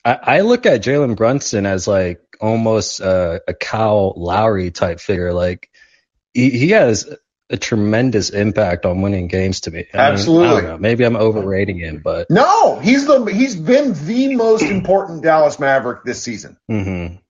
I, 0.04 0.18
I 0.22 0.40
look 0.40 0.66
at 0.66 0.82
Jalen 0.82 1.16
Brunson 1.16 1.66
as 1.66 1.86
like 1.86 2.20
almost 2.40 3.00
uh, 3.00 3.38
a 3.46 3.54
Kyle 3.54 4.12
Lowry 4.16 4.70
type 4.70 5.00
figure. 5.00 5.32
Like 5.32 5.70
he, 6.32 6.50
he 6.50 6.70
has 6.70 7.08
a 7.50 7.56
tremendous 7.56 8.30
impact 8.30 8.86
on 8.86 9.02
winning 9.02 9.28
games 9.28 9.60
to 9.60 9.70
me. 9.70 9.86
I 9.92 9.96
mean, 9.96 10.12
Absolutely. 10.12 10.48
don't 10.62 10.64
know. 10.64 10.78
Maybe 10.78 11.04
I'm 11.04 11.16
overrating 11.16 11.78
him, 11.78 12.00
but 12.02 12.26
No, 12.30 12.78
he's 12.80 13.06
the 13.06 13.24
he's 13.26 13.54
been 13.56 13.92
the 14.06 14.36
most 14.36 14.64
important 14.64 15.22
Dallas 15.22 15.58
Maverick 15.58 16.04
this 16.04 16.22
season. 16.22 16.56
mhm. 16.70 17.20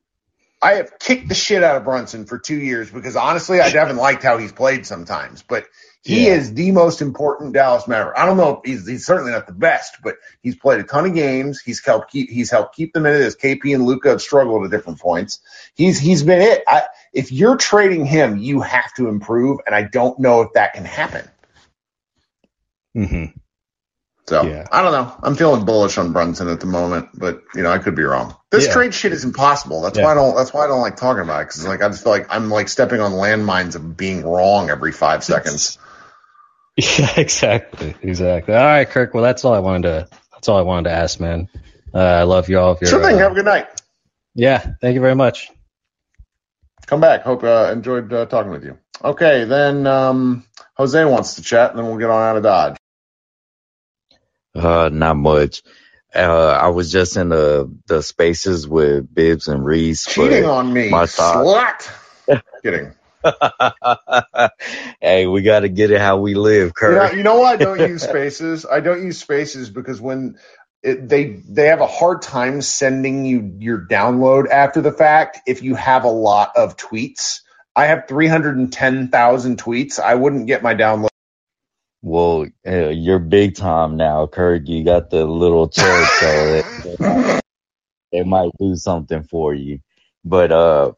I 0.64 0.76
have 0.76 0.98
kicked 1.00 1.28
the 1.28 1.36
shit 1.36 1.64
out 1.64 1.76
of 1.76 1.84
Brunson 1.84 2.26
for 2.26 2.40
two 2.40 2.56
years 2.58 2.90
because 2.90 3.16
honestly, 3.16 3.60
I 3.60 3.70
haven't 3.70 3.98
liked 3.98 4.24
how 4.24 4.38
he's 4.38 4.52
played 4.52 4.86
sometimes, 4.86 5.42
but 5.42 5.66
he 6.02 6.26
Yeah. 6.26 6.34
is 6.34 6.54
the 6.54 6.72
most 6.72 7.02
important 7.02 7.54
Dallas 7.54 7.88
Maverick. 7.88 8.18
I 8.18 8.26
don't 8.26 8.38
know 8.38 8.62
if 8.64 8.70
he's, 8.70 8.88
he's 8.88 9.06
certainly 9.06 9.32
not 9.32 9.46
the 9.48 9.54
best, 9.54 9.98
but 10.04 10.16
he's 10.42 10.56
played 10.56 10.80
a 10.80 10.84
ton 10.84 11.06
of 11.06 11.14
games. 11.14 11.60
He's 11.60 11.84
helped 11.84 12.12
keep, 12.12 12.30
he's 12.30 12.50
helped 12.50 12.76
keep 12.76 12.94
them 12.94 13.06
in 13.06 13.14
it 13.14 13.22
as 13.22 13.36
KP 13.36 13.74
and 13.74 13.86
Luka 13.86 14.10
have 14.10 14.22
struggled 14.22 14.66
at 14.66 14.72
different 14.72 15.00
points. 15.00 15.40
He's, 15.76 16.00
he's 16.00 16.24
been 16.24 16.42
it. 16.42 16.64
I, 16.68 16.84
if 17.14 17.32
you're 17.32 17.58
trading 17.58 18.06
him, 18.06 18.38
you 18.38 18.62
have 18.62 18.92
to 18.96 19.08
improve. 19.08 19.60
And 19.66 19.76
I 19.76 19.84
don't 19.84 20.18
know 20.20 20.42
if 20.42 20.54
that 20.54 20.74
can 20.74 20.86
happen. 20.86 21.28
hmm 22.94 23.26
So 24.26 24.42
Yeah. 24.42 24.64
I 24.72 24.80
don't 24.82 24.92
know. 24.92 25.12
I'm 25.22 25.34
feeling 25.34 25.64
bullish 25.66 25.98
on 25.98 26.12
Brunson 26.12 26.48
at 26.48 26.60
the 26.60 26.66
moment, 26.66 27.08
but 27.14 27.42
you 27.54 27.62
know, 27.62 27.70
I 27.70 27.78
could 27.78 27.94
be 27.94 28.04
wrong. 28.04 28.34
This 28.50 28.66
Yeah. 28.66 28.72
trade 28.72 28.94
shit 28.94 29.12
is 29.12 29.24
impossible. 29.24 29.82
That's 29.82 29.98
Yeah. 29.98 30.04
why 30.04 30.12
I 30.12 30.14
don't, 30.14 30.34
that's 30.34 30.52
why 30.52 30.64
I 30.64 30.66
don't 30.66 30.80
like 30.80 30.96
talking 30.96 31.22
about 31.22 31.42
it. 31.42 31.44
Cause 31.50 31.66
like, 31.66 31.82
I 31.82 31.88
just 31.88 32.02
feel 32.04 32.12
like 32.12 32.26
I'm 32.30 32.48
like 32.50 32.68
stepping 32.68 33.00
on 33.00 33.12
landmines 33.12 33.74
of 33.74 33.96
being 33.96 34.24
wrong 34.24 34.70
every 34.70 34.92
five 34.92 35.22
seconds. 35.32 35.78
Yeah, 36.76 37.10
exactly, 37.18 37.94
exactly. 38.02 38.54
All 38.54 38.64
right, 38.64 38.88
Kirk. 38.88 39.12
Well, 39.14 39.22
that's 39.22 39.44
all 39.44 39.52
I 39.54 39.58
wanted 39.60 39.82
to. 39.88 40.08
That's 40.32 40.48
all 40.48 40.58
I 40.58 40.62
wanted 40.62 40.88
to 40.90 40.96
ask, 40.96 41.20
man. 41.20 41.48
Uh, 41.94 41.98
I 41.98 42.22
love 42.24 42.48
you 42.48 42.58
all. 42.58 42.72
Of 42.72 42.80
your, 42.80 42.90
Sure 42.90 43.02
thing. 43.02 43.16
uh, 43.16 43.18
Have 43.18 43.32
a 43.32 43.34
good 43.36 43.44
night. 43.44 43.66
yeah, 44.34 44.74
thank 44.80 44.94
you 44.94 45.00
very 45.00 45.14
much. 45.14 45.50
Come 46.86 47.00
back. 47.00 47.22
Hope 47.22 47.44
uh, 47.44 47.70
enjoyed 47.72 48.12
uh, 48.12 48.26
talking 48.26 48.50
with 48.50 48.64
you. 48.64 48.78
Okay, 49.02 49.44
then 49.44 49.86
um, 49.86 50.44
Jose 50.76 51.04
wants 51.04 51.34
to 51.36 51.42
chat, 51.42 51.70
and 51.70 51.78
then 51.78 51.86
we'll 51.86 51.98
get 51.98 52.10
on 52.10 52.22
out 52.22 52.36
of 52.36 52.42
Dodge. 52.42 52.76
Uh, 54.54 54.88
not 54.92 55.16
much. 55.16 55.62
Uh, 56.14 56.58
I 56.60 56.68
was 56.68 56.92
just 56.92 57.16
in 57.16 57.30
the 57.30 57.76
the 57.86 58.02
spaces 58.02 58.68
with 58.68 59.12
Bibbs 59.12 59.48
and 59.48 59.64
Reese. 59.64 60.04
Cheating 60.06 60.44
on 60.44 60.72
me, 60.72 60.90
my 60.90 61.04
slut. 61.04 61.90
Kidding. 62.62 62.94
hey, 65.00 65.26
we 65.26 65.42
got 65.42 65.60
to 65.60 65.68
get 65.68 65.90
it 65.90 66.00
how 66.00 66.18
we 66.18 66.34
live, 66.34 66.72
You 66.80 66.88
know, 66.90 67.00
Kurt. 67.00 67.16
you 67.16 67.22
know 67.22 67.40
why 67.40 67.52
I 67.52 67.56
don't 67.56 67.80
use 67.80 68.02
spaces? 68.02 68.64
I 68.66 68.80
don't 68.80 69.02
use 69.02 69.18
spaces 69.18 69.70
because 69.70 70.00
when 70.00 70.36
it, 70.82 71.08
they 71.08 71.42
they 71.48 71.66
have 71.66 71.80
a 71.80 71.86
hard 71.86 72.22
time 72.22 72.62
sending 72.62 73.24
you 73.24 73.56
your 73.58 73.86
download 73.86 74.48
after 74.48 74.80
the 74.82 74.92
fact 74.92 75.40
if 75.46 75.62
you 75.62 75.74
have 75.74 76.04
a 76.04 76.10
lot 76.10 76.52
of 76.56 76.76
tweets. 76.76 77.40
I 77.76 77.86
have 77.86 78.06
310,000 78.06 79.58
tweets. 79.60 79.98
I 79.98 80.14
wouldn't 80.14 80.46
get 80.46 80.62
my 80.62 80.76
download. 80.76 81.08
Well, 82.04 82.46
uh, 82.68 82.90
you're 82.90 83.20
big 83.20 83.56
time 83.56 83.98
now, 83.98 84.28
Kurt. 84.28 84.68
You 84.68 84.84
got 84.84 85.10
the 85.10 85.26
little 85.26 85.68
church, 85.68 86.08
so 86.20 86.28
it, 86.56 86.66
it 88.12 88.26
might 88.26 88.50
do 88.58 88.76
something 88.76 89.24
for 89.24 89.54
you. 89.54 89.80
But 90.24 90.52
uh, 90.52 90.92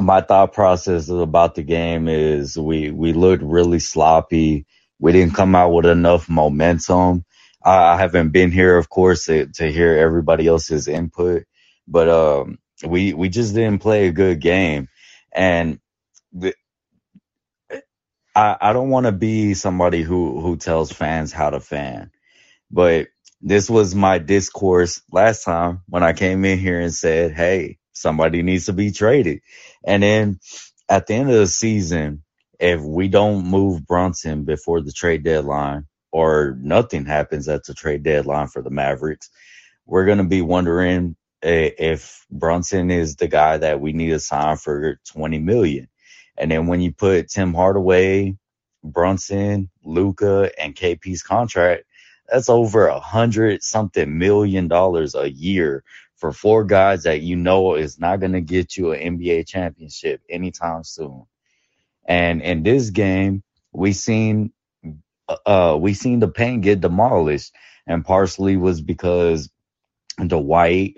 my 0.00 0.22
thought 0.22 0.54
process 0.54 1.08
about 1.10 1.56
the 1.56 1.64
game 1.64 2.08
is 2.08 2.58
we 2.58 2.90
we 2.90 3.12
looked 3.14 3.42
really 3.44 3.80
sloppy. 3.80 4.66
We 5.00 5.12
didn't 5.12 5.36
come 5.36 5.54
out 5.56 5.70
with 5.72 5.86
enough 5.86 6.28
momentum. 6.28 7.24
I, 7.64 7.94
I 7.94 7.98
haven't 7.98 8.30
been 8.30 8.52
here, 8.52 8.78
of 8.78 8.88
course, 8.90 9.26
to, 9.26 9.46
to 9.54 9.72
hear 9.72 9.98
everybody 9.98 10.48
else's 10.48 10.88
input, 10.88 11.44
but 11.88 12.08
um, 12.08 12.58
we 12.86 13.14
we 13.14 13.28
just 13.30 13.54
didn't 13.54 13.80
play 13.82 14.08
a 14.08 14.12
good 14.12 14.40
game, 14.40 14.88
and 15.32 15.80
the, 16.32 16.54
I, 18.34 18.56
I 18.60 18.72
don't 18.72 18.90
want 18.90 19.06
to 19.06 19.12
be 19.12 19.54
somebody 19.54 20.02
who, 20.02 20.40
who 20.40 20.56
tells 20.56 20.92
fans 20.92 21.32
how 21.32 21.50
to 21.50 21.60
fan, 21.60 22.10
but 22.70 23.08
this 23.42 23.70
was 23.70 23.94
my 23.94 24.18
discourse 24.18 25.02
last 25.12 25.44
time 25.44 25.82
when 25.88 26.02
I 26.02 26.14
came 26.14 26.44
in 26.44 26.58
here 26.58 26.80
and 26.80 26.94
said, 26.94 27.32
Hey, 27.32 27.78
somebody 27.94 28.42
needs 28.42 28.66
to 28.66 28.74
be 28.74 28.92
traded. 28.92 29.42
And 29.84 30.02
then 30.02 30.40
at 30.88 31.06
the 31.06 31.14
end 31.14 31.30
of 31.30 31.36
the 31.36 31.46
season, 31.48 32.24
if 32.60 32.80
we 32.82 33.08
don't 33.08 33.46
move 33.46 33.86
Brunson 33.86 34.44
before 34.44 34.80
the 34.82 34.92
trade 34.92 35.24
deadline 35.24 35.86
or 36.12 36.56
nothing 36.60 37.06
happens 37.06 37.48
at 37.48 37.64
the 37.64 37.74
trade 37.74 38.02
deadline 38.04 38.48
for 38.48 38.62
the 38.62 38.70
Mavericks, 38.70 39.30
we're 39.86 40.06
going 40.06 40.18
to 40.18 40.24
be 40.24 40.42
wondering 40.42 41.16
eh, 41.42 41.70
if 41.78 42.26
Brunson 42.30 42.90
is 42.90 43.16
the 43.16 43.28
guy 43.28 43.58
that 43.58 43.80
we 43.80 43.92
need 43.92 44.10
to 44.10 44.20
sign 44.20 44.56
for 44.56 44.98
20 45.12 45.38
million. 45.40 45.88
And 46.38 46.50
then 46.50 46.66
when 46.66 46.80
you 46.80 46.92
put 46.92 47.28
Tim 47.30 47.54
Hardaway, 47.54 48.36
Brunson, 48.84 49.70
Luka, 49.84 50.50
and 50.60 50.74
KP's 50.74 51.22
contract, 51.22 51.84
that's 52.28 52.48
over 52.48 52.86
a 52.86 53.00
hundred 53.00 53.62
something 53.62 54.18
million 54.18 54.68
dollars 54.68 55.14
a 55.14 55.30
year 55.30 55.84
for 56.16 56.32
four 56.32 56.64
guys 56.64 57.04
that 57.04 57.20
you 57.20 57.36
know 57.36 57.74
is 57.74 57.98
not 57.98 58.20
going 58.20 58.32
to 58.32 58.40
get 58.40 58.76
you 58.76 58.92
an 58.92 59.18
NBA 59.18 59.46
championship 59.48 60.22
anytime 60.30 60.84
soon. 60.84 61.24
And 62.06 62.42
in 62.42 62.62
this 62.62 62.90
game, 62.90 63.42
we 63.72 63.92
seen 63.92 64.52
uh 65.46 65.78
we 65.80 65.94
seen 65.94 66.20
the 66.20 66.28
paint 66.28 66.62
get 66.62 66.80
demolished, 66.80 67.52
and 67.86 68.04
partially 68.04 68.56
was 68.56 68.80
because 68.80 69.50
Dwight, 70.26 70.96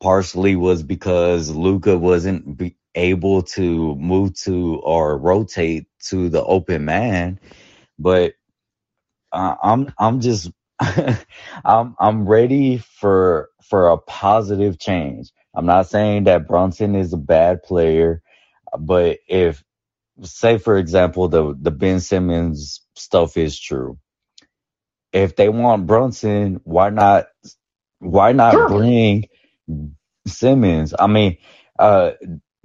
partially 0.00 0.56
was 0.56 0.82
because 0.82 1.50
Luka 1.50 1.96
wasn't 1.98 2.56
be 2.56 2.76
able 2.96 3.42
to 3.44 3.96
move 3.96 4.34
to 4.42 4.76
or 4.84 5.18
rotate 5.18 5.86
to 6.08 6.30
the 6.30 6.44
open 6.44 6.86
man, 6.86 7.40
but 7.98 8.34
uh, 9.32 9.56
I'm 9.62 9.94
I'm 9.98 10.20
just 10.22 10.52
I'm 10.80 11.96
I'm 12.00 12.28
ready 12.28 12.78
for 12.78 13.50
for 13.64 13.90
a 13.90 13.98
positive 13.98 14.80
change. 14.80 15.32
I'm 15.54 15.66
not 15.66 15.88
saying 15.88 16.24
that 16.26 16.48
Brunson 16.48 16.96
is 16.96 17.14
a 17.14 17.18
bad 17.18 17.64
player, 17.64 18.22
but 18.78 19.18
if 19.28 19.64
say 20.22 20.58
for 20.58 20.76
example 20.78 21.28
the 21.28 21.56
the 21.60 21.72
Ben 21.72 22.00
Simmons 22.00 22.82
stuff 22.96 23.36
is 23.36 23.58
true, 23.60 23.98
if 25.12 25.36
they 25.36 25.48
want 25.50 25.86
Brunson, 25.86 26.60
why 26.64 26.90
not 26.90 27.26
why 28.00 28.32
not 28.32 28.66
Sure. 28.66 28.66
bring 28.66 29.26
Simmons? 30.26 30.94
I 30.98 31.06
mean, 31.08 31.38
uh 31.78 32.12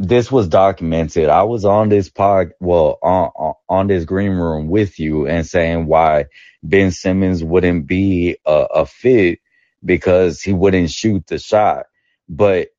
this 0.01 0.31
was 0.31 0.49
documented. 0.49 1.29
I 1.29 1.43
was 1.43 1.65
on 1.65 1.89
this 1.89 2.09
pod, 2.09 2.51
well, 2.61 2.99
on 3.03 3.31
on- 3.37 3.55
this 3.87 4.05
green 4.05 4.33
room 4.33 4.69
with 4.69 4.99
you 4.99 5.27
and 5.27 5.47
saying 5.47 5.87
why 5.87 6.27
Ben 6.63 6.91
Simmons 6.91 7.43
wouldn't 7.43 7.87
be 7.87 8.37
a, 8.45 8.53
a 8.75 8.87
fit 8.87 9.39
because 9.85 10.41
he 10.41 10.53
wouldn't 10.53 10.91
shoot 10.91 11.27
the 11.27 11.39
shot. 11.39 11.87
But 12.29 12.69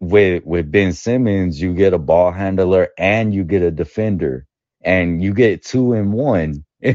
with 0.00 0.44
with 0.46 0.72
Ben 0.72 0.92
Simmons, 0.94 1.60
you 1.60 1.74
get 1.74 1.94
a 1.94 1.98
ball 1.98 2.32
handler 2.32 2.88
and 2.98 3.34
you 3.34 3.44
get 3.44 3.62
a 3.62 3.70
defender, 3.72 4.46
and 4.82 5.22
you 5.22 5.34
get 5.34 5.64
two 5.64 5.94
in 5.94 6.12
one. 6.12 6.64
uh, 6.84 6.94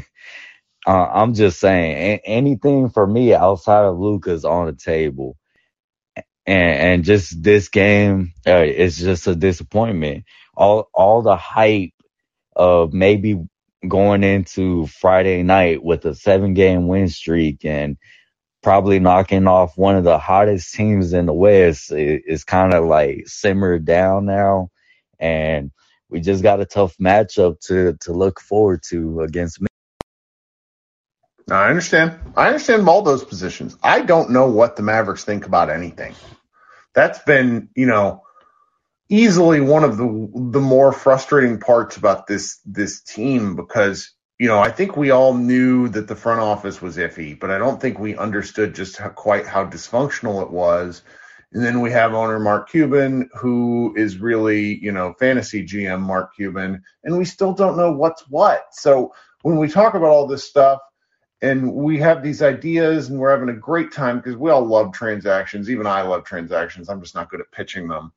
I'm 0.87 1.33
just 1.35 1.59
saying, 1.59 2.21
anything 2.25 2.89
for 2.89 3.07
me 3.07 3.33
outside 3.35 3.85
of 3.85 3.99
Luka's 3.99 4.45
on 4.45 4.67
the 4.67 4.73
table 4.73 5.37
and 6.45 6.79
and 6.79 7.03
just 7.03 7.43
this 7.43 7.69
game 7.69 8.33
uh, 8.47 8.63
is 8.63 8.97
just 8.97 9.27
a 9.27 9.35
disappointment. 9.35 10.25
All 10.55 10.89
all 10.93 11.21
the 11.21 11.37
hype 11.37 11.93
of 12.55 12.93
maybe 12.93 13.37
going 13.87 14.23
into 14.23 14.87
Friday 14.87 15.43
night 15.43 15.83
with 15.83 16.05
a 16.05 16.15
seven 16.15 16.53
game 16.53 16.87
win 16.87 17.09
streak 17.09 17.65
and 17.65 17.97
probably 18.63 18.99
knocking 18.99 19.47
off 19.47 19.77
one 19.77 19.95
of 19.95 20.03
the 20.03 20.19
hottest 20.19 20.73
teams 20.75 21.13
in 21.13 21.25
the 21.25 21.33
West 21.33 21.91
is, 21.91 22.43
kind 22.43 22.73
of 22.73 22.85
like 22.85 23.23
simmered 23.27 23.85
down 23.85 24.25
now, 24.25 24.69
and 25.19 25.71
we 26.09 26.21
just 26.21 26.43
got 26.43 26.61
a 26.61 26.65
tough 26.65 26.95
matchup 26.99 27.59
to 27.61 27.97
to 28.01 28.13
look 28.13 28.39
forward 28.41 28.81
to 28.89 29.21
against 29.21 29.59
I 31.51 31.69
understand. 31.69 32.19
I 32.35 32.47
understand 32.47 32.87
all 32.87 33.01
those 33.01 33.23
positions. 33.23 33.77
I 33.83 34.01
don't 34.01 34.31
know 34.31 34.47
what 34.47 34.75
the 34.75 34.83
Mavericks 34.83 35.25
think 35.25 35.45
about 35.45 35.69
anything. 35.69 36.15
That's 36.93 37.19
been, 37.19 37.69
you 37.75 37.85
know, 37.85 38.23
easily 39.09 39.59
one 39.59 39.83
of 39.83 39.97
the 39.97 40.31
the 40.33 40.61
more 40.61 40.93
frustrating 40.93 41.59
parts 41.59 41.97
about 41.97 42.27
this 42.27 42.59
this 42.65 43.01
team 43.01 43.57
because 43.57 44.13
you 44.39 44.47
know 44.47 44.59
I 44.59 44.71
think 44.71 44.95
we 44.95 45.11
all 45.11 45.33
knew 45.33 45.89
that 45.89 46.07
the 46.07 46.15
front 46.15 46.39
office 46.39 46.81
was 46.81 46.97
iffy, 46.97 47.37
but 47.37 47.51
I 47.51 47.57
don't 47.57 47.79
think 47.81 47.99
we 47.99 48.15
understood 48.15 48.73
just 48.73 48.97
how, 48.97 49.09
quite 49.09 49.45
how 49.45 49.65
dysfunctional 49.65 50.41
it 50.41 50.51
was. 50.51 51.03
And 51.53 51.61
then 51.61 51.81
we 51.81 51.91
have 51.91 52.13
owner 52.13 52.39
Mark 52.39 52.69
Cuban, 52.69 53.29
who 53.33 53.93
is 53.97 54.17
really 54.17 54.79
you 54.81 54.93
know 54.93 55.13
fantasy 55.19 55.65
GM 55.65 55.99
Mark 55.99 56.33
Cuban, 56.35 56.81
and 57.03 57.17
we 57.17 57.25
still 57.25 57.51
don't 57.51 57.77
know 57.77 57.91
what's 57.91 58.21
what. 58.29 58.67
So 58.71 59.13
when 59.41 59.57
we 59.57 59.67
talk 59.67 59.95
about 59.95 60.11
all 60.11 60.27
this 60.27 60.47
stuff 60.47 60.79
and 61.41 61.73
we 61.73 61.99
have 61.99 62.21
these 62.21 62.41
ideas 62.41 63.09
and 63.09 63.19
we're 63.19 63.31
having 63.31 63.49
a 63.49 63.59
great 63.59 63.91
time 63.91 64.17
because 64.17 64.35
we 64.35 64.51
all 64.51 64.65
love 64.65 64.93
transactions. 64.93 65.69
Even 65.69 65.87
I 65.87 66.03
love 66.03 66.23
transactions. 66.23 66.87
I'm 66.89 67.01
just 67.01 67.15
not 67.15 67.29
good 67.29 67.41
at 67.41 67.51
pitching 67.51 67.87
them. 67.87 68.11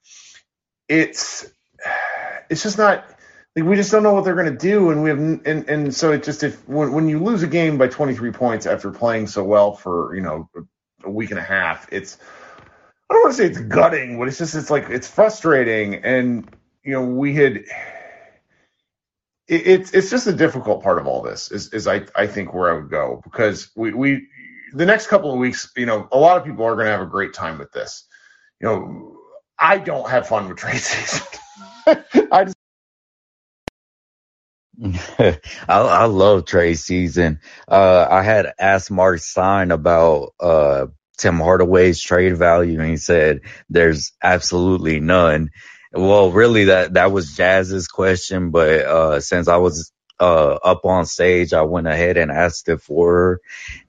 It's 0.88 1.46
it's 2.50 2.62
just 2.62 2.76
not 2.76 3.04
like 3.56 3.64
we 3.64 3.76
just 3.76 3.90
don't 3.90 4.02
know 4.02 4.12
what 4.12 4.24
they're 4.24 4.34
going 4.34 4.52
to 4.52 4.58
do, 4.58 4.90
and 4.90 5.02
we 5.02 5.10
have 5.10 5.18
and 5.18 5.68
and 5.68 5.94
so 5.94 6.12
it 6.12 6.22
just 6.22 6.42
if 6.42 6.68
when 6.68 6.92
when 6.92 7.08
you 7.08 7.18
lose 7.18 7.42
a 7.42 7.46
game 7.46 7.78
by 7.78 7.88
23 7.88 8.32
points 8.32 8.66
after 8.66 8.90
playing 8.90 9.26
so 9.26 9.42
well 9.42 9.72
for 9.72 10.14
you 10.14 10.22
know 10.22 10.48
a 11.04 11.10
week 11.10 11.30
and 11.30 11.38
a 11.38 11.42
half, 11.42 11.88
it's 11.90 12.18
I 13.08 13.14
don't 13.14 13.22
want 13.22 13.36
to 13.36 13.42
say 13.42 13.46
it's 13.46 13.60
gutting, 13.60 14.18
but 14.18 14.28
it's 14.28 14.38
just 14.38 14.54
it's 14.54 14.70
like 14.70 14.90
it's 14.90 15.08
frustrating, 15.08 15.94
and 15.96 16.50
you 16.82 16.92
know 16.92 17.04
we 17.06 17.34
had 17.34 17.64
it, 19.48 19.66
it's 19.66 19.92
it's 19.92 20.10
just 20.10 20.26
a 20.26 20.32
difficult 20.32 20.82
part 20.82 20.98
of 20.98 21.06
all 21.06 21.22
this 21.22 21.50
is 21.50 21.72
is 21.72 21.86
I 21.86 22.06
I 22.16 22.26
think 22.26 22.54
where 22.54 22.70
I 22.70 22.74
would 22.74 22.90
go 22.90 23.20
because 23.24 23.70
we 23.76 23.92
we 23.94 24.28
the 24.72 24.86
next 24.86 25.08
couple 25.08 25.32
of 25.32 25.38
weeks 25.38 25.70
you 25.76 25.86
know 25.86 26.08
a 26.12 26.18
lot 26.18 26.38
of 26.38 26.44
people 26.44 26.64
are 26.64 26.74
going 26.74 26.86
to 26.86 26.92
have 26.92 27.02
a 27.02 27.06
great 27.06 27.34
time 27.34 27.58
with 27.58 27.72
this 27.72 28.06
you 28.60 28.68
know 28.68 29.16
I 29.58 29.78
don't 29.78 30.08
have 30.10 30.28
fun 30.28 30.48
with 30.48 30.58
trade 30.58 30.78
season 30.80 31.26
I 32.32 32.44
just 32.44 32.56
I, 35.18 35.38
I 35.68 36.04
love 36.06 36.46
trade 36.46 36.78
season. 36.78 37.40
Uh, 37.68 38.06
I 38.10 38.22
had 38.22 38.52
asked 38.58 38.90
Mark 38.90 39.20
Stein 39.20 39.70
about 39.70 40.34
uh, 40.40 40.86
Tim 41.18 41.38
Hardaway's 41.38 42.00
trade 42.00 42.36
value, 42.36 42.80
and 42.80 42.90
he 42.90 42.96
said 42.96 43.40
there's 43.70 44.12
absolutely 44.22 45.00
none. 45.00 45.50
Well, 45.94 46.30
really, 46.32 46.64
that 46.64 46.94
that 46.94 47.12
was 47.12 47.36
Jazz's 47.36 47.88
question, 47.88 48.50
but 48.50 48.80
uh, 48.80 49.20
since 49.20 49.46
I 49.48 49.58
was 49.58 49.92
uh, 50.18 50.54
up 50.54 50.84
on 50.84 51.06
stage, 51.06 51.52
I 51.52 51.62
went 51.62 51.86
ahead 51.86 52.16
and 52.16 52.30
asked 52.30 52.68
it 52.68 52.80
for 52.80 53.12
her, 53.12 53.40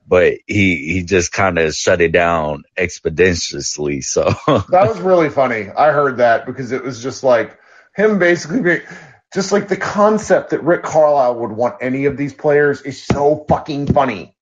but 0.07 0.35
he 0.45 0.93
he 0.93 1.03
just 1.03 1.31
kind 1.31 1.57
of 1.57 1.73
shut 1.73 2.01
it 2.01 2.11
down 2.11 2.63
expeditiously. 2.77 4.01
So 4.01 4.23
that 4.47 4.87
was 4.87 4.99
really 4.99 5.29
funny. 5.29 5.69
I 5.69 5.91
heard 5.91 6.17
that 6.17 6.45
because 6.45 6.71
it 6.71 6.83
was 6.83 7.01
just 7.01 7.23
like 7.23 7.57
him 7.95 8.19
basically 8.19 8.61
being 8.61 8.81
just 9.33 9.51
like 9.51 9.67
the 9.67 9.77
concept 9.77 10.51
that 10.51 10.63
Rick 10.63 10.83
Carlisle 10.83 11.39
would 11.39 11.51
want 11.51 11.77
any 11.81 12.05
of 12.05 12.17
these 12.17 12.33
players 12.33 12.81
is 12.81 13.01
so 13.01 13.45
fucking 13.49 13.87
funny. 13.87 14.34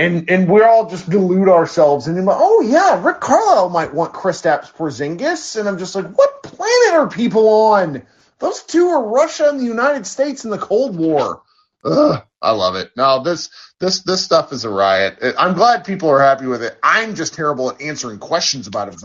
And 0.00 0.30
and 0.30 0.48
we're 0.48 0.66
all 0.66 0.88
just 0.88 1.10
delude 1.10 1.48
ourselves 1.50 2.06
and 2.06 2.24
like, 2.24 2.36
oh 2.40 2.62
yeah, 2.62 3.04
Rick 3.04 3.20
Carlisle 3.20 3.68
might 3.68 3.92
want 3.92 4.14
Kristaps 4.14 4.72
Porzingis, 4.72 5.60
and 5.60 5.68
I'm 5.68 5.78
just 5.78 5.94
like, 5.94 6.06
what 6.06 6.42
planet 6.42 6.94
are 6.94 7.06
people 7.08 7.46
on? 7.50 8.02
Those 8.38 8.62
two 8.62 8.88
are 8.88 9.04
Russia 9.06 9.50
and 9.50 9.60
the 9.60 9.64
United 9.64 10.06
States 10.06 10.46
in 10.46 10.50
the 10.50 10.58
Cold 10.58 10.96
War. 10.96 11.42
Ugh, 11.84 12.22
I 12.40 12.50
love 12.52 12.76
it. 12.76 12.92
No, 12.96 13.22
this 13.22 13.50
this 13.78 14.02
this 14.02 14.24
stuff 14.24 14.54
is 14.54 14.64
a 14.64 14.70
riot. 14.70 15.18
I'm 15.38 15.52
glad 15.54 15.84
people 15.84 16.08
are 16.08 16.20
happy 16.20 16.46
with 16.46 16.62
it. 16.62 16.78
I'm 16.82 17.14
just 17.14 17.34
terrible 17.34 17.70
at 17.70 17.82
answering 17.82 18.18
questions 18.20 18.66
about 18.68 18.88
it. 18.88 19.02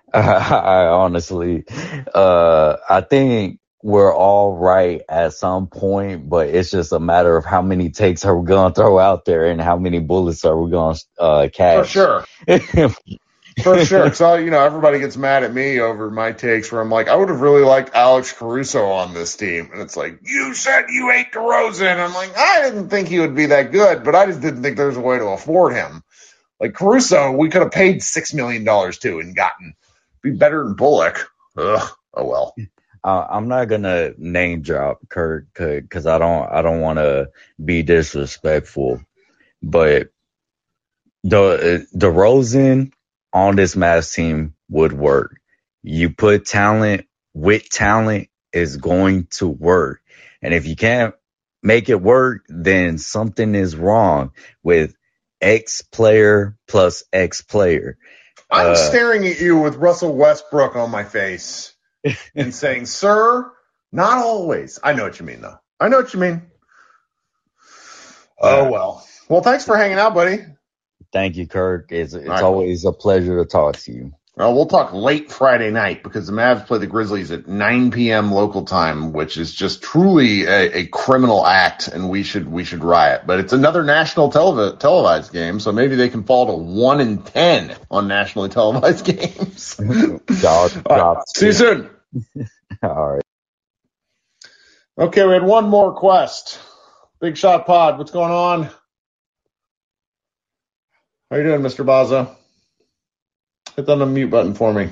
I 0.12 0.86
honestly, 0.86 1.64
uh, 2.14 2.76
I 2.88 3.00
think 3.02 3.60
we're 3.86 4.12
all 4.12 4.56
right 4.56 5.02
at 5.08 5.32
some 5.32 5.68
point, 5.68 6.28
but 6.28 6.48
it's 6.48 6.72
just 6.72 6.90
a 6.90 6.98
matter 6.98 7.36
of 7.36 7.44
how 7.44 7.62
many 7.62 7.90
takes 7.90 8.24
are 8.24 8.36
we 8.36 8.44
going 8.44 8.72
to 8.72 8.74
throw 8.74 8.98
out 8.98 9.24
there 9.24 9.46
and 9.46 9.60
how 9.60 9.76
many 9.76 10.00
bullets 10.00 10.44
are 10.44 10.60
we 10.60 10.72
going 10.72 10.96
to 10.96 11.22
uh, 11.22 11.48
catch. 11.48 11.92
For 11.92 12.24
sure. 12.48 12.90
For 13.62 13.84
sure. 13.84 14.12
So, 14.12 14.34
you 14.34 14.50
know, 14.50 14.58
everybody 14.58 14.98
gets 14.98 15.16
mad 15.16 15.44
at 15.44 15.54
me 15.54 15.78
over 15.78 16.10
my 16.10 16.32
takes 16.32 16.72
where 16.72 16.80
I'm 16.80 16.90
like, 16.90 17.06
I 17.06 17.14
would 17.14 17.28
have 17.28 17.40
really 17.40 17.62
liked 17.62 17.94
Alex 17.94 18.32
Caruso 18.32 18.86
on 18.86 19.14
this 19.14 19.36
team. 19.36 19.70
And 19.72 19.80
it's 19.80 19.96
like, 19.96 20.18
you 20.24 20.52
said 20.54 20.86
you 20.88 21.12
ate 21.12 21.30
DeRozan. 21.30 22.04
I'm 22.04 22.12
like, 22.12 22.36
I 22.36 22.62
didn't 22.62 22.88
think 22.88 23.06
he 23.06 23.20
would 23.20 23.36
be 23.36 23.46
that 23.46 23.70
good, 23.70 24.02
but 24.02 24.16
I 24.16 24.26
just 24.26 24.40
didn't 24.40 24.64
think 24.64 24.76
there 24.76 24.88
was 24.88 24.96
a 24.96 25.00
way 25.00 25.18
to 25.18 25.26
afford 25.26 25.74
him. 25.74 26.02
Like 26.58 26.74
Caruso, 26.74 27.30
we 27.30 27.50
could 27.50 27.62
have 27.62 27.70
paid 27.70 28.00
$6 28.00 28.34
million 28.34 28.64
to 28.64 29.20
and 29.20 29.36
gotten 29.36 29.74
be 30.22 30.32
better 30.32 30.64
than 30.64 30.74
Bullock. 30.74 31.30
Ugh. 31.56 31.88
Oh 32.14 32.24
well. 32.24 32.54
Uh, 33.06 33.24
I'm 33.30 33.46
not 33.46 33.66
gonna 33.66 34.14
name 34.18 34.62
drop 34.62 34.98
Kurt 35.08 35.46
because 35.54 36.06
I 36.06 36.18
don't 36.18 36.50
I 36.50 36.60
don't 36.60 36.80
want 36.80 36.98
to 36.98 37.30
be 37.64 37.84
disrespectful, 37.84 39.00
but 39.62 40.08
the 41.22 41.86
DeRozan 41.94 42.90
on 43.32 43.54
this 43.54 43.76
Mavs 43.76 44.12
team 44.12 44.54
would 44.68 44.92
work. 44.92 45.36
You 45.84 46.10
put 46.10 46.46
talent 46.46 47.06
with 47.32 47.68
talent 47.70 48.28
is 48.52 48.76
going 48.76 49.28
to 49.34 49.46
work, 49.46 50.00
and 50.42 50.52
if 50.52 50.66
you 50.66 50.74
can't 50.74 51.14
make 51.62 51.88
it 51.88 52.02
work, 52.02 52.44
then 52.48 52.98
something 52.98 53.54
is 53.54 53.76
wrong 53.76 54.32
with 54.64 54.96
X 55.40 55.82
player 55.82 56.56
plus 56.66 57.04
X 57.12 57.40
player. 57.40 57.98
I'm 58.50 58.72
uh, 58.72 58.74
staring 58.74 59.24
at 59.28 59.40
you 59.40 59.60
with 59.60 59.76
Russell 59.76 60.12
Westbrook 60.12 60.74
on 60.74 60.90
my 60.90 61.04
face 61.04 61.75
and 62.34 62.54
saying, 62.54 62.86
"Sir, 62.86 63.50
not 63.92 64.18
always." 64.18 64.78
I 64.82 64.92
know 64.92 65.04
what 65.04 65.18
you 65.18 65.26
mean, 65.26 65.40
though. 65.40 65.58
I 65.80 65.88
know 65.88 65.98
what 65.98 66.14
you 66.14 66.20
mean. 66.20 66.42
Oh 68.40 68.70
well. 68.70 69.06
Well, 69.28 69.42
thanks 69.42 69.64
for 69.64 69.76
hanging 69.76 69.98
out, 69.98 70.14
buddy. 70.14 70.44
Thank 71.12 71.36
you, 71.36 71.46
Kirk. 71.46 71.90
It's, 71.90 72.14
it's 72.14 72.28
right. 72.28 72.42
always 72.42 72.84
a 72.84 72.92
pleasure 72.92 73.42
to 73.42 73.48
talk 73.48 73.76
to 73.78 73.92
you. 73.92 74.12
Well, 74.36 74.54
we'll 74.54 74.66
talk 74.66 74.92
late 74.92 75.32
Friday 75.32 75.70
night 75.70 76.02
because 76.02 76.26
the 76.26 76.32
Mavs 76.34 76.66
play 76.66 76.76
the 76.76 76.86
Grizzlies 76.86 77.30
at 77.30 77.48
9 77.48 77.90
p.m. 77.90 78.30
local 78.30 78.66
time, 78.66 79.14
which 79.14 79.38
is 79.38 79.54
just 79.54 79.82
truly 79.82 80.44
a, 80.44 80.80
a 80.80 80.86
criminal 80.88 81.46
act, 81.46 81.88
and 81.88 82.10
we 82.10 82.22
should 82.22 82.46
we 82.46 82.64
should 82.64 82.84
riot. 82.84 83.22
But 83.26 83.40
it's 83.40 83.54
another 83.54 83.82
national 83.82 84.30
telev- 84.30 84.78
televised 84.78 85.32
game, 85.32 85.58
so 85.58 85.72
maybe 85.72 85.96
they 85.96 86.10
can 86.10 86.24
fall 86.24 86.48
to 86.48 86.52
one 86.52 87.00
in 87.00 87.22
ten 87.22 87.76
on 87.90 88.08
nationally 88.08 88.50
televised 88.50 89.04
games. 89.16 89.74
God, 89.74 90.84
God, 90.84 91.22
see 91.34 91.46
you 91.46 91.52
soon. 91.52 91.90
All 92.82 93.14
right. 93.14 93.22
Okay, 94.98 95.26
we 95.26 95.32
had 95.34 95.44
one 95.44 95.68
more 95.68 95.94
quest. 95.94 96.60
Big 97.20 97.36
Shot 97.36 97.66
Pod, 97.66 97.98
what's 97.98 98.10
going 98.12 98.32
on? 98.32 98.64
How 98.64 98.72
are 101.32 101.38
you 101.38 101.44
doing, 101.44 101.62
Mr. 101.62 101.84
Baza? 101.86 102.36
Hit 103.76 103.86
the 103.86 103.96
unmute 103.96 104.30
button 104.30 104.54
for 104.54 104.72
me. 104.72 104.90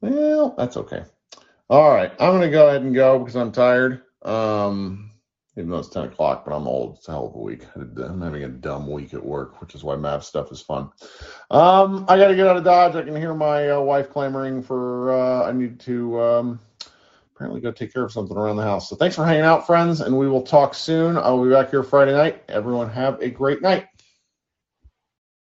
Well, 0.00 0.54
that's 0.56 0.76
okay. 0.76 1.04
All 1.68 1.90
right, 1.90 2.12
I'm 2.20 2.34
gonna 2.34 2.50
go 2.50 2.68
ahead 2.68 2.82
and 2.82 2.94
go 2.94 3.18
because 3.18 3.36
I'm 3.36 3.52
tired. 3.52 4.02
Um, 4.22 5.09
even 5.60 5.70
though 5.70 5.78
it's 5.78 5.88
10 5.88 6.04
o'clock, 6.04 6.44
but 6.44 6.54
I'm 6.54 6.66
old. 6.66 6.96
It's 6.96 7.08
a 7.08 7.12
hell 7.12 7.26
of 7.26 7.34
a 7.34 7.38
week. 7.38 7.64
I'm 7.76 8.20
having 8.20 8.44
a 8.44 8.48
dumb 8.48 8.90
week 8.90 9.14
at 9.14 9.24
work, 9.24 9.60
which 9.60 9.74
is 9.74 9.84
why 9.84 9.94
math 9.96 10.24
stuff 10.24 10.50
is 10.50 10.60
fun. 10.60 10.90
Um, 11.50 12.06
I 12.08 12.16
got 12.16 12.28
to 12.28 12.36
get 12.36 12.46
out 12.46 12.56
of 12.56 12.64
Dodge. 12.64 12.96
I 12.96 13.02
can 13.02 13.14
hear 13.14 13.34
my 13.34 13.70
uh, 13.70 13.80
wife 13.80 14.10
clamoring 14.10 14.62
for, 14.62 15.12
uh, 15.12 15.48
I 15.48 15.52
need 15.52 15.78
to 15.80 16.20
um, 16.20 16.60
apparently 17.34 17.60
go 17.60 17.70
take 17.70 17.92
care 17.92 18.04
of 18.04 18.12
something 18.12 18.36
around 18.36 18.56
the 18.56 18.62
house. 18.62 18.88
So 18.88 18.96
thanks 18.96 19.16
for 19.16 19.24
hanging 19.24 19.42
out, 19.42 19.66
friends, 19.66 20.00
and 20.00 20.16
we 20.16 20.28
will 20.28 20.42
talk 20.42 20.74
soon. 20.74 21.16
I'll 21.16 21.42
be 21.44 21.50
back 21.50 21.70
here 21.70 21.82
Friday 21.82 22.12
night. 22.12 22.42
Everyone 22.48 22.88
have 22.90 23.20
a 23.20 23.30
great 23.30 23.62
night. 23.62 23.86